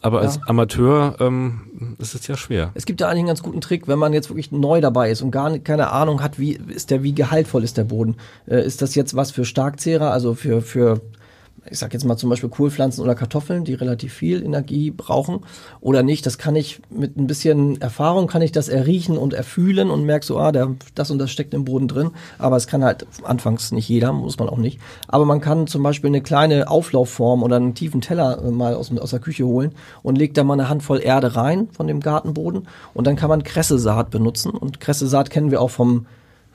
Aber 0.01 0.21
als 0.21 0.35
ja. 0.35 0.41
Amateur 0.45 1.15
ähm, 1.19 1.95
ist 1.97 2.13
es 2.13 2.27
ja 2.27 2.37
schwer. 2.37 2.71
Es 2.75 2.85
gibt 2.85 3.01
ja 3.01 3.07
eigentlich 3.07 3.19
einen 3.19 3.27
ganz 3.27 3.41
guten 3.41 3.61
Trick, 3.61 3.87
wenn 3.87 3.97
man 3.97 4.13
jetzt 4.13 4.29
wirklich 4.29 4.51
neu 4.51 4.79
dabei 4.79 5.09
ist 5.09 5.21
und 5.21 5.31
gar 5.31 5.49
nicht, 5.49 5.65
keine 5.65 5.91
Ahnung 5.91 6.21
hat, 6.21 6.37
wie 6.37 6.53
ist 6.53 6.91
der, 6.91 7.01
wie 7.03 7.13
gehaltvoll 7.13 7.63
ist 7.63 7.77
der 7.77 7.85
Boden. 7.85 8.17
Äh, 8.45 8.63
ist 8.63 8.81
das 8.81 8.93
jetzt 8.95 9.15
was 9.15 9.31
für 9.31 9.43
Starkzehrer, 9.43 10.11
also 10.11 10.35
für, 10.35 10.61
für 10.61 11.01
ich 11.69 11.79
sag 11.79 11.93
jetzt 11.93 12.05
mal 12.05 12.17
zum 12.17 12.29
Beispiel 12.29 12.49
Kohlpflanzen 12.49 13.03
oder 13.03 13.15
Kartoffeln, 13.15 13.63
die 13.63 13.73
relativ 13.73 14.13
viel 14.13 14.43
Energie 14.43 14.91
brauchen 14.91 15.41
oder 15.81 16.03
nicht, 16.03 16.25
das 16.25 16.37
kann 16.37 16.55
ich 16.55 16.81
mit 16.89 17.17
ein 17.17 17.27
bisschen 17.27 17.81
Erfahrung 17.81 18.27
kann 18.27 18.41
ich 18.41 18.51
das 18.51 18.69
erriechen 18.69 19.17
und 19.17 19.33
erfühlen 19.33 19.89
und 19.89 20.03
merke 20.03 20.25
so, 20.25 20.37
ah, 20.37 20.51
der, 20.51 20.75
das 20.95 21.11
und 21.11 21.19
das 21.19 21.31
steckt 21.31 21.53
im 21.53 21.65
Boden 21.65 21.87
drin. 21.87 22.11
Aber 22.37 22.55
es 22.55 22.67
kann 22.67 22.83
halt 22.83 23.05
anfangs 23.23 23.71
nicht 23.71 23.89
jeder, 23.89 24.13
muss 24.13 24.39
man 24.39 24.49
auch 24.49 24.57
nicht. 24.57 24.79
Aber 25.07 25.25
man 25.25 25.41
kann 25.41 25.67
zum 25.67 25.83
Beispiel 25.83 26.09
eine 26.09 26.21
kleine 26.21 26.69
Auflaufform 26.69 27.43
oder 27.43 27.57
einen 27.57 27.75
tiefen 27.75 28.01
Teller 28.01 28.43
äh, 28.43 28.51
mal 28.51 28.75
aus, 28.75 28.95
aus 28.97 29.11
der 29.11 29.19
Küche 29.19 29.45
holen 29.45 29.73
und 30.03 30.17
legt 30.17 30.37
da 30.37 30.43
mal 30.43 30.53
eine 30.53 30.69
Handvoll 30.69 31.01
Erde 31.01 31.35
rein 31.35 31.69
von 31.71 31.87
dem 31.87 31.99
Gartenboden 31.99 32.67
und 32.93 33.07
dann 33.07 33.15
kann 33.15 33.29
man 33.29 33.43
Kressesaat 33.43 34.09
benutzen 34.09 34.51
und 34.51 34.79
Kressesaat 34.79 35.29
kennen 35.29 35.51
wir 35.51 35.61
auch 35.61 35.71
vom 35.71 36.05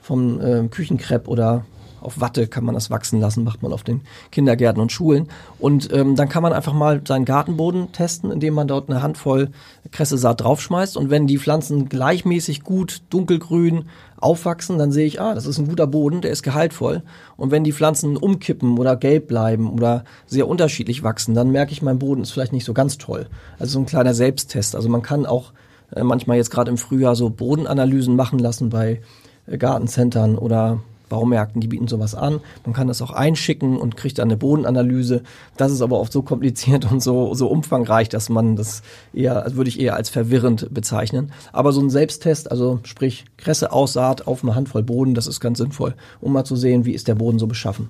vom 0.03 0.41
äh, 0.41 0.67
Küchenkrepp 0.67 1.29
oder 1.29 1.65
auf 2.03 2.19
Watte 2.19 2.47
kann 2.47 2.65
man 2.65 2.75
das 2.75 2.89
wachsen 2.89 3.19
lassen, 3.19 3.43
macht 3.43 3.63
man 3.63 3.73
auf 3.73 3.83
den 3.83 4.01
Kindergärten 4.31 4.81
und 4.81 4.91
Schulen. 4.91 5.29
Und 5.59 5.91
ähm, 5.93 6.15
dann 6.15 6.29
kann 6.29 6.43
man 6.43 6.53
einfach 6.53 6.73
mal 6.73 7.01
seinen 7.07 7.25
Gartenboden 7.25 7.91
testen, 7.91 8.31
indem 8.31 8.53
man 8.53 8.67
dort 8.67 8.89
eine 8.89 9.01
Handvoll 9.01 9.49
Kressesaat 9.91 10.41
draufschmeißt. 10.41 10.97
Und 10.97 11.09
wenn 11.09 11.27
die 11.27 11.37
Pflanzen 11.37 11.89
gleichmäßig 11.89 12.63
gut 12.63 13.01
dunkelgrün 13.09 13.85
aufwachsen, 14.17 14.77
dann 14.77 14.91
sehe 14.91 15.05
ich, 15.05 15.21
ah, 15.21 15.35
das 15.35 15.45
ist 15.45 15.59
ein 15.59 15.67
guter 15.67 15.87
Boden, 15.87 16.21
der 16.21 16.31
ist 16.31 16.43
gehaltvoll. 16.43 17.03
Und 17.37 17.51
wenn 17.51 17.63
die 17.63 17.73
Pflanzen 17.73 18.17
umkippen 18.17 18.77
oder 18.77 18.95
gelb 18.95 19.27
bleiben 19.27 19.69
oder 19.71 20.03
sehr 20.25 20.47
unterschiedlich 20.47 21.03
wachsen, 21.03 21.35
dann 21.35 21.51
merke 21.51 21.71
ich, 21.71 21.81
mein 21.81 21.99
Boden 21.99 22.21
ist 22.21 22.31
vielleicht 22.31 22.53
nicht 22.53 22.65
so 22.65 22.73
ganz 22.73 22.97
toll. 22.97 23.27
Also 23.59 23.73
so 23.73 23.79
ein 23.79 23.85
kleiner 23.85 24.13
Selbsttest. 24.13 24.75
Also 24.75 24.89
man 24.89 25.01
kann 25.01 25.25
auch 25.25 25.51
äh, 25.95 26.03
manchmal 26.03 26.37
jetzt 26.37 26.51
gerade 26.51 26.71
im 26.71 26.77
Frühjahr 26.77 27.15
so 27.15 27.29
Bodenanalysen 27.29 28.15
machen 28.15 28.39
lassen 28.39 28.69
bei 28.69 29.01
äh, 29.47 29.57
Gartencentern 29.57 30.37
oder 30.37 30.79
Baumärkten, 31.13 31.61
die 31.61 31.67
bieten 31.67 31.87
sowas 31.87 32.15
an. 32.15 32.39
Man 32.65 32.73
kann 32.73 32.87
das 32.87 33.03
auch 33.03 33.11
einschicken 33.11 33.77
und 33.77 33.95
kriegt 33.95 34.17
dann 34.17 34.29
eine 34.29 34.37
Bodenanalyse. 34.37 35.21
Das 35.57 35.71
ist 35.71 35.83
aber 35.83 35.99
oft 35.99 36.11
so 36.11 36.23
kompliziert 36.23 36.91
und 36.91 37.03
so, 37.03 37.35
so 37.35 37.47
umfangreich, 37.47 38.09
dass 38.09 38.29
man 38.29 38.55
das 38.55 38.81
eher, 39.13 39.43
also 39.43 39.57
würde 39.57 39.69
ich 39.69 39.79
eher 39.79 39.95
als 39.95 40.09
verwirrend 40.09 40.73
bezeichnen. 40.73 41.31
Aber 41.51 41.71
so 41.71 41.81
ein 41.81 41.91
Selbsttest, 41.91 42.49
also 42.49 42.79
sprich 42.83 43.25
Kresse 43.37 43.71
Aussaat 43.71 44.25
auf 44.25 44.43
eine 44.43 44.55
Handvoll 44.55 44.81
Boden, 44.81 45.13
das 45.13 45.27
ist 45.27 45.39
ganz 45.39 45.59
sinnvoll, 45.59 45.93
um 46.19 46.33
mal 46.33 46.45
zu 46.45 46.55
sehen, 46.55 46.85
wie 46.85 46.93
ist 46.93 47.07
der 47.07 47.15
Boden 47.15 47.37
so 47.37 47.45
beschaffen. 47.45 47.89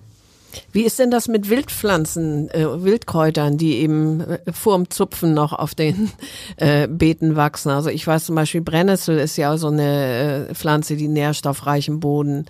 Wie 0.71 0.83
ist 0.83 0.99
denn 0.99 1.11
das 1.11 1.27
mit 1.27 1.49
Wildpflanzen, 1.49 2.49
äh, 2.49 2.83
Wildkräutern, 2.83 3.57
die 3.57 3.77
eben 3.77 4.21
äh, 4.21 4.39
vorm 4.51 4.89
Zupfen 4.89 5.33
noch 5.33 5.53
auf 5.53 5.75
den 5.75 6.11
äh, 6.57 6.87
Beeten 6.87 7.35
wachsen? 7.35 7.69
Also 7.69 7.89
ich 7.89 8.05
weiß 8.05 8.25
zum 8.25 8.35
Beispiel, 8.35 8.61
Brennnessel 8.61 9.17
ist 9.17 9.37
ja 9.37 9.57
so 9.57 9.67
eine 9.67 10.47
äh, 10.49 10.53
Pflanze, 10.53 10.95
die 10.95 11.07
nährstoffreichen 11.07 11.99
Boden 11.99 12.45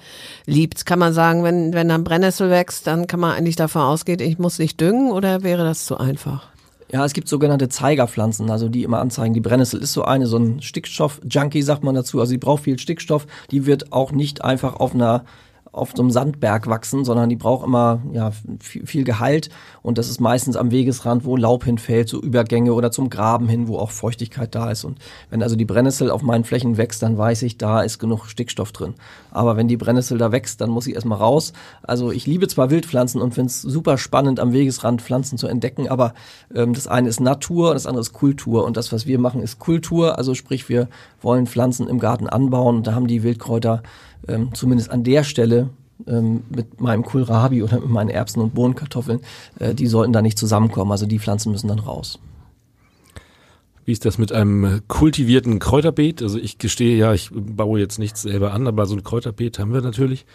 liebt. 0.46 0.86
Kann 0.86 1.00
man 1.00 1.13
sagen, 1.13 1.44
wenn, 1.44 1.74
wenn 1.74 1.89
dann 1.89 2.04
Brennnessel 2.04 2.50
wächst, 2.50 2.88
dann 2.88 3.08
kann 3.08 3.20
man 3.20 3.36
eigentlich 3.36 3.56
davon 3.56 3.82
ausgehen, 3.82 4.20
ich 4.20 4.39
muss 4.39 4.60
nicht 4.60 4.80
düngen 4.80 5.12
oder 5.12 5.44
wäre 5.44 5.63
das 5.63 5.86
zu 5.86 5.98
einfach? 5.98 6.54
Ja, 6.94 7.04
es 7.04 7.13
gibt 7.13 7.28
sogenannte 7.28 7.70
Zeigerpflanzen, 7.70 8.52
also 8.52 8.70
die 8.70 8.84
immer 8.84 9.00
anzeigen. 9.00 9.34
Die 9.34 9.39
Brennnessel 9.39 9.82
ist 9.82 9.94
so 9.94 10.04
eine, 10.04 10.28
so 10.28 10.38
ein 10.38 10.62
Stickstoff-Junkie 10.62 11.63
sagt 11.63 11.84
man 11.84 11.96
dazu. 11.96 12.20
Also 12.20 12.30
sie 12.30 12.38
braucht 12.38 12.66
viel 12.66 12.78
Stickstoff. 12.78 13.26
Die 13.50 13.66
wird 13.66 13.92
auch 13.92 14.12
nicht 14.12 14.44
einfach 14.44 14.76
auf 14.76 14.94
einer 14.94 15.26
auf 15.74 15.92
so 15.94 16.02
einem 16.02 16.12
Sandberg 16.12 16.68
wachsen, 16.68 17.04
sondern 17.04 17.30
die 17.30 17.36
braucht 17.36 17.66
immer 17.66 18.02
ja, 18.14 18.32
viel, 18.62 18.86
viel 18.86 19.04
Gehalt 19.04 19.50
und 19.82 19.98
das 19.98 20.10
ist 20.10 20.22
meistens 20.22 20.56
am 20.56 20.72
Wegesrand, 20.72 21.26
wo 21.26 21.36
Laub 21.36 21.66
hinfällt, 21.66 22.08
so 22.08 22.22
Übergänge 22.22 22.74
oder 22.74 22.92
zum 22.92 23.10
Graben 23.10 23.50
hin, 23.50 23.68
wo 23.68 23.78
auch 23.78 23.92
Feuchtigkeit 23.92 24.56
da 24.56 24.72
ist. 24.72 24.86
Und 24.86 25.00
wenn 25.30 25.44
also 25.44 25.58
die 25.58 25.66
Brennnessel 25.66 26.10
auf 26.10 26.22
meinen 26.22 26.46
Flächen 26.46 26.78
wächst, 26.78 27.04
dann 27.04 27.18
weiß 27.18 27.42
ich, 27.42 27.58
da 27.58 27.82
ist 27.82 28.00
genug 28.00 28.28
Stickstoff 28.28 28.72
drin. 28.72 28.94
Aber 29.32 29.58
wenn 29.58 29.68
die 29.68 29.78
Brennnessel 29.78 30.18
da 30.18 30.32
wächst, 30.32 30.62
dann 30.62 30.70
muss 30.70 30.88
ich 30.88 30.96
erstmal 30.96 31.18
raus. 31.18 31.52
Also 31.82 32.12
ich 32.12 32.28
liebe 32.28 32.48
zwar 32.48 32.70
Wildpflanzen 32.70 33.22
und 33.22 33.34
finde 33.34 33.48
es 33.48 33.62
super 33.62 33.98
spannend, 33.98 34.40
am 34.40 34.54
Wegesrand 34.54 35.02
Pflanzen 35.02 35.38
zu 35.38 35.48
entdecken, 35.48 35.90
aber 35.90 36.14
ähm, 36.56 36.74
das 36.74 36.88
eine 36.88 37.10
ist 37.10 37.20
Natur 37.20 37.74
das 37.74 37.86
andere 37.86 38.02
ist 38.02 38.14
Kultur. 38.14 38.64
Und 38.66 38.78
das, 38.78 38.92
was 38.92 39.06
wir 39.06 39.20
machen, 39.20 39.42
ist 39.42 39.60
Kultur. 39.60 40.18
Also 40.18 40.34
sprich, 40.34 40.70
wir 40.70 40.88
wollen 41.22 41.48
Pflanzen 41.48 41.88
im 41.88 42.00
Garten 42.00 42.28
anbauen 42.28 42.78
und 42.78 42.88
da 42.88 42.94
haben 42.96 43.08
die 43.08 43.24
Wildkräuter 43.24 43.84
ähm, 44.28 44.54
zumindest 44.54 44.92
an 44.92 45.04
der 45.04 45.24
Stelle 45.24 45.70
ähm, 46.08 46.44
mit 46.50 46.82
meinem 46.82 47.04
Kohlrabi 47.04 47.64
oder 47.64 47.80
mit 47.80 47.90
meinen 47.90 48.10
Erbsen 48.10 48.42
und 48.42 48.54
Bohnenkartoffeln, 48.54 49.22
äh, 49.60 49.74
die 49.74 49.88
sollten 49.88 50.14
da 50.14 50.22
nicht 50.22 50.38
zusammenkommen. 50.38 50.92
Also 50.92 51.06
die 51.06 51.20
Pflanzen 51.20 51.52
müssen 51.52 51.68
dann 51.68 51.80
raus. 51.80 52.20
Wie 53.86 53.92
ist 53.92 54.06
das 54.06 54.18
mit 54.18 54.32
einem 54.32 54.82
kultivierten 54.88 55.60
Kräuterbeet? 55.60 56.22
Also 56.22 56.38
ich 56.38 56.58
gestehe 56.58 56.98
ja, 56.98 57.14
ich 57.14 57.30
baue 57.34 57.80
jetzt 57.80 58.00
nichts 58.00 58.22
selber 58.22 58.54
an, 58.54 58.68
aber 58.68 58.86
so 58.86 58.96
ein 58.96 59.04
Kräuterbeet 59.04 59.60
haben 59.60 59.74
wir 59.74 59.82
natürlich. 59.82 60.26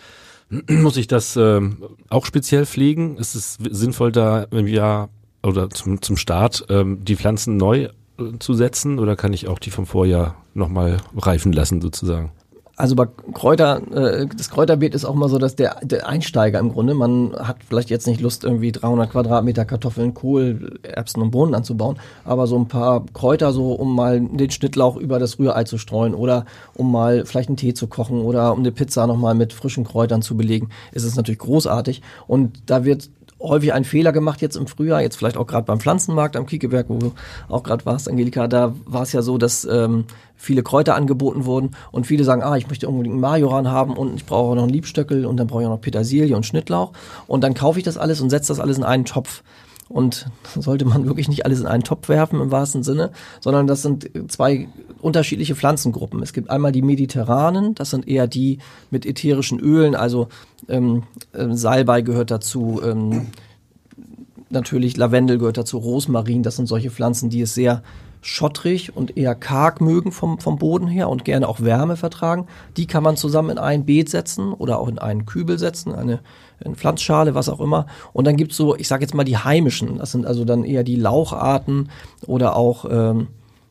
Muss 0.68 0.96
ich 0.96 1.06
das 1.06 1.36
ähm, 1.36 1.78
auch 2.10 2.26
speziell 2.26 2.66
pflegen? 2.66 3.16
Ist 3.16 3.34
es 3.34 3.58
sinnvoll, 3.70 4.12
da 4.12 4.42
im 4.44 4.66
Jahr 4.66 5.08
oder 5.42 5.70
zum, 5.70 6.02
zum 6.02 6.16
Start 6.16 6.66
ähm, 6.68 7.04
die 7.04 7.16
Pflanzen 7.16 7.56
neu 7.56 7.84
äh, 8.18 8.38
zu 8.38 8.54
setzen 8.54 8.98
oder 8.98 9.16
kann 9.16 9.32
ich 9.32 9.48
auch 9.48 9.58
die 9.58 9.70
vom 9.70 9.86
Vorjahr 9.86 10.36
nochmal 10.52 10.98
reifen 11.16 11.52
lassen 11.52 11.80
sozusagen? 11.80 12.32
Also 12.78 12.94
bei 12.94 13.06
Kräuter, 13.34 13.82
äh, 13.92 14.28
das 14.36 14.50
Kräuterbeet 14.50 14.94
ist 14.94 15.04
auch 15.04 15.16
mal 15.16 15.28
so, 15.28 15.38
dass 15.38 15.56
der, 15.56 15.78
der 15.82 16.08
Einsteiger 16.08 16.60
im 16.60 16.72
Grunde, 16.72 16.94
man 16.94 17.34
hat 17.34 17.56
vielleicht 17.68 17.90
jetzt 17.90 18.06
nicht 18.06 18.20
Lust, 18.20 18.44
irgendwie 18.44 18.70
300 18.70 19.10
Quadratmeter 19.10 19.64
Kartoffeln, 19.64 20.14
Kohl, 20.14 20.78
Erbsen 20.84 21.20
und 21.20 21.32
Bohnen 21.32 21.56
anzubauen, 21.56 21.98
aber 22.24 22.46
so 22.46 22.56
ein 22.56 22.68
paar 22.68 23.04
Kräuter 23.12 23.52
so, 23.52 23.72
um 23.72 23.96
mal 23.96 24.20
den 24.20 24.50
Schnittlauch 24.52 24.96
über 24.96 25.18
das 25.18 25.40
Rührei 25.40 25.64
zu 25.64 25.76
streuen 25.76 26.14
oder 26.14 26.46
um 26.74 26.92
mal 26.92 27.26
vielleicht 27.26 27.48
einen 27.48 27.56
Tee 27.56 27.74
zu 27.74 27.88
kochen 27.88 28.20
oder 28.20 28.52
um 28.52 28.60
eine 28.60 28.70
Pizza 28.70 29.08
nochmal 29.08 29.34
mit 29.34 29.52
frischen 29.52 29.82
Kräutern 29.82 30.22
zu 30.22 30.36
belegen, 30.36 30.68
ist 30.92 31.02
es 31.02 31.16
natürlich 31.16 31.40
großartig. 31.40 32.00
Und 32.28 32.62
da 32.66 32.84
wird 32.84 33.10
häufig 33.40 33.72
einen 33.72 33.84
Fehler 33.84 34.12
gemacht 34.12 34.40
jetzt 34.40 34.56
im 34.56 34.66
Frühjahr, 34.66 35.00
jetzt 35.00 35.16
vielleicht 35.16 35.36
auch 35.36 35.46
gerade 35.46 35.64
beim 35.64 35.80
Pflanzenmarkt 35.80 36.36
am 36.36 36.46
Kiekeberg, 36.46 36.86
wo 36.88 36.98
du 36.98 37.12
auch 37.48 37.62
gerade 37.62 37.86
warst, 37.86 38.08
Angelika, 38.08 38.48
da 38.48 38.74
war 38.84 39.02
es 39.02 39.12
ja 39.12 39.22
so, 39.22 39.38
dass 39.38 39.64
ähm, 39.64 40.04
viele 40.36 40.62
Kräuter 40.62 40.94
angeboten 40.94 41.44
wurden 41.44 41.70
und 41.92 42.06
viele 42.06 42.24
sagen, 42.24 42.42
ah, 42.42 42.56
ich 42.56 42.68
möchte 42.68 42.88
unbedingt 42.88 43.14
einen 43.14 43.20
Majoran 43.20 43.68
haben 43.68 43.96
und 43.96 44.16
ich 44.16 44.26
brauche 44.26 44.56
noch 44.56 44.62
einen 44.62 44.72
Liebstöckel 44.72 45.26
und 45.26 45.36
dann 45.36 45.46
brauche 45.46 45.62
ich 45.62 45.66
auch 45.66 45.72
noch 45.72 45.80
Petersilie 45.80 46.36
und 46.36 46.46
Schnittlauch 46.46 46.92
und 47.26 47.42
dann 47.42 47.54
kaufe 47.54 47.78
ich 47.78 47.84
das 47.84 47.96
alles 47.96 48.20
und 48.20 48.30
setze 48.30 48.48
das 48.48 48.60
alles 48.60 48.78
in 48.78 48.84
einen 48.84 49.04
Topf. 49.04 49.42
Und 49.88 50.26
sollte 50.54 50.84
man 50.84 51.06
wirklich 51.06 51.28
nicht 51.28 51.46
alles 51.46 51.60
in 51.60 51.66
einen 51.66 51.82
Topf 51.82 52.08
werfen 52.08 52.40
im 52.40 52.50
wahrsten 52.50 52.82
Sinne, 52.82 53.10
sondern 53.40 53.66
das 53.66 53.82
sind 53.82 54.10
zwei 54.28 54.68
unterschiedliche 55.00 55.54
Pflanzengruppen. 55.54 56.22
Es 56.22 56.32
gibt 56.32 56.50
einmal 56.50 56.72
die 56.72 56.82
mediterranen, 56.82 57.74
das 57.74 57.90
sind 57.90 58.06
eher 58.06 58.26
die 58.26 58.58
mit 58.90 59.06
ätherischen 59.06 59.60
Ölen, 59.60 59.94
also 59.94 60.28
ähm, 60.68 61.04
äh, 61.32 61.46
Salbei 61.52 62.02
gehört 62.02 62.30
dazu, 62.30 62.80
ähm, 62.84 63.28
natürlich 64.50 64.96
Lavendel 64.96 65.38
gehört 65.38 65.56
dazu, 65.56 65.78
Rosmarin, 65.78 66.42
das 66.42 66.56
sind 66.56 66.66
solche 66.66 66.90
Pflanzen, 66.90 67.30
die 67.30 67.40
es 67.40 67.54
sehr 67.54 67.82
schottrig 68.20 68.96
und 68.96 69.16
eher 69.16 69.34
karg 69.34 69.80
mögen 69.80 70.12
vom, 70.12 70.38
vom 70.40 70.58
Boden 70.58 70.88
her 70.88 71.08
und 71.08 71.24
gerne 71.24 71.48
auch 71.48 71.60
Wärme 71.60 71.96
vertragen. 71.96 72.46
Die 72.76 72.86
kann 72.86 73.02
man 73.02 73.16
zusammen 73.16 73.50
in 73.50 73.58
ein 73.58 73.84
Beet 73.84 74.08
setzen 74.08 74.52
oder 74.52 74.80
auch 74.80 74.88
in 74.88 74.98
einen 74.98 75.24
Kübel 75.24 75.58
setzen, 75.58 75.94
eine, 75.94 76.20
eine 76.64 76.74
Pflanzschale, 76.74 77.34
was 77.34 77.48
auch 77.48 77.60
immer. 77.60 77.86
Und 78.12 78.26
dann 78.26 78.36
gibt's 78.36 78.56
so, 78.56 78.76
ich 78.76 78.88
sage 78.88 79.02
jetzt 79.02 79.14
mal 79.14 79.24
die 79.24 79.36
heimischen, 79.36 79.98
das 79.98 80.12
sind 80.12 80.26
also 80.26 80.44
dann 80.44 80.64
eher 80.64 80.84
die 80.84 80.96
Laucharten 80.96 81.90
oder 82.26 82.56
auch 82.56 82.84
ähm, 82.90 83.28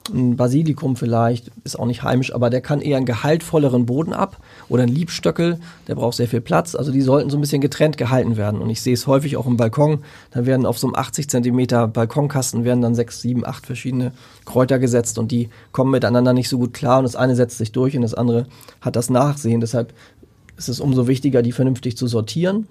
ein 0.10 0.38
Basilikum 0.38 0.96
vielleicht, 0.96 1.52
ist 1.64 1.80
auch 1.80 1.86
nicht 1.86 2.04
heimisch, 2.04 2.34
aber 2.34 2.50
der 2.50 2.62
kann 2.62 2.82
eher 2.82 2.98
einen 2.98 3.06
gehaltvolleren 3.06 3.86
Boden 3.86 4.14
ab 4.14 4.38
oder 4.70 4.84
ein 4.84 4.90
Liebstöckel, 4.90 5.60
der 5.88 5.96
braucht 5.96 6.16
sehr 6.16 6.28
viel 6.28 6.42
Platz. 6.42 6.76
Also 6.76 6.92
die 6.92 7.02
sollten 7.02 7.30
so 7.30 7.38
ein 7.38 7.42
bisschen 7.42 7.62
getrennt 7.62 7.98
gehalten 7.98 8.38
werden. 8.38 8.62
Und 8.62 8.70
ich 8.70 8.82
sehe 8.82 8.94
es 8.94 9.08
häufig 9.08 9.38
auch 9.38 9.46
im 9.46 9.58
Balkon. 9.58 10.00
Da 10.32 10.46
werden 10.46 10.66
auf 10.66 10.78
so 10.78 10.88
einem 10.88 10.96
80 10.96 11.30
Zentimeter 11.30 11.88
Balkonkasten 11.88 12.64
werden 12.64 12.82
dann 12.82 12.96
sechs, 12.96 13.22
sieben, 13.22 13.46
acht 13.46 13.66
verschiedene 13.66 14.12
Kräuter 14.46 14.80
gesetzt 14.80 15.18
und 15.18 15.32
die 15.32 15.50
kommen 15.72 15.92
miteinander 15.92 16.34
nicht 16.34 16.50
so 16.50 16.58
gut 16.58 16.74
klar 16.74 17.00
und 17.00 17.04
das 17.04 17.16
eine 17.16 17.36
setzt 17.36 17.58
sich 17.58 17.72
durch 17.72 17.96
und 17.96 18.02
das 18.02 18.14
andere 18.14 18.48
hat 18.82 18.96
das 18.96 19.10
Nachsehen. 19.10 19.62
Deshalb 19.62 19.94
ist 20.58 20.70
es 20.70 20.80
umso 20.80 21.08
wichtiger, 21.08 21.42
die 21.42 21.52
vernünftig 21.52 21.98
zu 21.98 22.08
sortieren 22.08 22.68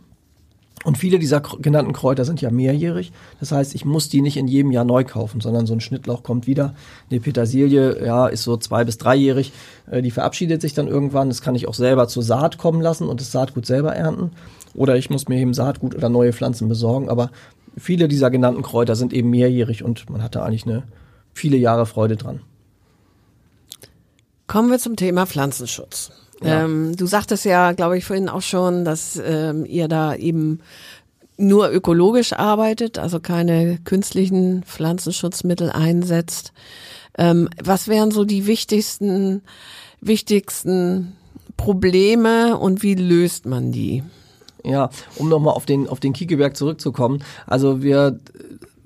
und 0.84 0.98
viele 0.98 1.18
dieser 1.18 1.40
genannten 1.40 1.92
Kräuter 1.92 2.24
sind 2.24 2.40
ja 2.40 2.50
mehrjährig. 2.50 3.10
Das 3.40 3.50
heißt, 3.50 3.74
ich 3.74 3.84
muss 3.84 4.08
die 4.08 4.20
nicht 4.20 4.36
in 4.36 4.46
jedem 4.46 4.70
Jahr 4.70 4.84
neu 4.84 5.04
kaufen, 5.04 5.40
sondern 5.40 5.66
so 5.66 5.72
ein 5.72 5.80
Schnittlauch 5.80 6.22
kommt 6.22 6.46
wieder. 6.46 6.74
Eine 7.10 7.18
Petersilie, 7.20 8.04
ja, 8.04 8.26
ist 8.28 8.44
so 8.44 8.56
zwei- 8.56 8.84
bis 8.84 8.98
dreijährig. 8.98 9.52
Äh, 9.90 10.02
die 10.02 10.10
verabschiedet 10.10 10.60
sich 10.60 10.74
dann 10.74 10.86
irgendwann. 10.86 11.28
Das 11.28 11.40
kann 11.40 11.54
ich 11.54 11.66
auch 11.66 11.74
selber 11.74 12.08
zur 12.08 12.22
Saat 12.22 12.58
kommen 12.58 12.80
lassen 12.80 13.08
und 13.08 13.20
das 13.20 13.32
Saatgut 13.32 13.66
selber 13.66 13.96
ernten. 13.96 14.32
Oder 14.74 14.96
ich 14.96 15.08
muss 15.08 15.28
mir 15.28 15.40
eben 15.40 15.54
Saatgut 15.54 15.94
oder 15.94 16.08
neue 16.08 16.32
Pflanzen 16.32 16.68
besorgen. 16.68 17.08
Aber 17.08 17.30
viele 17.76 18.06
dieser 18.06 18.30
genannten 18.30 18.62
Kräuter 18.62 18.96
sind 18.96 19.12
eben 19.12 19.30
mehrjährig 19.30 19.82
und 19.82 20.08
man 20.10 20.22
hat 20.22 20.36
da 20.36 20.44
eigentlich 20.44 20.66
eine 20.66 20.84
viele 21.32 21.56
Jahre 21.56 21.86
Freude 21.86 22.16
dran. 22.16 22.42
Kommen 24.46 24.70
wir 24.70 24.78
zum 24.78 24.94
Thema 24.94 25.26
Pflanzenschutz. 25.26 26.12
Ja. 26.42 26.64
Ähm, 26.64 26.96
du 26.96 27.06
sagtest 27.06 27.44
ja, 27.44 27.72
glaube 27.72 27.98
ich, 27.98 28.04
vorhin 28.04 28.28
auch 28.28 28.42
schon, 28.42 28.84
dass 28.84 29.20
ähm, 29.24 29.64
ihr 29.64 29.88
da 29.88 30.14
eben 30.14 30.60
nur 31.38 31.70
ökologisch 31.70 32.32
arbeitet, 32.32 32.98
also 32.98 33.20
keine 33.20 33.78
künstlichen 33.84 34.62
Pflanzenschutzmittel 34.62 35.70
einsetzt. 35.70 36.52
Ähm, 37.18 37.48
was 37.62 37.88
wären 37.88 38.10
so 38.10 38.24
die 38.24 38.46
wichtigsten, 38.46 39.42
wichtigsten 40.00 41.16
Probleme 41.56 42.56
und 42.58 42.82
wie 42.82 42.94
löst 42.94 43.46
man 43.46 43.72
die? 43.72 44.02
Ja, 44.64 44.90
um 45.16 45.28
nochmal 45.28 45.54
auf 45.54 45.64
den, 45.66 45.88
auf 45.88 46.00
den 46.00 46.12
Kiekeberg 46.12 46.56
zurückzukommen. 46.56 47.22
Also 47.46 47.82
wir 47.82 48.18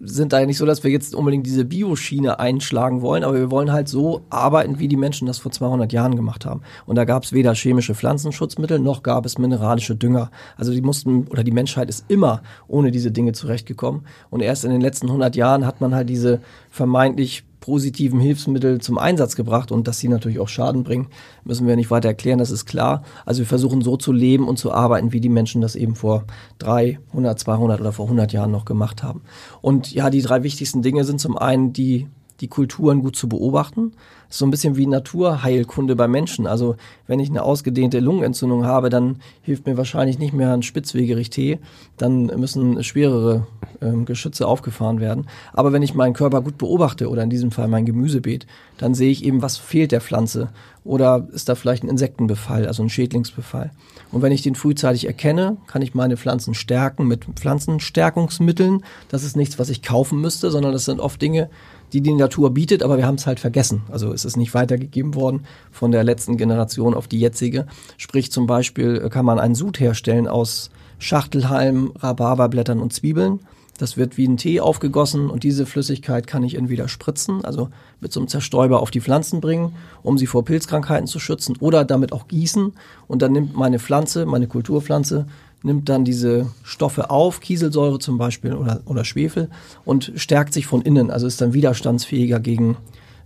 sind 0.02 0.32
da 0.32 0.40
ja 0.40 0.46
nicht 0.46 0.58
so, 0.58 0.66
dass 0.66 0.82
wir 0.82 0.90
jetzt 0.90 1.14
unbedingt 1.14 1.46
diese 1.46 1.64
Bioschiene 1.64 2.38
einschlagen 2.38 3.02
wollen, 3.02 3.22
aber 3.22 3.34
wir 3.34 3.50
wollen 3.50 3.70
halt 3.70 3.88
so 3.88 4.22
arbeiten, 4.30 4.78
wie 4.78 4.88
die 4.88 4.96
Menschen 4.96 5.26
das 5.26 5.38
vor 5.38 5.52
200 5.52 5.92
Jahren 5.92 6.16
gemacht 6.16 6.46
haben. 6.46 6.62
Und 6.86 6.96
da 6.96 7.04
gab 7.04 7.24
es 7.24 7.32
weder 7.32 7.54
chemische 7.54 7.94
Pflanzenschutzmittel 7.94 8.78
noch 8.78 9.02
gab 9.02 9.26
es 9.26 9.38
mineralische 9.38 9.96
Dünger. 9.96 10.30
Also 10.56 10.72
die 10.72 10.80
mussten 10.80 11.26
oder 11.28 11.44
die 11.44 11.52
Menschheit 11.52 11.88
ist 11.88 12.04
immer 12.08 12.42
ohne 12.66 12.90
diese 12.90 13.10
Dinge 13.10 13.32
zurechtgekommen. 13.32 14.02
Und 14.30 14.40
erst 14.40 14.64
in 14.64 14.70
den 14.70 14.80
letzten 14.80 15.06
100 15.06 15.36
Jahren 15.36 15.66
hat 15.66 15.80
man 15.80 15.94
halt 15.94 16.08
diese 16.08 16.40
vermeintlich 16.70 17.44
positiven 17.60 18.20
Hilfsmittel 18.20 18.80
zum 18.80 18.98
Einsatz 18.98 19.36
gebracht 19.36 19.70
und 19.70 19.86
dass 19.86 19.98
sie 19.98 20.08
natürlich 20.08 20.40
auch 20.40 20.48
Schaden 20.48 20.82
bringen, 20.82 21.08
müssen 21.44 21.66
wir 21.66 21.76
nicht 21.76 21.90
weiter 21.90 22.08
erklären, 22.08 22.38
das 22.38 22.50
ist 22.50 22.66
klar. 22.66 23.02
Also 23.26 23.40
wir 23.40 23.46
versuchen 23.46 23.82
so 23.82 23.96
zu 23.96 24.12
leben 24.12 24.48
und 24.48 24.58
zu 24.58 24.72
arbeiten, 24.72 25.12
wie 25.12 25.20
die 25.20 25.28
Menschen 25.28 25.60
das 25.60 25.76
eben 25.76 25.94
vor 25.94 26.24
300, 26.58 27.38
200 27.38 27.80
oder 27.80 27.92
vor 27.92 28.06
100 28.06 28.32
Jahren 28.32 28.50
noch 28.50 28.64
gemacht 28.64 29.02
haben. 29.02 29.22
Und 29.60 29.92
ja, 29.92 30.10
die 30.10 30.22
drei 30.22 30.42
wichtigsten 30.42 30.82
Dinge 30.82 31.04
sind 31.04 31.20
zum 31.20 31.36
einen 31.36 31.72
die 31.72 32.08
die 32.40 32.48
Kulturen 32.48 33.02
gut 33.02 33.16
zu 33.16 33.28
beobachten. 33.28 33.92
Das 34.26 34.36
ist 34.36 34.38
so 34.38 34.46
ein 34.46 34.50
bisschen 34.50 34.76
wie 34.76 34.86
Naturheilkunde 34.86 35.96
bei 35.96 36.06
Menschen. 36.06 36.46
Also 36.46 36.76
wenn 37.06 37.18
ich 37.18 37.30
eine 37.30 37.42
ausgedehnte 37.42 37.98
Lungenentzündung 38.00 38.64
habe, 38.64 38.88
dann 38.88 39.16
hilft 39.42 39.66
mir 39.66 39.76
wahrscheinlich 39.76 40.18
nicht 40.18 40.32
mehr 40.32 40.52
ein 40.52 40.62
Spitzwegerich-Tee. 40.62 41.58
Dann 41.96 42.26
müssen 42.26 42.82
schwerere 42.84 43.46
ähm, 43.80 44.04
Geschütze 44.04 44.46
aufgefahren 44.46 45.00
werden. 45.00 45.26
Aber 45.52 45.72
wenn 45.72 45.82
ich 45.82 45.94
meinen 45.94 46.14
Körper 46.14 46.42
gut 46.42 46.58
beobachte 46.58 47.08
oder 47.08 47.22
in 47.22 47.30
diesem 47.30 47.50
Fall 47.50 47.68
mein 47.68 47.86
Gemüsebeet, 47.86 48.46
dann 48.78 48.94
sehe 48.94 49.10
ich 49.10 49.24
eben, 49.24 49.42
was 49.42 49.56
fehlt 49.56 49.92
der 49.92 50.00
Pflanze. 50.00 50.50
Oder 50.84 51.28
ist 51.32 51.48
da 51.48 51.54
vielleicht 51.54 51.82
ein 51.82 51.88
Insektenbefall, 51.88 52.66
also 52.66 52.82
ein 52.82 52.88
Schädlingsbefall. 52.88 53.70
Und 54.12 54.22
wenn 54.22 54.32
ich 54.32 54.42
den 54.42 54.54
frühzeitig 54.54 55.06
erkenne, 55.06 55.58
kann 55.66 55.82
ich 55.82 55.94
meine 55.94 56.16
Pflanzen 56.16 56.54
stärken 56.54 57.06
mit 57.06 57.24
Pflanzenstärkungsmitteln. 57.24 58.84
Das 59.08 59.24
ist 59.24 59.36
nichts, 59.36 59.58
was 59.58 59.68
ich 59.68 59.82
kaufen 59.82 60.20
müsste, 60.20 60.50
sondern 60.50 60.72
das 60.72 60.86
sind 60.86 61.00
oft 61.00 61.20
Dinge, 61.20 61.50
die 61.92 62.00
die 62.00 62.14
Natur 62.14 62.50
bietet, 62.54 62.82
aber 62.82 62.96
wir 62.96 63.06
haben 63.06 63.16
es 63.16 63.26
halt 63.26 63.40
vergessen. 63.40 63.82
Also 63.90 64.12
es 64.12 64.24
ist 64.24 64.36
nicht 64.36 64.54
weitergegeben 64.54 65.14
worden 65.14 65.42
von 65.70 65.92
der 65.92 66.04
letzten 66.04 66.36
Generation 66.36 66.94
auf 66.94 67.08
die 67.08 67.20
jetzige. 67.20 67.66
Sprich 67.96 68.32
zum 68.32 68.46
Beispiel 68.46 69.08
kann 69.10 69.24
man 69.24 69.38
einen 69.38 69.54
Sud 69.54 69.80
herstellen 69.80 70.28
aus 70.28 70.70
Schachtelhalm, 70.98 71.92
Rhabarberblättern 71.98 72.80
und 72.80 72.92
Zwiebeln. 72.92 73.40
Das 73.80 73.96
wird 73.96 74.18
wie 74.18 74.28
ein 74.28 74.36
Tee 74.36 74.60
aufgegossen 74.60 75.30
und 75.30 75.42
diese 75.42 75.64
Flüssigkeit 75.64 76.26
kann 76.26 76.42
ich 76.42 76.54
entweder 76.54 76.86
spritzen, 76.86 77.42
also 77.46 77.70
mit 77.98 78.12
so 78.12 78.20
einem 78.20 78.28
Zerstäuber 78.28 78.82
auf 78.82 78.90
die 78.90 79.00
Pflanzen 79.00 79.40
bringen, 79.40 79.74
um 80.02 80.18
sie 80.18 80.26
vor 80.26 80.44
Pilzkrankheiten 80.44 81.06
zu 81.06 81.18
schützen 81.18 81.56
oder 81.60 81.86
damit 81.86 82.12
auch 82.12 82.28
gießen 82.28 82.74
und 83.08 83.22
dann 83.22 83.32
nimmt 83.32 83.56
meine 83.56 83.78
Pflanze, 83.78 84.26
meine 84.26 84.48
Kulturpflanze, 84.48 85.26
nimmt 85.62 85.88
dann 85.88 86.04
diese 86.04 86.46
Stoffe 86.62 87.10
auf, 87.10 87.40
Kieselsäure 87.40 87.98
zum 87.98 88.18
Beispiel 88.18 88.54
oder, 88.54 88.80
oder 88.86 89.04
Schwefel 89.04 89.50
und 89.84 90.12
stärkt 90.16 90.54
sich 90.54 90.66
von 90.66 90.82
innen, 90.82 91.10
also 91.10 91.26
ist 91.26 91.40
dann 91.40 91.52
widerstandsfähiger 91.52 92.40
gegen 92.40 92.76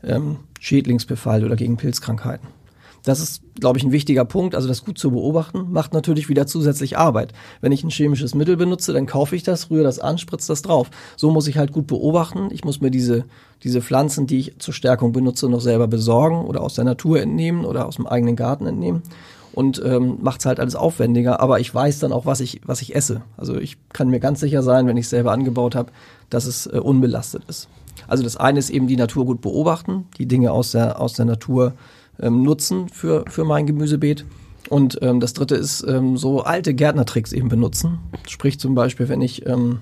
ähm, 0.03 0.37
Schädlingsbefall 0.61 1.45
oder 1.45 1.57
gegen 1.57 1.77
Pilzkrankheiten. 1.77 2.49
Das 3.05 3.21
ist, 3.21 3.43
glaube 3.61 3.79
ich, 3.79 3.85
ein 3.85 3.93
wichtiger 3.93 4.25
Punkt. 4.25 4.55
Also 4.55 4.67
das 4.67 4.83
gut 4.83 4.97
zu 4.97 5.11
beobachten, 5.11 5.71
macht 5.71 5.93
natürlich 5.93 6.31
wieder 6.31 6.47
zusätzlich 6.47 6.97
Arbeit. 6.97 7.35
Wenn 7.61 7.71
ich 7.71 7.85
ein 7.85 7.91
chemisches 7.91 8.35
Mittel 8.35 8.57
benutze, 8.57 8.95
dann 8.95 9.05
kaufe 9.05 9.37
ich 9.37 9.43
das, 9.43 9.71
rühre 9.71 9.85
das 9.85 9.99
an, 9.99 10.17
spritze 10.17 10.49
das 10.49 10.63
drauf. 10.63 10.91
So 11.17 11.31
muss 11.31 11.47
ich 11.47 11.59
halt 11.59 11.71
gut 11.71 11.87
beobachten. 11.87 12.49
Ich 12.51 12.65
muss 12.65 12.81
mir 12.81 12.91
diese, 12.91 13.27
diese 13.63 13.83
Pflanzen, 13.83 14.27
die 14.27 14.39
ich 14.39 14.59
zur 14.59 14.73
Stärkung 14.73 15.13
benutze, 15.13 15.51
noch 15.51 15.61
selber 15.61 15.87
besorgen 15.87 16.47
oder 16.47 16.63
aus 16.63 16.77
der 16.77 16.85
Natur 16.85 17.21
entnehmen 17.21 17.67
oder 17.67 17.87
aus 17.87 17.97
dem 17.97 18.07
eigenen 18.07 18.37
Garten 18.37 18.67
entnehmen 18.67 19.03
und 19.55 19.81
ähm, 19.85 20.19
macht 20.21 20.41
es 20.41 20.47
halt 20.47 20.59
alles 20.59 20.75
aufwendiger. 20.75 21.41
Aber 21.41 21.61
ich 21.61 21.73
weiß 21.73 22.01
dann 22.01 22.13
auch, 22.13 22.27
was 22.27 22.41
ich, 22.41 22.61
was 22.67 22.83
ich 22.83 22.95
esse. 22.95 23.23
Also 23.37 23.57
ich 23.57 23.77
kann 23.93 24.09
mir 24.09 24.21
ganz 24.21 24.41
sicher 24.41 24.63
sein, 24.63 24.87
wenn 24.87 24.97
ich 24.97 25.05
es 25.05 25.11
selber 25.11 25.33
angebaut 25.33 25.77
habe, 25.77 25.93
dass 26.29 26.47
es 26.47 26.67
äh, 26.67 26.79
unbelastet 26.79 27.45
ist. 27.49 27.69
Also 28.09 28.25
das 28.25 28.37
eine 28.37 28.59
ist 28.59 28.71
eben 28.71 28.89
die 28.89 28.97
Natur 28.97 29.25
gut 29.25 29.41
beobachten, 29.41 30.07
die 30.19 30.27
Dinge 30.27 30.51
aus 30.51 30.73
der, 30.73 31.01
aus 31.01 31.13
der 31.13 31.25
Natur 31.25 31.75
ähm, 32.21 32.43
nutzen 32.43 32.89
für, 32.89 33.25
für 33.29 33.45
mein 33.45 33.67
Gemüsebeet. 33.67 34.27
Und 34.71 34.99
ähm, 35.03 35.21
das 35.21 35.35
dritte 35.35 35.55
ist 35.55 35.85
ähm, 35.87 36.17
so 36.17 36.43
alte 36.43 36.75
Gärtnertricks 36.75 37.33
eben 37.33 37.49
benutzen. 37.49 37.99
Sprich 38.27 38.59
zum 38.59 38.75
Beispiel, 38.75 39.09
wenn 39.09 39.21
ich 39.21 39.47
ähm, 39.47 39.81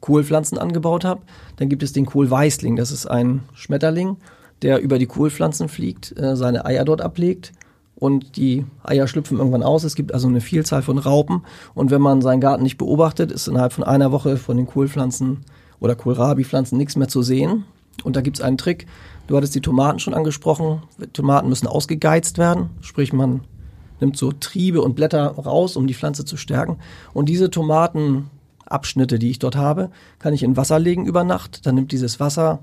Kohlpflanzen 0.00 0.58
angebaut 0.58 1.04
habe, 1.04 1.22
dann 1.56 1.68
gibt 1.68 1.82
es 1.82 1.92
den 1.92 2.06
Kohlweißling. 2.06 2.76
Das 2.76 2.92
ist 2.92 3.06
ein 3.06 3.42
Schmetterling, 3.54 4.16
der 4.62 4.80
über 4.80 4.98
die 4.98 5.06
Kohlpflanzen 5.06 5.68
fliegt, 5.68 6.16
äh, 6.16 6.36
seine 6.36 6.64
Eier 6.64 6.84
dort 6.84 7.00
ablegt 7.00 7.52
und 7.98 8.36
die 8.36 8.64
Eier 8.82 9.06
schlüpfen 9.06 9.38
irgendwann 9.38 9.62
aus. 9.62 9.84
Es 9.84 9.94
gibt 9.94 10.14
also 10.14 10.28
eine 10.28 10.40
Vielzahl 10.40 10.82
von 10.82 10.98
Raupen 10.98 11.42
und 11.74 11.90
wenn 11.90 12.00
man 12.00 12.22
seinen 12.22 12.40
Garten 12.40 12.62
nicht 12.62 12.78
beobachtet, 12.78 13.32
ist 13.32 13.48
innerhalb 13.48 13.72
von 13.72 13.84
einer 13.84 14.12
Woche 14.12 14.36
von 14.36 14.56
den 14.56 14.66
Kohlpflanzen 14.66 15.44
oder 15.80 15.94
Kohlrabi-Pflanzen 15.94 16.78
nichts 16.78 16.96
mehr 16.96 17.08
zu 17.08 17.22
sehen. 17.22 17.64
Und 18.04 18.14
da 18.14 18.20
gibt 18.20 18.38
es 18.38 18.44
einen 18.44 18.58
Trick, 18.58 18.86
Du 19.28 19.36
hattest 19.36 19.54
die 19.54 19.60
Tomaten 19.60 19.98
schon 19.98 20.14
angesprochen. 20.14 20.82
Tomaten 21.12 21.50
müssen 21.50 21.66
ausgegeizt 21.66 22.38
werden, 22.38 22.70
sprich 22.80 23.12
man 23.12 23.42
nimmt 24.00 24.16
so 24.16 24.32
Triebe 24.32 24.80
und 24.80 24.94
Blätter 24.94 25.26
raus, 25.26 25.76
um 25.76 25.86
die 25.86 25.94
Pflanze 25.94 26.24
zu 26.24 26.38
stärken. 26.38 26.78
Und 27.12 27.28
diese 27.28 27.50
Tomatenabschnitte, 27.50 29.18
die 29.18 29.30
ich 29.30 29.38
dort 29.38 29.54
habe, 29.54 29.90
kann 30.18 30.32
ich 30.32 30.42
in 30.42 30.56
Wasser 30.56 30.78
legen 30.78 31.04
über 31.04 31.24
Nacht. 31.24 31.66
Dann 31.66 31.74
nimmt 31.74 31.92
dieses 31.92 32.20
Wasser 32.20 32.60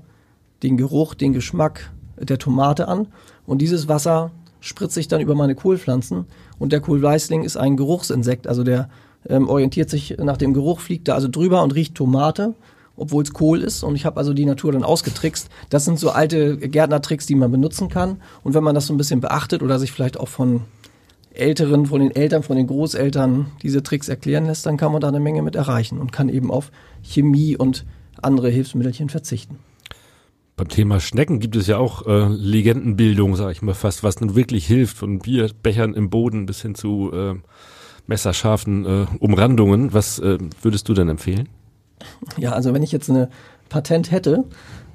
den 0.64 0.76
Geruch, 0.76 1.14
den 1.14 1.32
Geschmack 1.32 1.92
der 2.18 2.38
Tomate 2.38 2.88
an. 2.88 3.06
Und 3.46 3.58
dieses 3.58 3.86
Wasser 3.86 4.32
spritze 4.60 5.00
ich 5.00 5.08
dann 5.08 5.20
über 5.20 5.34
meine 5.34 5.54
Kohlpflanzen. 5.54 6.26
Und 6.58 6.72
der 6.72 6.80
Kohlweißling 6.80 7.42
ist 7.44 7.56
ein 7.56 7.76
Geruchsinsekt, 7.76 8.46
also 8.46 8.64
der 8.64 8.88
ähm, 9.28 9.48
orientiert 9.48 9.90
sich 9.90 10.16
nach 10.18 10.36
dem 10.36 10.54
Geruch, 10.54 10.80
fliegt 10.80 11.08
da 11.08 11.14
also 11.14 11.28
drüber 11.28 11.62
und 11.62 11.74
riecht 11.74 11.94
Tomate 11.94 12.54
obwohl 12.96 13.22
es 13.22 13.32
Kohl 13.32 13.62
ist. 13.62 13.82
Und 13.82 13.94
ich 13.94 14.04
habe 14.04 14.16
also 14.16 14.32
die 14.32 14.46
Natur 14.46 14.72
dann 14.72 14.84
ausgetrickst. 14.84 15.48
Das 15.70 15.84
sind 15.84 15.98
so 15.98 16.10
alte 16.10 16.56
Gärtnertricks, 16.56 17.26
die 17.26 17.34
man 17.34 17.50
benutzen 17.50 17.88
kann. 17.88 18.20
Und 18.42 18.54
wenn 18.54 18.64
man 18.64 18.74
das 18.74 18.86
so 18.86 18.94
ein 18.94 18.96
bisschen 18.96 19.20
beachtet 19.20 19.62
oder 19.62 19.78
sich 19.78 19.92
vielleicht 19.92 20.18
auch 20.18 20.28
von 20.28 20.62
Älteren, 21.32 21.86
von 21.86 22.00
den 22.00 22.14
Eltern, 22.14 22.42
von 22.42 22.56
den 22.56 22.66
Großeltern 22.66 23.46
diese 23.62 23.82
Tricks 23.82 24.08
erklären 24.08 24.46
lässt, 24.46 24.64
dann 24.64 24.78
kann 24.78 24.92
man 24.92 25.02
da 25.02 25.08
eine 25.08 25.20
Menge 25.20 25.42
mit 25.42 25.54
erreichen 25.54 25.98
und 25.98 26.12
kann 26.12 26.28
eben 26.28 26.50
auf 26.50 26.70
Chemie 27.02 27.56
und 27.56 27.84
andere 28.22 28.48
Hilfsmittelchen 28.48 29.10
verzichten. 29.10 29.58
Beim 30.56 30.68
Thema 30.68 31.00
Schnecken 31.00 31.38
gibt 31.38 31.54
es 31.54 31.66
ja 31.66 31.76
auch 31.76 32.06
äh, 32.06 32.28
Legendenbildung, 32.28 33.36
sage 33.36 33.52
ich 33.52 33.60
mal 33.60 33.74
fast, 33.74 34.02
was 34.02 34.20
nun 34.20 34.34
wirklich 34.34 34.66
hilft, 34.66 34.96
von 34.96 35.18
Bierbechern 35.18 35.92
im 35.92 36.08
Boden 36.08 36.46
bis 36.46 36.62
hin 36.62 36.74
zu 36.74 37.12
äh, 37.12 37.34
messerscharfen 38.06 38.86
äh, 38.86 39.06
Umrandungen. 39.20 39.92
Was 39.92 40.18
äh, 40.18 40.38
würdest 40.62 40.88
du 40.88 40.94
denn 40.94 41.10
empfehlen? 41.10 41.50
Ja, 42.38 42.52
also 42.52 42.72
wenn 42.72 42.82
ich 42.82 42.90
jetzt 42.90 43.10
eine 43.10 43.28
Patent 43.68 44.10
hätte, 44.10 44.44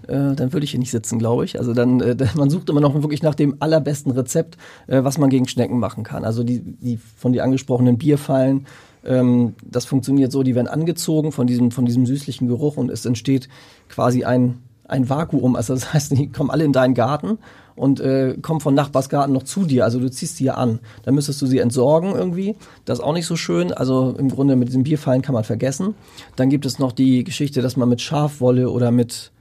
äh, 0.07 0.34
dann 0.34 0.51
würde 0.51 0.64
ich 0.64 0.72
hier 0.72 0.80
nicht 0.80 0.89
sitzen, 0.89 1.20
glaube 1.20 1.45
ich. 1.45 1.59
Also 1.59 1.76
dann, 1.76 2.01
äh, 2.01 2.16
man 2.36 2.49
sucht 2.49 2.68
immer 2.72 2.82
noch 2.82 2.95
wirklich 2.95 3.22
nach 3.22 3.36
dem 3.36 3.57
allerbesten 3.59 4.12
Rezept, 4.14 4.57
äh, 4.88 5.03
was 5.03 5.20
man 5.20 5.30
gegen 5.30 5.47
Schnecken 5.47 5.78
machen 5.78 6.03
kann. 6.03 6.26
Also 6.26 6.43
die, 6.43 6.62
die 6.62 6.97
von 6.97 7.34
dir 7.34 7.43
angesprochenen 7.43 7.99
Bierfallen, 7.99 8.66
ähm, 9.05 9.53
das 9.64 9.86
funktioniert 9.86 10.32
so, 10.32 10.41
die 10.41 10.55
werden 10.55 10.68
angezogen 10.68 11.32
von 11.32 11.45
diesem, 11.45 11.70
von 11.70 11.86
diesem 11.86 12.07
süßlichen 12.07 12.47
Geruch 12.47 12.78
und 12.78 12.89
es 12.89 13.05
entsteht 13.05 13.47
quasi 13.89 14.24
ein, 14.24 14.57
ein 14.92 15.10
Vakuum. 15.10 15.56
Also 15.56 15.74
das 15.74 15.94
heißt, 15.94 16.12
die 16.18 16.32
kommen 16.32 16.50
alle 16.50 16.64
in 16.64 16.74
deinen 16.74 16.94
Garten 16.94 17.38
und 17.76 18.00
äh, 18.00 18.36
kommen 18.42 18.60
von 18.60 18.76
Nachbarsgarten 18.76 19.34
noch 19.34 19.44
zu 19.44 19.66
dir. 19.66 19.86
Also 19.86 20.00
du 20.00 20.10
ziehst 20.10 20.38
sie 20.38 20.46
ja 20.46 20.56
an. 20.56 20.80
Dann 21.04 21.16
müsstest 21.16 21.42
du 21.42 21.46
sie 21.46 21.60
entsorgen 21.60 22.14
irgendwie. 22.14 22.56
Das 22.86 23.00
ist 23.00 23.04
auch 23.04 23.14
nicht 23.14 23.26
so 23.26 23.36
schön. 23.36 23.72
Also 23.72 24.16
im 24.18 24.30
Grunde 24.30 24.56
mit 24.56 24.68
diesem 24.68 24.84
Bierfallen 24.84 25.22
kann 25.22 25.34
man 25.34 25.44
vergessen. 25.44 25.96
Dann 26.36 26.50
gibt 26.50 26.66
es 26.66 26.80
noch 26.80 26.92
die 26.92 27.24
Geschichte, 27.24 27.62
dass 27.62 27.78
man 27.78 27.89
mit 27.89 28.02
Schafwolle 28.02 28.70
oder 28.70 28.92
mit 28.92 29.32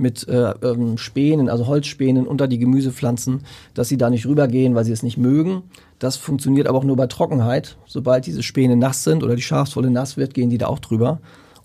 mit 0.00 0.28
äh, 0.28 0.52
ähm, 0.62 0.96
Spänen, 0.96 1.48
also 1.48 1.66
Holzspänen 1.66 2.26
unter 2.26 2.46
die 2.46 2.58
Gemüsepflanzen, 2.58 3.40
dass 3.74 3.88
sie 3.88 3.96
da 3.96 4.10
nicht 4.10 4.26
rübergehen, 4.26 4.76
weil 4.76 4.84
sie 4.84 4.92
es 4.92 5.02
nicht 5.02 5.18
mögen. 5.18 5.64
Das 5.98 6.16
funktioniert 6.16 6.68
aber 6.68 6.78
auch 6.78 6.84
nur 6.84 6.94
bei 6.94 7.08
Trockenheit. 7.08 7.76
Sobald 7.84 8.24
diese 8.24 8.44
Späne 8.44 8.76
nass 8.76 9.02
sind 9.02 9.24
oder 9.24 9.34
die 9.34 9.42
Schafswolle 9.42 9.90
nass 9.90 10.16
wird, 10.16 10.34
gehen 10.34 10.50
die 10.50 10.58
da 10.58 10.68
auch 10.68 10.78
drüber. 10.78 11.18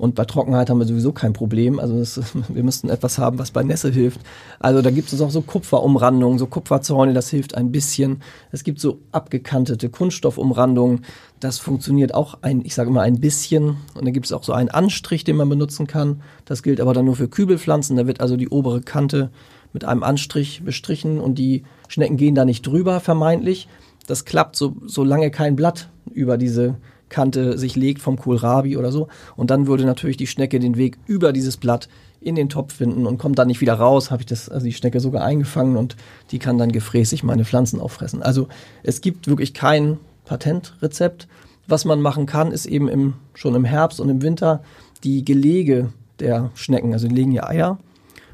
Und 0.03 0.15
bei 0.15 0.25
Trockenheit 0.25 0.69
haben 0.69 0.79
wir 0.79 0.85
sowieso 0.85 1.13
kein 1.13 1.31
Problem. 1.31 1.79
Also 1.79 1.97
das, 1.97 2.19
wir 2.49 2.61
müssten 2.61 2.89
etwas 2.89 3.19
haben, 3.19 3.39
was 3.39 3.51
bei 3.51 3.63
Nässe 3.63 3.89
hilft. 3.89 4.19
Also 4.59 4.81
da 4.81 4.91
gibt 4.91 5.13
es 5.13 5.21
auch 5.21 5.29
so 5.29 5.41
Kupferumrandungen, 5.41 6.37
so 6.37 6.45
Kupferzäune, 6.45 7.13
das 7.13 7.29
hilft 7.29 7.55
ein 7.55 7.71
bisschen. 7.71 8.21
Es 8.51 8.65
gibt 8.65 8.81
so 8.81 8.99
abgekantete 9.13 9.87
Kunststoffumrandungen. 9.87 11.05
Das 11.39 11.57
funktioniert 11.57 12.13
auch 12.13 12.39
ein, 12.41 12.65
ich 12.65 12.75
sage 12.75 12.89
immer 12.89 13.01
ein 13.01 13.21
bisschen. 13.21 13.77
Und 13.95 14.03
dann 14.03 14.11
gibt 14.11 14.25
es 14.25 14.33
auch 14.33 14.43
so 14.43 14.51
einen 14.51 14.67
Anstrich, 14.67 15.23
den 15.23 15.37
man 15.37 15.47
benutzen 15.47 15.87
kann. 15.87 16.21
Das 16.43 16.63
gilt 16.63 16.81
aber 16.81 16.93
dann 16.93 17.05
nur 17.05 17.15
für 17.15 17.29
Kübelpflanzen. 17.29 17.95
Da 17.95 18.05
wird 18.05 18.19
also 18.19 18.35
die 18.35 18.49
obere 18.49 18.81
Kante 18.81 19.31
mit 19.71 19.85
einem 19.85 20.03
Anstrich 20.03 20.63
bestrichen 20.65 21.21
und 21.21 21.39
die 21.39 21.63
Schnecken 21.87 22.17
gehen 22.17 22.35
da 22.35 22.43
nicht 22.43 22.67
drüber, 22.67 22.99
vermeintlich. 22.99 23.69
Das 24.05 24.25
klappt, 24.25 24.57
so, 24.57 24.75
solange 24.85 25.31
kein 25.31 25.55
Blatt 25.55 25.87
über 26.11 26.37
diese 26.37 26.75
Kante 27.13 27.57
sich 27.57 27.75
legt 27.75 28.01
vom 28.01 28.17
Kohlrabi 28.17 28.75
oder 28.75 28.91
so. 28.91 29.07
Und 29.35 29.51
dann 29.51 29.67
würde 29.67 29.85
natürlich 29.85 30.17
die 30.17 30.27
Schnecke 30.27 30.59
den 30.59 30.75
Weg 30.75 30.97
über 31.05 31.31
dieses 31.31 31.57
Blatt 31.57 31.87
in 32.19 32.35
den 32.35 32.49
Topf 32.49 32.73
finden 32.73 33.05
und 33.05 33.17
kommt 33.17 33.37
dann 33.37 33.47
nicht 33.47 33.61
wieder 33.61 33.75
raus. 33.75 34.09
Habe 34.11 34.23
ich 34.23 34.25
das, 34.25 34.49
also 34.49 34.65
die 34.65 34.73
Schnecke 34.73 34.99
sogar 34.99 35.23
eingefangen 35.23 35.77
und 35.77 35.95
die 36.31 36.39
kann 36.39 36.57
dann 36.57 36.71
gefräßig 36.71 37.23
meine 37.23 37.45
Pflanzen 37.45 37.79
auffressen. 37.79 38.23
Also 38.23 38.47
es 38.81 39.01
gibt 39.01 39.27
wirklich 39.27 39.53
kein 39.53 39.97
Patentrezept. 40.25 41.27
Was 41.67 41.85
man 41.85 42.01
machen 42.01 42.25
kann, 42.25 42.51
ist 42.51 42.65
eben 42.65 42.89
im, 42.89 43.13
schon 43.33 43.55
im 43.55 43.65
Herbst 43.65 44.01
und 44.01 44.09
im 44.09 44.21
Winter 44.21 44.63
die 45.03 45.23
Gelege 45.23 45.93
der 46.19 46.51
Schnecken. 46.55 46.93
Also 46.93 47.07
die 47.07 47.15
legen 47.15 47.31
ja 47.31 47.47
Eier. 47.47 47.77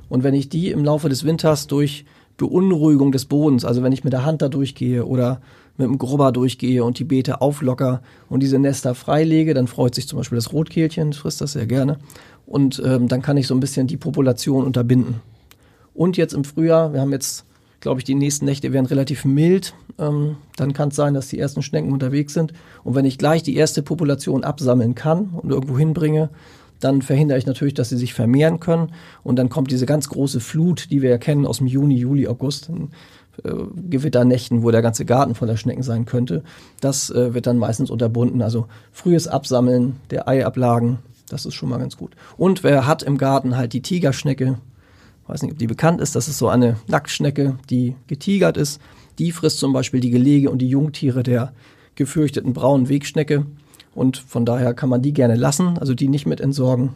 Und 0.07 0.23
wenn 0.23 0.33
ich 0.33 0.49
die 0.49 0.71
im 0.71 0.83
Laufe 0.83 1.09
des 1.09 1.23
Winters 1.23 1.67
durch 1.67 2.05
Beunruhigung 2.37 3.11
des 3.11 3.25
Bodens, 3.25 3.65
also 3.65 3.83
wenn 3.83 3.91
ich 3.91 4.03
mit 4.03 4.13
der 4.13 4.25
Hand 4.25 4.41
da 4.41 4.47
durchgehe 4.49 5.05
oder 5.05 5.41
mit 5.79 5.87
dem 5.87 5.97
Grubber 5.97 6.31
durchgehe 6.31 6.83
und 6.83 6.99
die 6.99 7.05
Beete 7.05 7.41
auflocker 7.41 8.01
und 8.29 8.41
diese 8.41 8.59
Nester 8.59 8.93
freilege, 8.93 9.53
dann 9.53 9.67
freut 9.67 9.95
sich 9.95 10.07
zum 10.07 10.17
Beispiel 10.17 10.35
das 10.37 10.53
Rotkehlchen, 10.53 11.13
frisst 11.13 11.41
das 11.41 11.53
sehr 11.53 11.65
gerne. 11.65 11.97
Und 12.45 12.81
ähm, 12.85 13.07
dann 13.07 13.21
kann 13.21 13.37
ich 13.37 13.47
so 13.47 13.55
ein 13.55 13.59
bisschen 13.59 13.87
die 13.87 13.97
Population 13.97 14.65
unterbinden. 14.65 15.21
Und 15.93 16.17
jetzt 16.17 16.33
im 16.33 16.43
Frühjahr, 16.43 16.93
wir 16.93 17.01
haben 17.01 17.11
jetzt, 17.11 17.45
glaube 17.79 17.99
ich, 17.99 18.03
die 18.03 18.15
nächsten 18.15 18.45
Nächte 18.45 18.73
werden 18.73 18.85
relativ 18.85 19.25
mild. 19.25 19.73
Ähm, 19.97 20.37
dann 20.55 20.73
kann 20.73 20.89
es 20.89 20.95
sein, 20.95 21.13
dass 21.13 21.27
die 21.27 21.39
ersten 21.39 21.61
Schnecken 21.61 21.91
unterwegs 21.91 22.33
sind. 22.33 22.53
Und 22.83 22.95
wenn 22.95 23.05
ich 23.05 23.17
gleich 23.17 23.43
die 23.43 23.55
erste 23.55 23.81
Population 23.81 24.43
absammeln 24.43 24.95
kann 24.95 25.29
und 25.29 25.51
irgendwo 25.51 25.77
hinbringe, 25.77 26.29
dann 26.79 27.01
verhindere 27.01 27.37
ich 27.37 27.45
natürlich, 27.45 27.73
dass 27.73 27.89
sie 27.89 27.97
sich 27.97 28.13
vermehren 28.13 28.59
können. 28.59 28.93
Und 29.23 29.35
dann 29.35 29.49
kommt 29.49 29.71
diese 29.71 29.85
ganz 29.85 30.09
große 30.09 30.39
Flut, 30.39 30.89
die 30.91 31.01
wir 31.01 31.09
ja 31.09 31.17
kennen 31.17 31.45
aus 31.45 31.57
dem 31.57 31.67
Juni, 31.67 31.97
Juli, 31.97 32.27
August, 32.27 32.71
äh, 33.43 33.51
Gewitternächten, 33.89 34.63
wo 34.63 34.71
der 34.71 34.81
ganze 34.81 35.05
Garten 35.05 35.35
voller 35.35 35.57
Schnecken 35.57 35.83
sein 35.83 36.05
könnte. 36.05 36.43
Das 36.81 37.09
äh, 37.09 37.33
wird 37.33 37.47
dann 37.47 37.57
meistens 37.57 37.89
unterbunden. 37.89 38.41
Also 38.41 38.67
frühes 38.91 39.27
Absammeln 39.27 39.97
der 40.09 40.27
Eiablagen, 40.27 40.99
das 41.29 41.45
ist 41.45 41.53
schon 41.53 41.69
mal 41.69 41.79
ganz 41.79 41.97
gut. 41.97 42.15
Und 42.37 42.63
wer 42.63 42.87
hat 42.87 43.03
im 43.03 43.17
Garten 43.17 43.55
halt 43.55 43.73
die 43.73 43.81
Tigerschnecke, 43.81 44.57
weiß 45.27 45.43
nicht, 45.43 45.51
ob 45.51 45.57
die 45.59 45.67
bekannt 45.67 46.01
ist, 46.01 46.15
das 46.15 46.27
ist 46.27 46.37
so 46.37 46.49
eine 46.49 46.77
Nacktschnecke, 46.87 47.57
die 47.69 47.95
getigert 48.07 48.57
ist. 48.57 48.81
Die 49.19 49.31
frisst 49.31 49.59
zum 49.59 49.73
Beispiel 49.73 49.99
die 49.99 50.09
Gelege 50.09 50.49
und 50.49 50.59
die 50.59 50.69
Jungtiere 50.69 51.23
der 51.23 51.53
gefürchteten 51.95 52.53
braunen 52.53 52.89
Wegschnecke. 52.89 53.45
Und 53.93 54.17
von 54.17 54.45
daher 54.45 54.73
kann 54.73 54.89
man 54.89 55.01
die 55.01 55.13
gerne 55.13 55.35
lassen, 55.35 55.77
also 55.77 55.93
die 55.93 56.07
nicht 56.07 56.25
mit 56.25 56.41
entsorgen. 56.41 56.91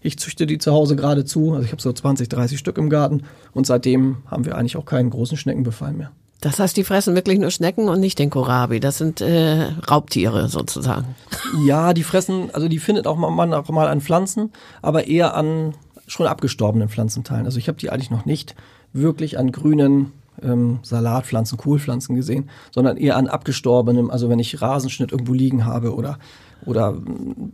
Ich 0.00 0.18
züchte 0.18 0.46
die 0.46 0.58
zu 0.58 0.72
Hause 0.72 0.96
geradezu, 0.96 1.52
also 1.52 1.64
ich 1.64 1.72
habe 1.72 1.82
so 1.82 1.92
20, 1.92 2.28
30 2.28 2.58
Stück 2.58 2.78
im 2.78 2.90
Garten 2.90 3.22
und 3.52 3.66
seitdem 3.66 4.18
haben 4.26 4.44
wir 4.44 4.56
eigentlich 4.56 4.76
auch 4.76 4.84
keinen 4.84 5.10
großen 5.10 5.36
Schneckenbefall 5.36 5.92
mehr. 5.92 6.10
Das 6.40 6.60
heißt, 6.60 6.76
die 6.76 6.84
fressen 6.84 7.16
wirklich 7.16 7.40
nur 7.40 7.50
Schnecken 7.50 7.88
und 7.88 7.98
nicht 7.98 8.18
den 8.20 8.30
Kohlrabi. 8.30 8.78
Das 8.78 8.98
sind 8.98 9.20
äh, 9.20 9.70
Raubtiere 9.90 10.48
sozusagen. 10.48 11.16
Ja, 11.64 11.92
die 11.94 12.04
fressen, 12.04 12.50
also 12.52 12.68
die 12.68 12.78
findet 12.78 13.08
auch 13.08 13.16
mal, 13.16 13.54
auch 13.54 13.68
mal 13.70 13.88
an 13.88 14.00
Pflanzen, 14.00 14.52
aber 14.80 15.08
eher 15.08 15.34
an 15.34 15.74
schon 16.06 16.26
abgestorbenen 16.26 16.88
Pflanzenteilen. 16.88 17.44
Also 17.44 17.58
ich 17.58 17.66
habe 17.68 17.78
die 17.78 17.90
eigentlich 17.90 18.10
noch 18.10 18.24
nicht 18.24 18.54
wirklich 18.92 19.36
an 19.36 19.50
grünen 19.50 20.12
ähm, 20.42 20.78
Salatpflanzen, 20.82 21.58
Kohlpflanzen 21.58 22.14
gesehen, 22.14 22.48
sondern 22.70 22.96
eher 22.96 23.16
an 23.16 23.26
abgestorbenem, 23.26 24.10
also 24.10 24.28
wenn 24.28 24.38
ich 24.38 24.62
Rasenschnitt 24.62 25.12
irgendwo 25.12 25.34
liegen 25.34 25.66
habe 25.66 25.94
oder 25.94 26.18
oder 26.66 26.96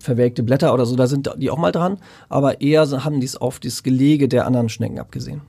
verwelkte 0.00 0.42
Blätter 0.42 0.72
oder 0.74 0.86
so, 0.86 0.96
da 0.96 1.06
sind 1.06 1.30
die 1.36 1.50
auch 1.50 1.58
mal 1.58 1.72
dran, 1.72 1.98
aber 2.28 2.60
eher 2.60 2.86
haben 3.04 3.20
die 3.20 3.26
es 3.26 3.36
auf 3.36 3.60
das 3.60 3.82
Gelege 3.82 4.28
der 4.28 4.46
anderen 4.46 4.68
Schnecken 4.68 4.98
abgesehen. 4.98 5.42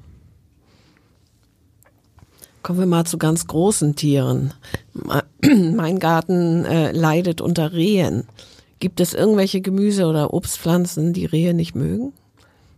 Kommen 2.64 2.80
wir 2.80 2.88
mal 2.88 3.06
zu 3.06 3.20
ganz 3.20 3.45
großen 3.45 3.95
Tieren. 3.95 4.53
Mein 5.76 5.99
Garten 5.99 6.66
äh, 6.66 6.91
leidet 6.91 7.39
unter 7.39 7.74
Rehen. 7.74 8.24
Gibt 8.80 8.99
es 8.99 9.14
irgendwelche 9.14 9.62
Gemüse- 9.62 10.08
oder 10.08 10.34
Obstpflanzen, 10.34 11.14
die 11.14 11.26
Rehe 11.26 11.53
nicht 11.53 11.76
mögen? 11.76 12.12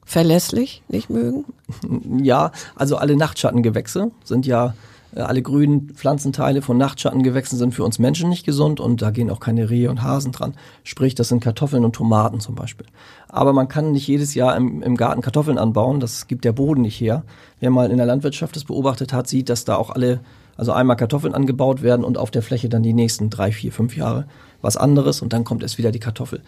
Verlässlich 0.06 0.84
nicht 0.90 1.10
mögen? 1.10 1.46
Ja, 2.24 2.52
also 2.76 2.98
alle 2.98 3.16
Nachtschattengewächse 3.16 4.12
sind 4.24 4.46
ja 4.46 4.74
alle 5.22 5.42
grünen 5.42 5.90
Pflanzenteile 5.90 6.62
von 6.62 6.78
Nachtschattengewächsen 6.78 7.58
sind 7.58 7.74
für 7.74 7.84
uns 7.84 8.00
Menschen 8.00 8.30
nicht 8.30 8.46
gesund 8.46 8.80
und 8.80 9.02
da 9.02 9.12
gehen 9.12 9.30
auch 9.30 9.40
keine 9.40 9.70
Rehe 9.70 9.90
und 9.90 10.04
Hasen 10.04 10.32
dran. 10.32 10.54
Sprich, 10.84 11.16
das 11.16 11.30
sind 11.30 11.44
Kartoffeln 11.44 11.86
und 11.86 11.94
Tomaten 11.94 12.40
zum 12.40 12.56
Beispiel. 12.56 12.86
Aber 13.28 13.54
man 13.54 13.68
kann 13.68 13.92
nicht 13.92 14.08
jedes 14.08 14.36
Jahr 14.36 14.56
im, 14.56 14.82
im 14.82 14.96
Garten 14.96 15.22
Kartoffeln 15.22 15.58
anbauen, 15.58 16.00
das 16.00 16.28
gibt 16.28 16.46
der 16.46 16.54
Boden 16.54 16.82
nicht 16.82 17.00
her. 17.00 17.24
Wer 17.60 17.70
mal 17.70 17.92
in 17.92 17.98
der 17.98 18.06
Landwirtschaft 18.06 18.56
das 18.56 18.64
beobachtet 18.64 19.14
hat, 19.14 19.28
sieht, 19.28 19.50
dass 19.50 19.66
da 19.66 19.76
auch 19.76 19.90
alle, 19.90 20.20
also 20.56 20.72
einmal 20.72 20.98
Kartoffeln 20.98 21.34
angebaut 21.34 21.82
werden 21.82 22.06
und 22.06 22.18
auf 22.18 22.32
der 22.32 22.42
Fläche 22.42 22.70
dann 22.70 22.84
die 22.84 22.94
nächsten 22.94 23.30
drei, 23.30 23.52
vier, 23.52 23.72
fünf 23.72 23.96
Jahre 23.98 24.26
was 24.62 24.78
anderes 24.78 25.22
und 25.22 25.34
dann 25.34 25.44
kommt 25.44 25.64
erst 25.64 25.78
wieder 25.78 25.92
die 25.92 26.00
Kartoffel. 26.00 26.42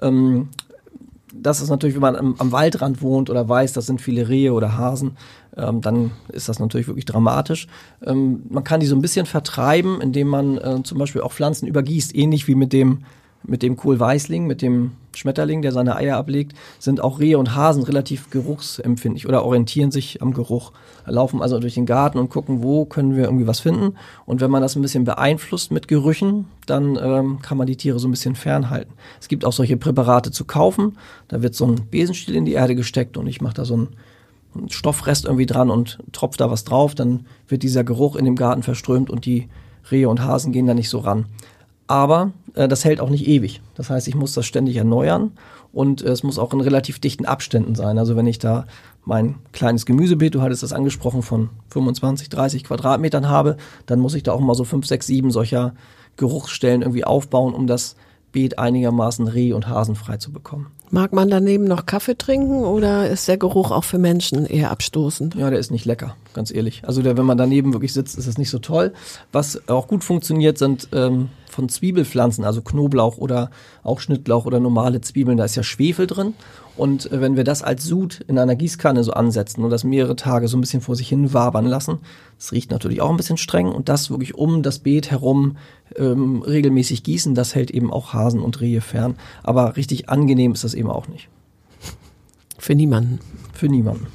Ähm, 0.00 0.48
das 1.40 1.60
ist 1.60 1.70
natürlich, 1.70 1.94
wenn 1.94 2.02
man 2.02 2.16
am, 2.16 2.34
am, 2.38 2.52
Waldrand 2.52 3.02
wohnt 3.02 3.30
oder 3.30 3.48
weiß, 3.48 3.72
das 3.72 3.86
sind 3.86 4.00
viele 4.00 4.28
Rehe 4.28 4.52
oder 4.52 4.76
Hasen, 4.76 5.16
ähm, 5.56 5.80
dann 5.80 6.10
ist 6.32 6.48
das 6.48 6.58
natürlich 6.58 6.88
wirklich 6.88 7.04
dramatisch. 7.04 7.66
Ähm, 8.04 8.42
man 8.48 8.64
kann 8.64 8.80
die 8.80 8.86
so 8.86 8.96
ein 8.96 9.02
bisschen 9.02 9.26
vertreiben, 9.26 10.00
indem 10.00 10.28
man 10.28 10.58
äh, 10.58 10.82
zum 10.82 10.98
Beispiel 10.98 11.22
auch 11.22 11.32
Pflanzen 11.32 11.66
übergießt, 11.66 12.14
ähnlich 12.14 12.48
wie 12.48 12.54
mit 12.54 12.72
dem 12.72 13.04
mit 13.46 13.62
dem 13.62 13.76
Kohlweißling, 13.76 14.46
mit 14.46 14.62
dem 14.62 14.92
Schmetterling, 15.14 15.62
der 15.62 15.72
seine 15.72 15.96
Eier 15.96 16.16
ablegt, 16.16 16.52
sind 16.78 17.00
auch 17.00 17.20
Rehe 17.20 17.38
und 17.38 17.54
Hasen 17.54 17.82
relativ 17.82 18.30
geruchsempfindlich 18.30 19.26
oder 19.26 19.44
orientieren 19.44 19.90
sich 19.90 20.20
am 20.20 20.34
Geruch, 20.34 20.72
laufen 21.06 21.40
also 21.42 21.58
durch 21.58 21.74
den 21.74 21.86
Garten 21.86 22.18
und 22.18 22.28
gucken, 22.28 22.62
wo 22.62 22.84
können 22.84 23.16
wir 23.16 23.24
irgendwie 23.24 23.46
was 23.46 23.60
finden. 23.60 23.96
Und 24.26 24.40
wenn 24.40 24.50
man 24.50 24.62
das 24.62 24.76
ein 24.76 24.82
bisschen 24.82 25.04
beeinflusst 25.04 25.70
mit 25.70 25.88
Gerüchen, 25.88 26.46
dann 26.66 26.98
ähm, 27.00 27.38
kann 27.40 27.56
man 27.56 27.66
die 27.66 27.76
Tiere 27.76 27.98
so 27.98 28.08
ein 28.08 28.10
bisschen 28.10 28.34
fernhalten. 28.34 28.92
Es 29.20 29.28
gibt 29.28 29.44
auch 29.44 29.52
solche 29.52 29.76
Präparate 29.76 30.30
zu 30.30 30.44
kaufen. 30.44 30.98
Da 31.28 31.42
wird 31.42 31.54
so 31.54 31.66
ein 31.66 31.88
Besenstiel 31.90 32.36
in 32.36 32.44
die 32.44 32.52
Erde 32.52 32.74
gesteckt 32.74 33.16
und 33.16 33.26
ich 33.26 33.40
mache 33.40 33.54
da 33.54 33.64
so 33.64 33.76
ein 33.76 33.88
Stoffrest 34.68 35.24
irgendwie 35.24 35.46
dran 35.46 35.70
und 35.70 35.98
tropft 36.12 36.40
da 36.40 36.50
was 36.50 36.64
drauf, 36.64 36.94
dann 36.94 37.26
wird 37.48 37.62
dieser 37.62 37.84
Geruch 37.84 38.16
in 38.16 38.24
dem 38.24 38.36
Garten 38.36 38.62
verströmt 38.62 39.10
und 39.10 39.26
die 39.26 39.48
Rehe 39.90 40.08
und 40.08 40.22
Hasen 40.22 40.52
gehen 40.52 40.66
da 40.66 40.74
nicht 40.74 40.88
so 40.88 40.98
ran. 40.98 41.26
Aber 41.86 42.32
äh, 42.54 42.68
das 42.68 42.84
hält 42.84 43.00
auch 43.00 43.10
nicht 43.10 43.26
ewig. 43.26 43.60
Das 43.74 43.90
heißt, 43.90 44.08
ich 44.08 44.14
muss 44.14 44.32
das 44.32 44.46
ständig 44.46 44.76
erneuern 44.76 45.32
und 45.72 46.02
äh, 46.02 46.08
es 46.08 46.22
muss 46.22 46.38
auch 46.38 46.52
in 46.52 46.60
relativ 46.60 46.98
dichten 46.98 47.26
Abständen 47.26 47.74
sein. 47.74 47.98
Also 47.98 48.16
wenn 48.16 48.26
ich 48.26 48.38
da 48.38 48.66
mein 49.04 49.36
kleines 49.52 49.86
Gemüsebeet, 49.86 50.34
du 50.34 50.42
hattest 50.42 50.62
das 50.62 50.72
angesprochen, 50.72 51.22
von 51.22 51.50
25, 51.70 52.28
30 52.28 52.64
Quadratmetern 52.64 53.28
habe, 53.28 53.56
dann 53.86 54.00
muss 54.00 54.14
ich 54.14 54.22
da 54.22 54.32
auch 54.32 54.40
mal 54.40 54.54
so 54.54 54.64
5, 54.64 54.86
6, 54.86 55.06
7 55.06 55.30
solcher 55.30 55.74
Geruchsstellen 56.16 56.82
irgendwie 56.82 57.04
aufbauen, 57.04 57.54
um 57.54 57.66
das 57.66 57.96
Beet 58.32 58.58
einigermaßen 58.58 59.28
reh- 59.28 59.52
und 59.52 59.68
hasenfrei 59.68 60.16
zu 60.16 60.32
bekommen. 60.32 60.66
Mag 60.90 61.12
man 61.12 61.28
daneben 61.28 61.64
noch 61.64 61.86
Kaffee 61.86 62.16
trinken 62.16 62.64
oder 62.64 63.08
ist 63.08 63.26
der 63.28 63.38
Geruch 63.38 63.70
auch 63.70 63.84
für 63.84 63.98
Menschen 63.98 64.46
eher 64.46 64.70
abstoßend? 64.70 65.34
Ja, 65.34 65.50
der 65.50 65.58
ist 65.58 65.70
nicht 65.70 65.84
lecker, 65.84 66.16
ganz 66.32 66.52
ehrlich. 66.52 66.82
Also 66.86 67.02
der, 67.02 67.16
wenn 67.16 67.26
man 67.26 67.38
daneben 67.38 67.72
wirklich 67.72 67.92
sitzt, 67.92 68.16
ist 68.16 68.28
das 68.28 68.38
nicht 68.38 68.50
so 68.50 68.58
toll. 68.58 68.92
Was 69.32 69.68
auch 69.68 69.88
gut 69.88 70.04
funktioniert, 70.04 70.58
sind 70.58 70.88
ähm, 70.92 71.30
von 71.56 71.68
Zwiebelpflanzen, 71.68 72.44
also 72.44 72.62
Knoblauch 72.62 73.18
oder 73.18 73.50
auch 73.82 73.98
Schnittlauch 74.00 74.46
oder 74.46 74.60
normale 74.60 75.00
Zwiebeln. 75.00 75.36
Da 75.36 75.44
ist 75.44 75.56
ja 75.56 75.64
Schwefel 75.64 76.06
drin 76.06 76.34
und 76.76 77.10
äh, 77.10 77.20
wenn 77.20 77.36
wir 77.36 77.44
das 77.44 77.62
als 77.62 77.84
Sud 77.84 78.24
in 78.28 78.38
einer 78.38 78.54
Gießkanne 78.54 79.02
so 79.02 79.12
ansetzen 79.12 79.64
und 79.64 79.70
das 79.70 79.82
mehrere 79.82 80.14
Tage 80.14 80.46
so 80.46 80.56
ein 80.56 80.60
bisschen 80.60 80.82
vor 80.82 80.94
sich 80.94 81.08
hin 81.08 81.32
wabern 81.32 81.66
lassen, 81.66 81.98
das 82.38 82.52
riecht 82.52 82.70
natürlich 82.70 83.00
auch 83.00 83.10
ein 83.10 83.16
bisschen 83.16 83.38
streng 83.38 83.68
und 83.72 83.88
das 83.88 84.10
wirklich 84.10 84.34
um 84.34 84.62
das 84.62 84.78
Beet 84.78 85.10
herum 85.10 85.56
ähm, 85.96 86.42
regelmäßig 86.42 87.02
gießen, 87.02 87.34
das 87.34 87.54
hält 87.54 87.70
eben 87.70 87.92
auch 87.92 88.12
Hasen 88.12 88.40
und 88.40 88.60
Rehe 88.60 88.80
fern. 88.80 89.16
Aber 89.42 89.76
richtig 89.76 90.08
angenehm 90.08 90.52
ist 90.52 90.64
das 90.64 90.74
eben 90.74 90.90
auch 90.90 91.08
nicht. 91.08 91.28
Für 92.58 92.74
niemanden. 92.74 93.20
Für 93.52 93.68
niemanden. 93.68 94.06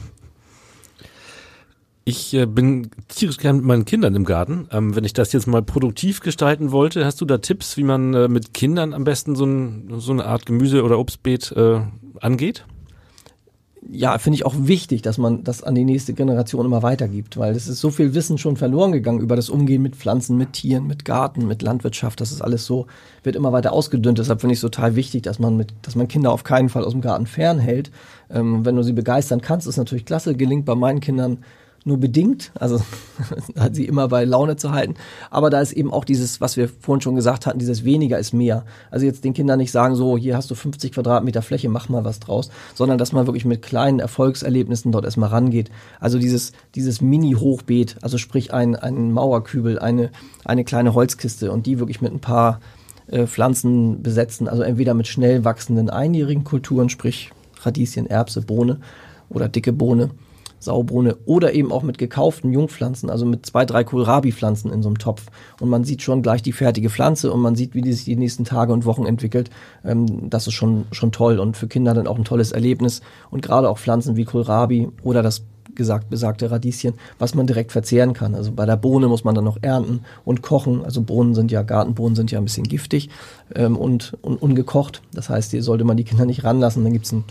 Ich 2.12 2.34
äh, 2.34 2.45
bin 2.45 2.89
tierisch 3.07 3.38
gern 3.38 3.55
mit 3.55 3.66
meinen 3.66 3.86
Kindern 3.86 4.16
im 4.16 4.26
Garten. 4.26 4.68
Ähm, 4.70 4.97
wenn 4.97 5.05
ich 5.05 5.14
das 5.14 5.32
jetzt 5.32 5.47
mal 5.47 5.62
produktiv 5.62 6.20
gestalten 6.20 6.74
wollte, 6.74 7.05
hast 7.05 7.22
du 7.22 7.26
da 7.26 7.38
Tipps, 7.38 7.78
wie 7.78 7.86
man 7.86 8.14
äh, 8.14 8.28
mit 8.28 8.53
Kindern 8.53 8.93
am 8.93 9.05
besten 9.05 9.34
so, 9.38 9.45
ein, 9.45 9.93
so 9.99 10.12
eine 10.12 10.26
Art 10.26 10.45
Gemüse- 10.45 10.84
oder 10.84 10.99
Obstbeet 10.99 11.53
äh, 11.53 11.80
angeht? 12.20 12.66
ja, 13.89 14.18
finde 14.20 14.36
ich 14.36 14.45
auch 14.45 14.53
wichtig, 14.57 15.01
dass 15.01 15.18
man 15.18 15.43
das 15.43 15.64
an 15.64 15.74
die 15.74 15.84
nächste 15.84 16.14
Generation 16.14 16.66
immer 16.66 16.84
weitergibt, 16.84 17.38
weil 17.38 17.55
es 17.55 17.68
ist 17.68 17.82
so 17.82 17.89
viel 17.89 18.14
Wissen 18.14 18.38
schon 18.38 18.55
verloren 18.55 18.91
gegangen 18.91 19.20
über 19.20 19.36
das 19.36 19.49
Umgehen 19.49 19.82
mit 19.82 19.95
Pflanzen, 19.95 20.38
mit 20.38 20.53
Tieren, 20.53 20.86
mit 20.86 21.03
Garten, 21.03 21.47
mit 21.47 21.62
Landwirtschaft. 21.62 22.22
Das 22.22 22.32
ist 22.32 22.41
alles 22.41 22.66
so, 22.66 22.86
wird 23.24 23.36
immer 23.36 23.51
weiter 23.51 23.74
ausgedünnt. 23.74 24.20
Deshalb 24.20 24.41
finde 24.41 24.53
ich 24.53 24.57
es 24.57 24.62
total 24.62 24.95
wichtig, 24.95 25.24
dass 25.24 25.39
man 25.39 25.57
mit, 25.57 25.74
dass 25.82 25.95
man 25.95 26.07
Kinder 26.07 26.32
auf 26.32 26.43
keinen 26.43 26.70
Fall 26.70 26.86
aus 26.86 26.91
dem 26.91 27.01
Garten 27.01 27.26
fernhält. 27.26 27.91
Ähm, 28.30 28.64
wenn 28.66 28.76
du 28.76 28.84
sie 28.84 28.93
begeistern 28.93 29.41
kannst, 29.41 29.68
ist 29.68 29.78
natürlich 29.78 30.05
klasse. 30.05 30.36
Gelingt 30.36 30.66
bei 30.66 30.76
meinen 30.76 30.99
Kindern 30.99 31.39
nur 31.84 31.98
bedingt, 31.98 32.52
also 32.60 32.80
hat 33.58 33.76
sie 33.76 33.86
immer 33.86 34.08
bei 34.08 34.24
Laune 34.24 34.56
zu 34.56 34.72
halten. 34.72 34.96
Aber 35.30 35.50
da 35.50 35.62
ist 35.62 35.72
eben 35.72 35.92
auch 35.92 36.06
dieses, 36.06 36.40
was 36.40 36.56
wir 36.56 36.70
vorhin 36.70 37.02
schon 37.02 37.16
gesagt 37.16 37.46
hatten, 37.46 37.60
dieses 37.60 37.84
weniger 37.84 38.20
ist 38.20 38.34
mehr. 38.34 38.66
Also 38.92 39.06
jetzt 39.06 39.24
den 39.24 39.34
Kindern 39.34 39.58
nicht 39.58 39.72
sagen, 39.72 39.96
so, 39.96 40.18
hier 40.18 40.36
hast 40.38 40.52
du 40.52 40.56
50 40.56 40.92
Quadratmeter 40.92 41.42
Fläche, 41.42 41.70
mach 41.70 41.90
mal 41.90 42.06
was 42.06 42.20
draus, 42.20 42.52
sondern 42.76 42.98
dass 42.98 43.14
man 43.14 43.26
wirklich 43.26 43.46
mit 43.46 43.62
kleinen 43.62 44.00
Erfolgserlebnissen 44.00 44.92
dort 44.92 45.06
erstmal 45.06 45.30
rangeht. 45.30 45.72
Also 46.00 46.20
dieses, 46.20 46.52
dieses 46.76 47.02
Mini-Hochbeet, 47.02 47.98
also 48.02 48.18
sprich 48.18 48.54
ein, 48.54 48.76
ein 48.76 49.12
Mauerkübel, 49.12 49.80
eine, 49.80 50.12
eine 50.46 50.64
kleine 50.64 50.94
Holzkiste 50.94 51.52
und 51.52 51.66
die 51.66 51.80
wirklich 51.80 52.02
mit 52.02 52.14
ein 52.14 52.20
paar 52.20 52.60
äh, 53.08 53.26
Pflanzen 53.26 54.04
besetzen, 54.04 54.48
also 54.48 54.62
entweder 54.62 54.94
mit 54.94 55.08
schnell 55.08 55.44
wachsenden 55.44 55.90
einjährigen 55.90 56.44
Kulturen, 56.44 56.90
sprich 56.90 57.32
Radieschen, 57.64 58.08
Erbse, 58.08 58.42
Bohne 58.42 58.80
oder 59.30 59.50
dicke 59.50 59.74
Bohne 59.74 60.12
Saubohne 60.64 61.18
oder 61.26 61.53
eben 61.53 61.72
auch 61.72 61.84
mit 61.84 61.97
gekauften 61.97 62.51
Jungpflanzen, 62.51 63.09
also 63.09 63.26
mit 63.26 63.45
zwei, 63.45 63.66
drei 63.66 63.84
Kohlrabi-Pflanzen 63.84 64.72
in 64.72 64.82
so 64.82 64.89
einem 64.89 64.97
Topf. 64.97 65.28
Und 65.59 65.70
man 65.70 65.84
sieht 65.84 66.01
schon 66.01 66.22
gleich 66.22 66.41
die 66.41 66.51
fertige 66.51 66.89
Pflanze 66.89 67.32
und 67.32 67.41
man 67.41 67.55
sieht, 67.55 67.76
wie 67.76 67.82
die 67.82 67.93
sich 67.93 68.05
die 68.05 68.16
nächsten 68.16 68.45
Tage 68.45 68.74
und 68.74 68.86
Wochen 68.86 69.05
entwickelt. 69.05 69.49
Ähm, 69.84 70.30
das 70.30 70.47
ist 70.47 70.53
schon, 70.53 70.86
schon 70.91 71.12
toll 71.12 71.39
und 71.39 71.57
für 71.57 71.68
Kinder 71.68 71.93
dann 71.93 72.07
auch 72.07 72.18
ein 72.18 72.26
tolles 72.26 72.51
Erlebnis. 72.51 73.01
Und 73.30 73.41
gerade 73.41 73.70
auch 73.70 73.78
Pflanzen 73.78 74.16
wie 74.16 74.26
Kohlrabi 74.26 74.89
oder 75.03 75.22
das 75.22 75.43
gesagt 75.76 76.09
besagte 76.09 76.51
Radieschen, 76.51 76.93
was 77.20 77.36
man 77.36 77.47
direkt 77.47 77.72
verzehren 77.72 78.14
kann. 78.14 78.36
Also 78.36 78.51
bei 78.51 78.66
der 78.66 78.78
Bohne 78.78 79.07
muss 79.07 79.24
man 79.24 79.36
dann 79.36 79.43
noch 79.43 79.57
ernten 79.62 80.01
und 80.26 80.41
kochen. 80.41 80.84
Also 80.84 81.01
Bohnen 81.01 81.34
sind 81.34 81.51
ja, 81.51 81.62
Gartenbohnen 81.62 82.16
sind 82.16 82.32
ja 82.32 82.39
ein 82.39 82.45
bisschen 82.45 82.68
giftig 82.68 83.09
ähm, 83.55 83.78
und, 83.78 84.18
und 84.22 84.41
ungekocht. 84.41 85.01
Das 85.14 85.30
heißt, 85.30 85.51
hier 85.51 85.64
sollte 85.64 85.84
man 85.84 85.97
die 85.97 86.03
Kinder 86.03 86.26
nicht 86.26 86.43
ranlassen. 86.43 86.84
Dann 86.84 86.93
gibt's 86.93 87.12
ein 87.12 87.24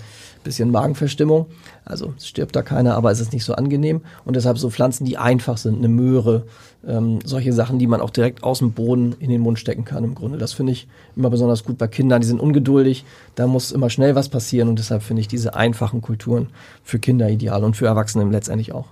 bisschen 0.43 0.71
Magenverstimmung. 0.71 1.47
Also 1.85 2.15
es 2.17 2.27
stirbt 2.27 2.57
da 2.57 2.63
keiner, 2.63 2.95
aber 2.95 3.11
es 3.11 3.21
ist 3.21 3.33
nicht 3.33 3.45
so 3.45 3.55
angenehm. 3.55 4.03
Und 4.25 4.37
deshalb 4.37 4.59
so 4.59 4.71
Pflanzen, 4.71 5.05
die 5.05 5.19
einfach 5.19 5.59
sind, 5.59 5.79
eine 5.79 5.89
Möhre, 5.89 6.45
ähm, 6.87 7.19
solche 7.25 7.53
Sachen, 7.53 7.79
die 7.79 7.87
man 7.87 8.01
auch 8.01 8.11
direkt 8.11 8.43
aus 8.43 8.61
dem 8.61 8.73
Boden 8.73 9.15
in 9.19 9.31
den 9.31 9.41
Mund 9.41 9.59
stecken 9.59 9.85
kann 9.85 10.05
im 10.05 10.15
Grunde. 10.15 10.39
Das 10.39 10.53
finde 10.53 10.73
ich 10.73 10.89
immer 11.17 11.31
besonders 11.31 11.65
gut 11.65 11.79
bei 11.79 11.89
Kindern. 11.89 12.21
Die 12.21 12.27
sind 12.27 12.41
ungeduldig, 12.41 13.05
da 13.35 13.47
muss 13.47 13.73
immer 13.73 13.91
schnell 13.91 14.15
was 14.15 14.29
passieren 14.29 14.69
und 14.69 14.79
deshalb 14.79 15.03
finde 15.03 15.21
ich 15.21 15.29
diese 15.29 15.55
einfachen 15.55 16.01
Kulturen 16.01 16.49
für 16.83 16.99
Kinder 16.99 17.29
ideal 17.29 17.65
und 17.65 17.77
für 17.77 17.87
Erwachsene 17.87 18.25
letztendlich 18.31 18.73
auch. 18.73 18.87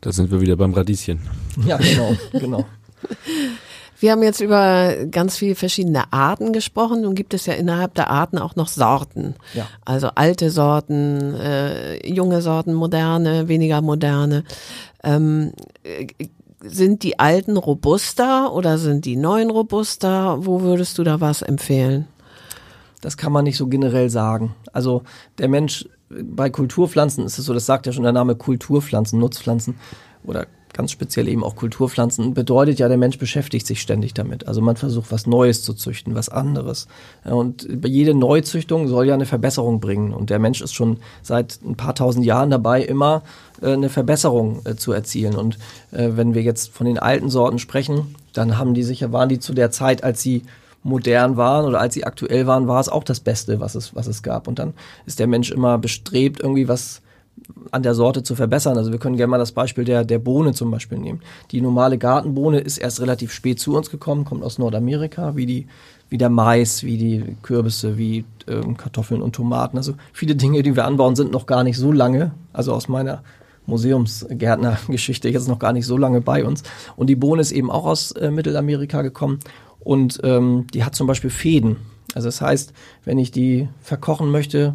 Da 0.00 0.12
sind 0.12 0.30
wir 0.30 0.40
wieder 0.40 0.56
beim 0.56 0.72
Radieschen. 0.72 1.20
Ja, 1.66 1.76
genau, 1.76 2.16
genau. 2.32 2.66
Wir 4.00 4.12
haben 4.12 4.22
jetzt 4.22 4.40
über 4.40 4.94
ganz 5.10 5.36
viele 5.36 5.54
verschiedene 5.54 6.12
Arten 6.12 6.54
gesprochen. 6.54 7.02
Nun 7.02 7.14
gibt 7.14 7.34
es 7.34 7.44
ja 7.44 7.52
innerhalb 7.52 7.94
der 7.94 8.08
Arten 8.08 8.38
auch 8.38 8.56
noch 8.56 8.68
Sorten. 8.68 9.34
Ja. 9.52 9.66
Also 9.84 10.08
alte 10.14 10.50
Sorten, 10.50 11.34
äh, 11.34 12.06
junge 12.08 12.40
Sorten, 12.40 12.72
moderne, 12.72 13.46
weniger 13.48 13.82
moderne. 13.82 14.44
Ähm, 15.04 15.52
äh, 15.84 16.06
sind 16.62 17.02
die 17.02 17.18
alten 17.18 17.56
robuster 17.56 18.52
oder 18.54 18.78
sind 18.78 19.04
die 19.04 19.16
neuen 19.16 19.50
robuster? 19.50 20.46
Wo 20.46 20.62
würdest 20.62 20.96
du 20.98 21.04
da 21.04 21.20
was 21.20 21.42
empfehlen? 21.42 22.06
Das 23.02 23.16
kann 23.16 23.32
man 23.32 23.44
nicht 23.44 23.56
so 23.56 23.66
generell 23.66 24.10
sagen. 24.10 24.54
Also 24.72 25.02
der 25.38 25.48
Mensch 25.48 25.86
bei 26.08 26.50
Kulturpflanzen 26.50 27.24
ist 27.24 27.38
es 27.38 27.44
so, 27.44 27.54
das 27.54 27.66
sagt 27.66 27.86
ja 27.86 27.92
schon 27.92 28.02
der 28.02 28.12
Name 28.12 28.34
Kulturpflanzen, 28.34 29.18
Nutzpflanzen 29.18 29.76
oder 30.24 30.46
ganz 30.72 30.92
speziell 30.92 31.28
eben 31.28 31.42
auch 31.42 31.56
Kulturpflanzen, 31.56 32.34
bedeutet 32.34 32.78
ja, 32.78 32.88
der 32.88 32.96
Mensch 32.96 33.18
beschäftigt 33.18 33.66
sich 33.66 33.80
ständig 33.80 34.14
damit. 34.14 34.46
Also 34.46 34.60
man 34.60 34.76
versucht 34.76 35.10
was 35.10 35.26
Neues 35.26 35.62
zu 35.62 35.74
züchten, 35.74 36.14
was 36.14 36.28
anderes. 36.28 36.86
Und 37.24 37.68
jede 37.84 38.14
Neuzüchtung 38.14 38.88
soll 38.88 39.06
ja 39.06 39.14
eine 39.14 39.26
Verbesserung 39.26 39.80
bringen. 39.80 40.12
Und 40.12 40.30
der 40.30 40.38
Mensch 40.38 40.60
ist 40.60 40.74
schon 40.74 40.98
seit 41.22 41.60
ein 41.64 41.76
paar 41.76 41.94
tausend 41.94 42.24
Jahren 42.24 42.50
dabei, 42.50 42.82
immer 42.82 43.22
äh, 43.60 43.72
eine 43.72 43.88
Verbesserung 43.88 44.60
äh, 44.64 44.76
zu 44.76 44.92
erzielen. 44.92 45.34
Und 45.34 45.58
äh, 45.90 46.10
wenn 46.12 46.34
wir 46.34 46.42
jetzt 46.42 46.70
von 46.72 46.86
den 46.86 46.98
alten 46.98 47.30
Sorten 47.30 47.58
sprechen, 47.58 48.14
dann 48.32 48.56
haben 48.56 48.74
die 48.74 48.84
sicher, 48.84 49.12
waren 49.12 49.28
die 49.28 49.40
zu 49.40 49.54
der 49.54 49.70
Zeit, 49.70 50.04
als 50.04 50.22
sie 50.22 50.44
modern 50.82 51.36
waren 51.36 51.66
oder 51.66 51.80
als 51.80 51.94
sie 51.94 52.04
aktuell 52.04 52.46
waren, 52.46 52.66
war 52.66 52.80
es 52.80 52.88
auch 52.88 53.04
das 53.04 53.20
Beste, 53.20 53.60
was 53.60 53.74
es, 53.74 53.94
was 53.94 54.06
es 54.06 54.22
gab. 54.22 54.48
Und 54.48 54.58
dann 54.58 54.74
ist 55.04 55.18
der 55.18 55.26
Mensch 55.26 55.50
immer 55.50 55.78
bestrebt, 55.78 56.40
irgendwie 56.40 56.68
was 56.68 57.02
an 57.70 57.82
der 57.82 57.94
Sorte 57.94 58.22
zu 58.22 58.34
verbessern. 58.34 58.76
Also 58.76 58.92
wir 58.92 58.98
können 58.98 59.16
gerne 59.16 59.30
mal 59.30 59.38
das 59.38 59.52
Beispiel 59.52 59.84
der, 59.84 60.04
der 60.04 60.18
Bohne 60.18 60.52
zum 60.52 60.70
Beispiel 60.70 60.98
nehmen. 60.98 61.20
Die 61.50 61.60
normale 61.60 61.98
Gartenbohne 61.98 62.60
ist 62.60 62.78
erst 62.78 63.00
relativ 63.00 63.32
spät 63.32 63.60
zu 63.60 63.76
uns 63.76 63.90
gekommen, 63.90 64.24
kommt 64.24 64.42
aus 64.42 64.58
Nordamerika, 64.58 65.36
wie 65.36 65.46
die 65.46 65.66
wie 66.10 66.18
der 66.18 66.28
Mais, 66.28 66.82
wie 66.82 66.98
die 66.98 67.36
Kürbisse, 67.42 67.96
wie 67.96 68.24
ähm, 68.48 68.76
Kartoffeln 68.76 69.22
und 69.22 69.34
Tomaten. 69.34 69.76
Also 69.76 69.94
viele 70.12 70.34
Dinge, 70.34 70.62
die 70.62 70.74
wir 70.74 70.84
anbauen, 70.84 71.14
sind 71.14 71.30
noch 71.30 71.46
gar 71.46 71.62
nicht 71.62 71.78
so 71.78 71.92
lange, 71.92 72.32
also 72.52 72.74
aus 72.74 72.88
meiner 72.88 73.22
Museumsgärtnergeschichte 73.66 75.28
jetzt 75.28 75.48
noch 75.48 75.60
gar 75.60 75.72
nicht 75.72 75.86
so 75.86 75.96
lange 75.96 76.20
bei 76.20 76.44
uns. 76.44 76.64
Und 76.96 77.06
die 77.06 77.16
Bohne 77.16 77.40
ist 77.40 77.52
eben 77.52 77.70
auch 77.70 77.86
aus 77.86 78.10
äh, 78.12 78.30
Mittelamerika 78.30 79.02
gekommen 79.02 79.38
und 79.78 80.20
ähm, 80.24 80.66
die 80.74 80.84
hat 80.84 80.94
zum 80.94 81.06
Beispiel 81.06 81.30
Fäden. 81.30 81.76
Also 82.14 82.26
das 82.26 82.40
heißt, 82.40 82.72
wenn 83.04 83.18
ich 83.18 83.30
die 83.30 83.68
verkochen 83.80 84.30
möchte, 84.30 84.74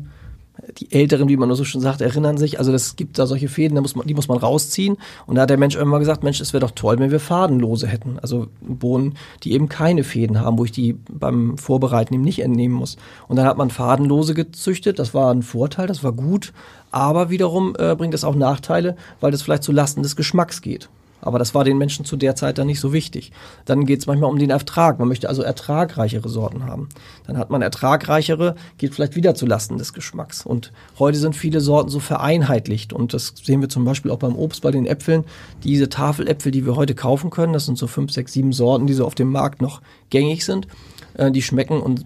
die 0.78 0.92
Älteren, 0.92 1.30
wie 1.30 1.38
man 1.38 1.48
nur 1.48 1.56
so 1.56 1.64
schon 1.64 1.82
sagt, 1.82 2.02
erinnern 2.02 2.38
sich, 2.38 2.60
also 2.60 2.74
es 2.74 2.96
gibt 2.96 3.20
da 3.20 3.26
solche 3.26 3.48
Fäden, 3.48 3.76
da 3.76 3.82
muss 3.82 3.96
man, 3.96 4.08
die 4.08 4.14
muss 4.14 4.28
man 4.28 4.38
rausziehen. 4.38 4.98
Und 5.26 5.36
da 5.36 5.44
hat 5.44 5.50
der 5.50 5.58
Mensch 5.58 5.76
irgendwann 5.76 6.00
gesagt, 6.00 6.24
Mensch, 6.24 6.42
es 6.42 6.54
wäre 6.54 6.62
doch 6.62 6.72
toll, 6.72 7.00
wenn 7.00 7.12
wir 7.12 7.20
fadenlose 7.20 7.88
hätten. 7.88 8.20
Also 8.20 8.48
Bohnen, 8.62 9.16
die 9.44 9.54
eben 9.54 9.70
keine 9.70 10.04
Fäden 10.04 10.40
haben, 10.42 10.58
wo 10.58 10.66
ich 10.66 10.72
die 10.72 10.94
beim 11.10 11.58
Vorbereiten 11.58 12.14
eben 12.14 12.24
nicht 12.24 12.42
entnehmen 12.42 12.76
muss. 12.76 12.98
Und 13.28 13.36
dann 13.38 13.46
hat 13.46 13.58
man 13.58 13.70
fadenlose 13.70 14.34
gezüchtet, 14.34 15.00
das 15.00 15.14
war 15.14 15.34
ein 15.34 15.44
Vorteil, 15.44 15.88
das 15.88 16.04
war 16.04 16.14
gut. 16.14 16.54
Aber 16.92 17.30
wiederum 17.30 17.76
äh, 17.78 17.96
bringt 17.96 18.14
es 18.14 18.24
auch 18.24 18.36
Nachteile, 18.36 18.96
weil 19.20 19.32
das 19.32 19.42
vielleicht 19.42 19.64
zu 19.64 19.72
Lasten 19.72 20.04
des 20.04 20.16
Geschmacks 20.16 20.62
geht. 20.62 20.90
Aber 21.22 21.40
das 21.40 21.56
war 21.56 21.64
den 21.64 21.78
Menschen 21.78 22.06
zu 22.06 22.18
der 22.18 22.36
Zeit 22.36 22.58
dann 22.58 22.68
nicht 22.68 22.80
so 22.80 22.94
wichtig. 22.94 23.32
Dann 23.66 23.86
geht 23.86 24.00
es 24.00 24.08
manchmal 24.08 24.30
um 24.30 24.38
den 24.38 24.50
Ertrag. 24.50 25.00
Man 25.00 25.08
möchte 25.08 25.28
also 25.28 25.42
ertragreichere 25.42 26.30
Sorten 26.30 26.66
haben. 26.66 26.90
Dann 27.26 27.38
hat 27.38 27.50
man 27.50 27.62
ertragreichere, 27.62 28.56
geht 28.78 28.94
vielleicht 28.94 29.16
wieder 29.16 29.34
zu 29.34 29.46
Lasten 29.46 29.78
des 29.78 29.94
Geschmacks. 29.94 30.46
Und 30.46 30.72
heute 31.00 31.18
sind 31.18 31.36
viele 31.36 31.62
Sorten 31.62 31.90
so 31.90 32.00
vereinheitlicht. 32.00 32.94
Und 32.94 33.14
das 33.14 33.34
sehen 33.42 33.62
wir 33.62 33.70
zum 33.70 33.86
Beispiel 33.86 34.12
auch 34.12 34.20
beim 34.20 34.36
Obst, 34.36 34.62
bei 34.62 34.72
den 34.72 34.86
Äpfeln. 34.86 35.24
Diese 35.64 35.90
Tafeläpfel, 35.90 36.52
die 36.52 36.66
wir 36.66 36.76
heute 36.76 36.96
kaufen 36.96 37.30
können, 37.30 37.54
das 37.54 37.66
sind 37.66 37.78
so 37.78 37.88
fünf, 37.88 38.12
sechs, 38.12 38.34
sieben 38.34 38.54
Sorten, 38.54 38.88
die 38.88 38.94
so 38.94 39.06
auf 39.06 39.16
dem 39.16 39.32
Markt 39.32 39.62
noch 39.62 39.82
gängig 40.10 40.46
sind. 40.46 40.68
Äh, 41.16 41.32
die 41.32 41.42
schmecken 41.42 41.82
und 41.82 42.06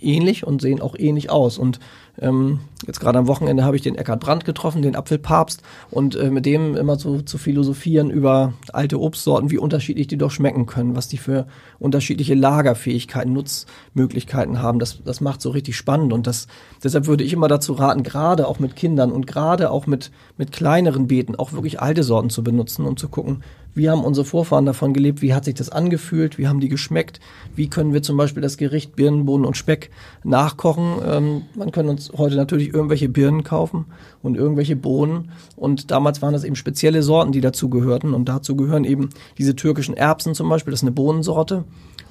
ähnlich 0.00 0.46
und 0.46 0.60
sehen 0.60 0.80
auch 0.80 0.96
ähnlich 0.98 1.30
aus. 1.30 1.58
Und 1.58 1.78
ähm, 2.20 2.60
jetzt 2.86 3.00
gerade 3.00 3.18
am 3.18 3.26
Wochenende 3.26 3.64
habe 3.64 3.76
ich 3.76 3.82
den 3.82 3.94
Eckhard 3.94 4.20
Brandt 4.20 4.44
getroffen, 4.44 4.82
den 4.82 4.96
Apfelpapst, 4.96 5.62
und 5.90 6.16
äh, 6.16 6.30
mit 6.30 6.46
dem 6.46 6.76
immer 6.76 6.96
so 6.96 7.20
zu 7.20 7.38
philosophieren 7.38 8.10
über 8.10 8.54
alte 8.72 9.00
Obstsorten, 9.00 9.50
wie 9.50 9.58
unterschiedlich 9.58 10.06
die 10.06 10.18
doch 10.18 10.30
schmecken 10.30 10.66
können, 10.66 10.96
was 10.96 11.08
die 11.08 11.18
für 11.18 11.46
unterschiedliche 11.78 12.34
Lagerfähigkeiten, 12.34 13.32
Nutzmöglichkeiten 13.32 14.62
haben. 14.62 14.78
Das, 14.78 15.02
das 15.04 15.20
macht 15.20 15.40
so 15.40 15.50
richtig 15.50 15.76
spannend 15.76 16.12
und 16.12 16.26
das, 16.26 16.46
deshalb 16.82 17.06
würde 17.06 17.24
ich 17.24 17.32
immer 17.32 17.48
dazu 17.48 17.72
raten, 17.72 18.02
gerade 18.02 18.46
auch 18.46 18.58
mit 18.58 18.76
Kindern 18.76 19.12
und 19.12 19.26
gerade 19.26 19.70
auch 19.70 19.86
mit, 19.86 20.10
mit 20.36 20.52
kleineren 20.52 21.06
Beeten 21.06 21.36
auch 21.36 21.52
wirklich 21.52 21.80
alte 21.80 22.02
Sorten 22.02 22.30
zu 22.30 22.42
benutzen 22.42 22.84
und 22.84 22.98
zu 22.98 23.08
gucken, 23.08 23.42
wie 23.78 23.88
haben 23.88 24.04
unsere 24.04 24.24
Vorfahren 24.26 24.66
davon 24.66 24.92
gelebt, 24.92 25.22
wie 25.22 25.32
hat 25.32 25.44
sich 25.44 25.54
das 25.54 25.70
angefühlt, 25.70 26.36
wie 26.36 26.48
haben 26.48 26.60
die 26.60 26.68
geschmeckt, 26.68 27.20
wie 27.54 27.70
können 27.70 27.92
wir 27.92 28.02
zum 28.02 28.16
Beispiel 28.16 28.42
das 28.42 28.56
Gericht 28.56 28.96
Birnen, 28.96 29.24
Bohnen 29.24 29.44
und 29.44 29.56
Speck 29.56 29.90
nachkochen. 30.24 30.96
Ähm, 31.06 31.42
man 31.54 31.70
kann 31.70 31.88
uns 31.88 32.07
heute 32.16 32.36
natürlich 32.36 32.72
irgendwelche 32.72 33.08
Birnen 33.08 33.44
kaufen 33.44 33.86
und 34.22 34.36
irgendwelche 34.36 34.76
Bohnen. 34.76 35.30
Und 35.56 35.90
damals 35.90 36.22
waren 36.22 36.32
das 36.32 36.44
eben 36.44 36.56
spezielle 36.56 37.02
Sorten, 37.02 37.32
die 37.32 37.40
dazu 37.40 37.68
gehörten. 37.68 38.14
Und 38.14 38.28
dazu 38.28 38.56
gehören 38.56 38.84
eben 38.84 39.10
diese 39.36 39.56
türkischen 39.56 39.96
Erbsen 39.96 40.34
zum 40.34 40.48
Beispiel, 40.48 40.70
das 40.70 40.80
ist 40.80 40.84
eine 40.84 40.92
Bohnensorte. 40.92 41.64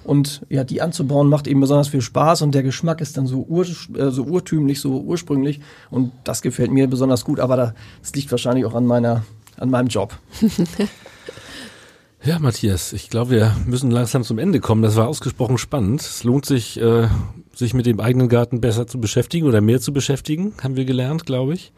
Und 0.04 0.46
ja, 0.50 0.64
die 0.64 0.82
anzubauen 0.82 1.28
macht 1.28 1.48
eben 1.48 1.60
besonders 1.60 1.90
viel 1.90 2.02
Spaß. 2.02 2.42
Und 2.42 2.56
der 2.56 2.64
Geschmack 2.64 3.02
ist 3.02 3.18
dann 3.18 3.28
so, 3.28 3.46
ur, 3.48 3.66
äh, 3.66 4.10
so 4.10 4.24
urtümlich, 4.24 4.80
so 4.80 5.02
ursprünglich. 5.02 5.60
Und 5.90 6.12
das 6.24 6.42
gefällt 6.42 6.72
mir 6.72 6.88
besonders 6.88 7.26
gut, 7.26 7.40
aber 7.40 7.74
das 8.02 8.16
liegt 8.16 8.32
wahrscheinlich 8.32 8.66
auch 8.66 8.76
an 8.76 8.86
meiner, 8.86 9.24
an 9.58 9.70
meinem 9.70 9.88
Job. 9.88 10.18
Ja, 12.28 12.40
Matthias, 12.40 12.92
ich 12.92 13.10
glaube, 13.10 13.32
wir 13.32 13.56
müssen 13.66 13.90
langsam 13.90 14.22
zum 14.22 14.38
Ende 14.38 14.60
kommen. 14.60 14.82
Das 14.82 14.98
war 14.98 15.08
ausgesprochen 15.08 15.58
spannend. 15.58 16.02
Es 16.02 16.26
lohnt 16.26 16.46
sich, 16.46 16.78
äh, 16.78 17.08
sich 17.56 17.74
mit 17.74 17.86
dem 17.86 18.02
eigenen 18.02 18.28
Garten 18.28 18.60
besser 18.60 18.86
zu 18.86 19.00
beschäftigen 19.00 19.48
oder 19.48 19.62
mehr 19.62 19.80
zu 19.80 19.94
beschäftigen, 19.94 20.54
haben 20.62 20.76
wir 20.76 20.84
gelernt, 20.84 21.26
glaube 21.26 21.54
ich. 21.54 21.72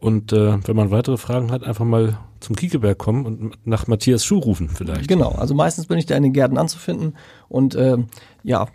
Und 0.00 0.32
äh, 0.32 0.58
wenn 0.66 0.74
man 0.74 0.90
weitere 0.90 1.16
Fragen 1.16 1.52
hat, 1.52 1.62
einfach 1.62 1.84
mal 1.84 2.18
zum 2.40 2.56
Kiekeberg 2.56 2.98
kommen 2.98 3.26
und 3.26 3.66
nach 3.66 3.86
Matthias 3.86 4.24
Schuh 4.24 4.38
rufen 4.38 4.68
vielleicht. 4.68 5.08
Genau, 5.08 5.30
also 5.30 5.54
meistens 5.54 5.86
bin 5.86 5.98
ich 5.98 6.06
da 6.06 6.16
in 6.16 6.22
den 6.22 6.32
Gärten 6.32 6.58
anzufinden 6.58 7.14
und 7.48 7.74
äh, 7.74 7.98
ja, 8.44 8.66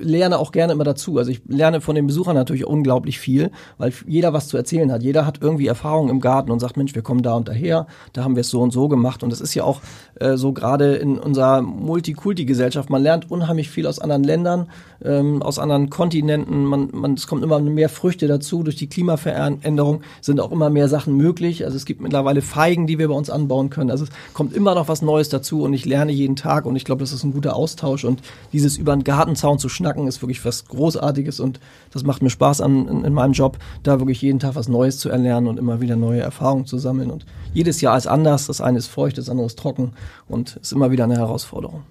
lerne 0.00 0.38
auch 0.38 0.52
gerne 0.52 0.72
immer 0.72 0.84
dazu. 0.84 1.18
Also 1.18 1.30
ich 1.30 1.42
lerne 1.46 1.80
von 1.80 1.94
den 1.94 2.06
Besuchern 2.06 2.34
natürlich 2.34 2.66
unglaublich 2.66 3.18
viel, 3.18 3.50
weil 3.78 3.92
jeder 4.06 4.32
was 4.32 4.48
zu 4.48 4.56
erzählen 4.56 4.90
hat. 4.92 5.02
Jeder 5.02 5.26
hat 5.26 5.38
irgendwie 5.40 5.66
Erfahrung 5.66 6.08
im 6.08 6.20
Garten 6.20 6.50
und 6.50 6.60
sagt, 6.60 6.76
Mensch, 6.76 6.94
wir 6.94 7.02
kommen 7.02 7.22
da 7.22 7.34
und 7.34 7.48
daher, 7.48 7.86
da 8.12 8.24
haben 8.24 8.36
wir 8.36 8.42
es 8.42 8.50
so 8.50 8.60
und 8.60 8.72
so 8.72 8.88
gemacht. 8.88 9.22
Und 9.22 9.32
es 9.32 9.40
ist 9.40 9.54
ja 9.54 9.64
auch 9.64 9.80
äh, 10.16 10.36
so 10.36 10.52
gerade 10.52 10.94
in 10.96 11.18
unserer 11.18 11.62
Multikulti-Gesellschaft, 11.62 12.90
man 12.90 13.02
lernt 13.02 13.30
unheimlich 13.30 13.68
viel 13.68 13.86
aus 13.86 13.98
anderen 13.98 14.24
Ländern, 14.24 14.70
ähm, 15.04 15.42
aus 15.42 15.58
anderen 15.58 15.90
Kontinenten. 15.90 16.64
Man, 16.64 16.88
man, 16.92 17.14
es 17.14 17.26
kommt 17.26 17.42
immer 17.42 17.60
mehr 17.60 17.88
Früchte 17.88 18.26
dazu. 18.26 18.62
Durch 18.62 18.76
die 18.76 18.88
Klimaveränderung 18.88 20.02
sind 20.20 20.40
auch 20.40 20.52
immer 20.52 20.70
mehr 20.70 20.88
Sachen 20.88 21.16
möglich. 21.16 21.64
Also 21.64 21.76
es 21.76 21.84
gibt 21.84 22.00
mittlerweile 22.00 22.42
Feigen, 22.42 22.86
die 22.86 22.98
wir 23.00 23.08
bei 23.08 23.14
uns 23.14 23.30
anbauen 23.30 23.68
können. 23.68 23.90
Also 23.90 24.04
es 24.04 24.10
kommt 24.32 24.54
immer 24.54 24.76
noch 24.76 24.86
was 24.86 25.02
Neues 25.02 25.28
dazu 25.28 25.62
und 25.62 25.74
ich 25.74 25.84
lerne 25.84 26.12
jeden 26.12 26.36
Tag 26.36 26.66
und 26.66 26.76
ich 26.76 26.84
glaube, 26.84 27.00
das 27.00 27.12
ist 27.12 27.24
ein 27.24 27.32
guter 27.32 27.56
Austausch 27.56 28.04
und 28.04 28.22
dieses 28.52 28.76
über 28.76 28.94
den 28.94 29.02
Gartenzaun 29.02 29.58
zu 29.58 29.68
schnacken 29.68 30.06
ist 30.06 30.22
wirklich 30.22 30.44
was 30.44 30.66
Großartiges 30.66 31.40
und 31.40 31.58
das 31.92 32.04
macht 32.04 32.22
mir 32.22 32.30
Spaß 32.30 32.60
an, 32.60 32.86
in, 32.86 33.04
in 33.04 33.12
meinem 33.12 33.32
Job, 33.32 33.58
da 33.82 33.98
wirklich 33.98 34.22
jeden 34.22 34.38
Tag 34.38 34.54
was 34.54 34.68
Neues 34.68 34.98
zu 34.98 35.08
erlernen 35.08 35.48
und 35.48 35.58
immer 35.58 35.80
wieder 35.80 35.96
neue 35.96 36.20
Erfahrungen 36.20 36.66
zu 36.66 36.78
sammeln 36.78 37.10
und 37.10 37.26
jedes 37.52 37.80
Jahr 37.80 37.96
ist 37.96 38.06
anders. 38.06 38.46
Das 38.46 38.60
eine 38.60 38.78
ist 38.78 38.86
feucht, 38.86 39.18
das 39.18 39.28
andere 39.28 39.46
ist 39.46 39.58
trocken 39.58 39.92
und 40.28 40.56
ist 40.56 40.72
immer 40.72 40.92
wieder 40.92 41.04
eine 41.04 41.16
Herausforderung. 41.16 41.82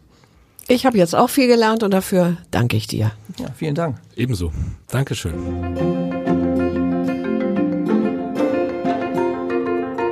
Ich 0.72 0.86
habe 0.86 1.00
jetzt 1.00 1.16
auch 1.16 1.32
viel 1.32 1.48
gelernt 1.48 1.82
und 1.82 1.92
dafür 1.92 2.38
danke 2.52 2.78
ich 2.78 2.86
dir. 2.86 3.12
Ja, 3.40 3.48
vielen 3.56 3.74
Dank. 3.74 3.98
Ebenso. 4.16 4.52
Dankeschön. 4.88 6.39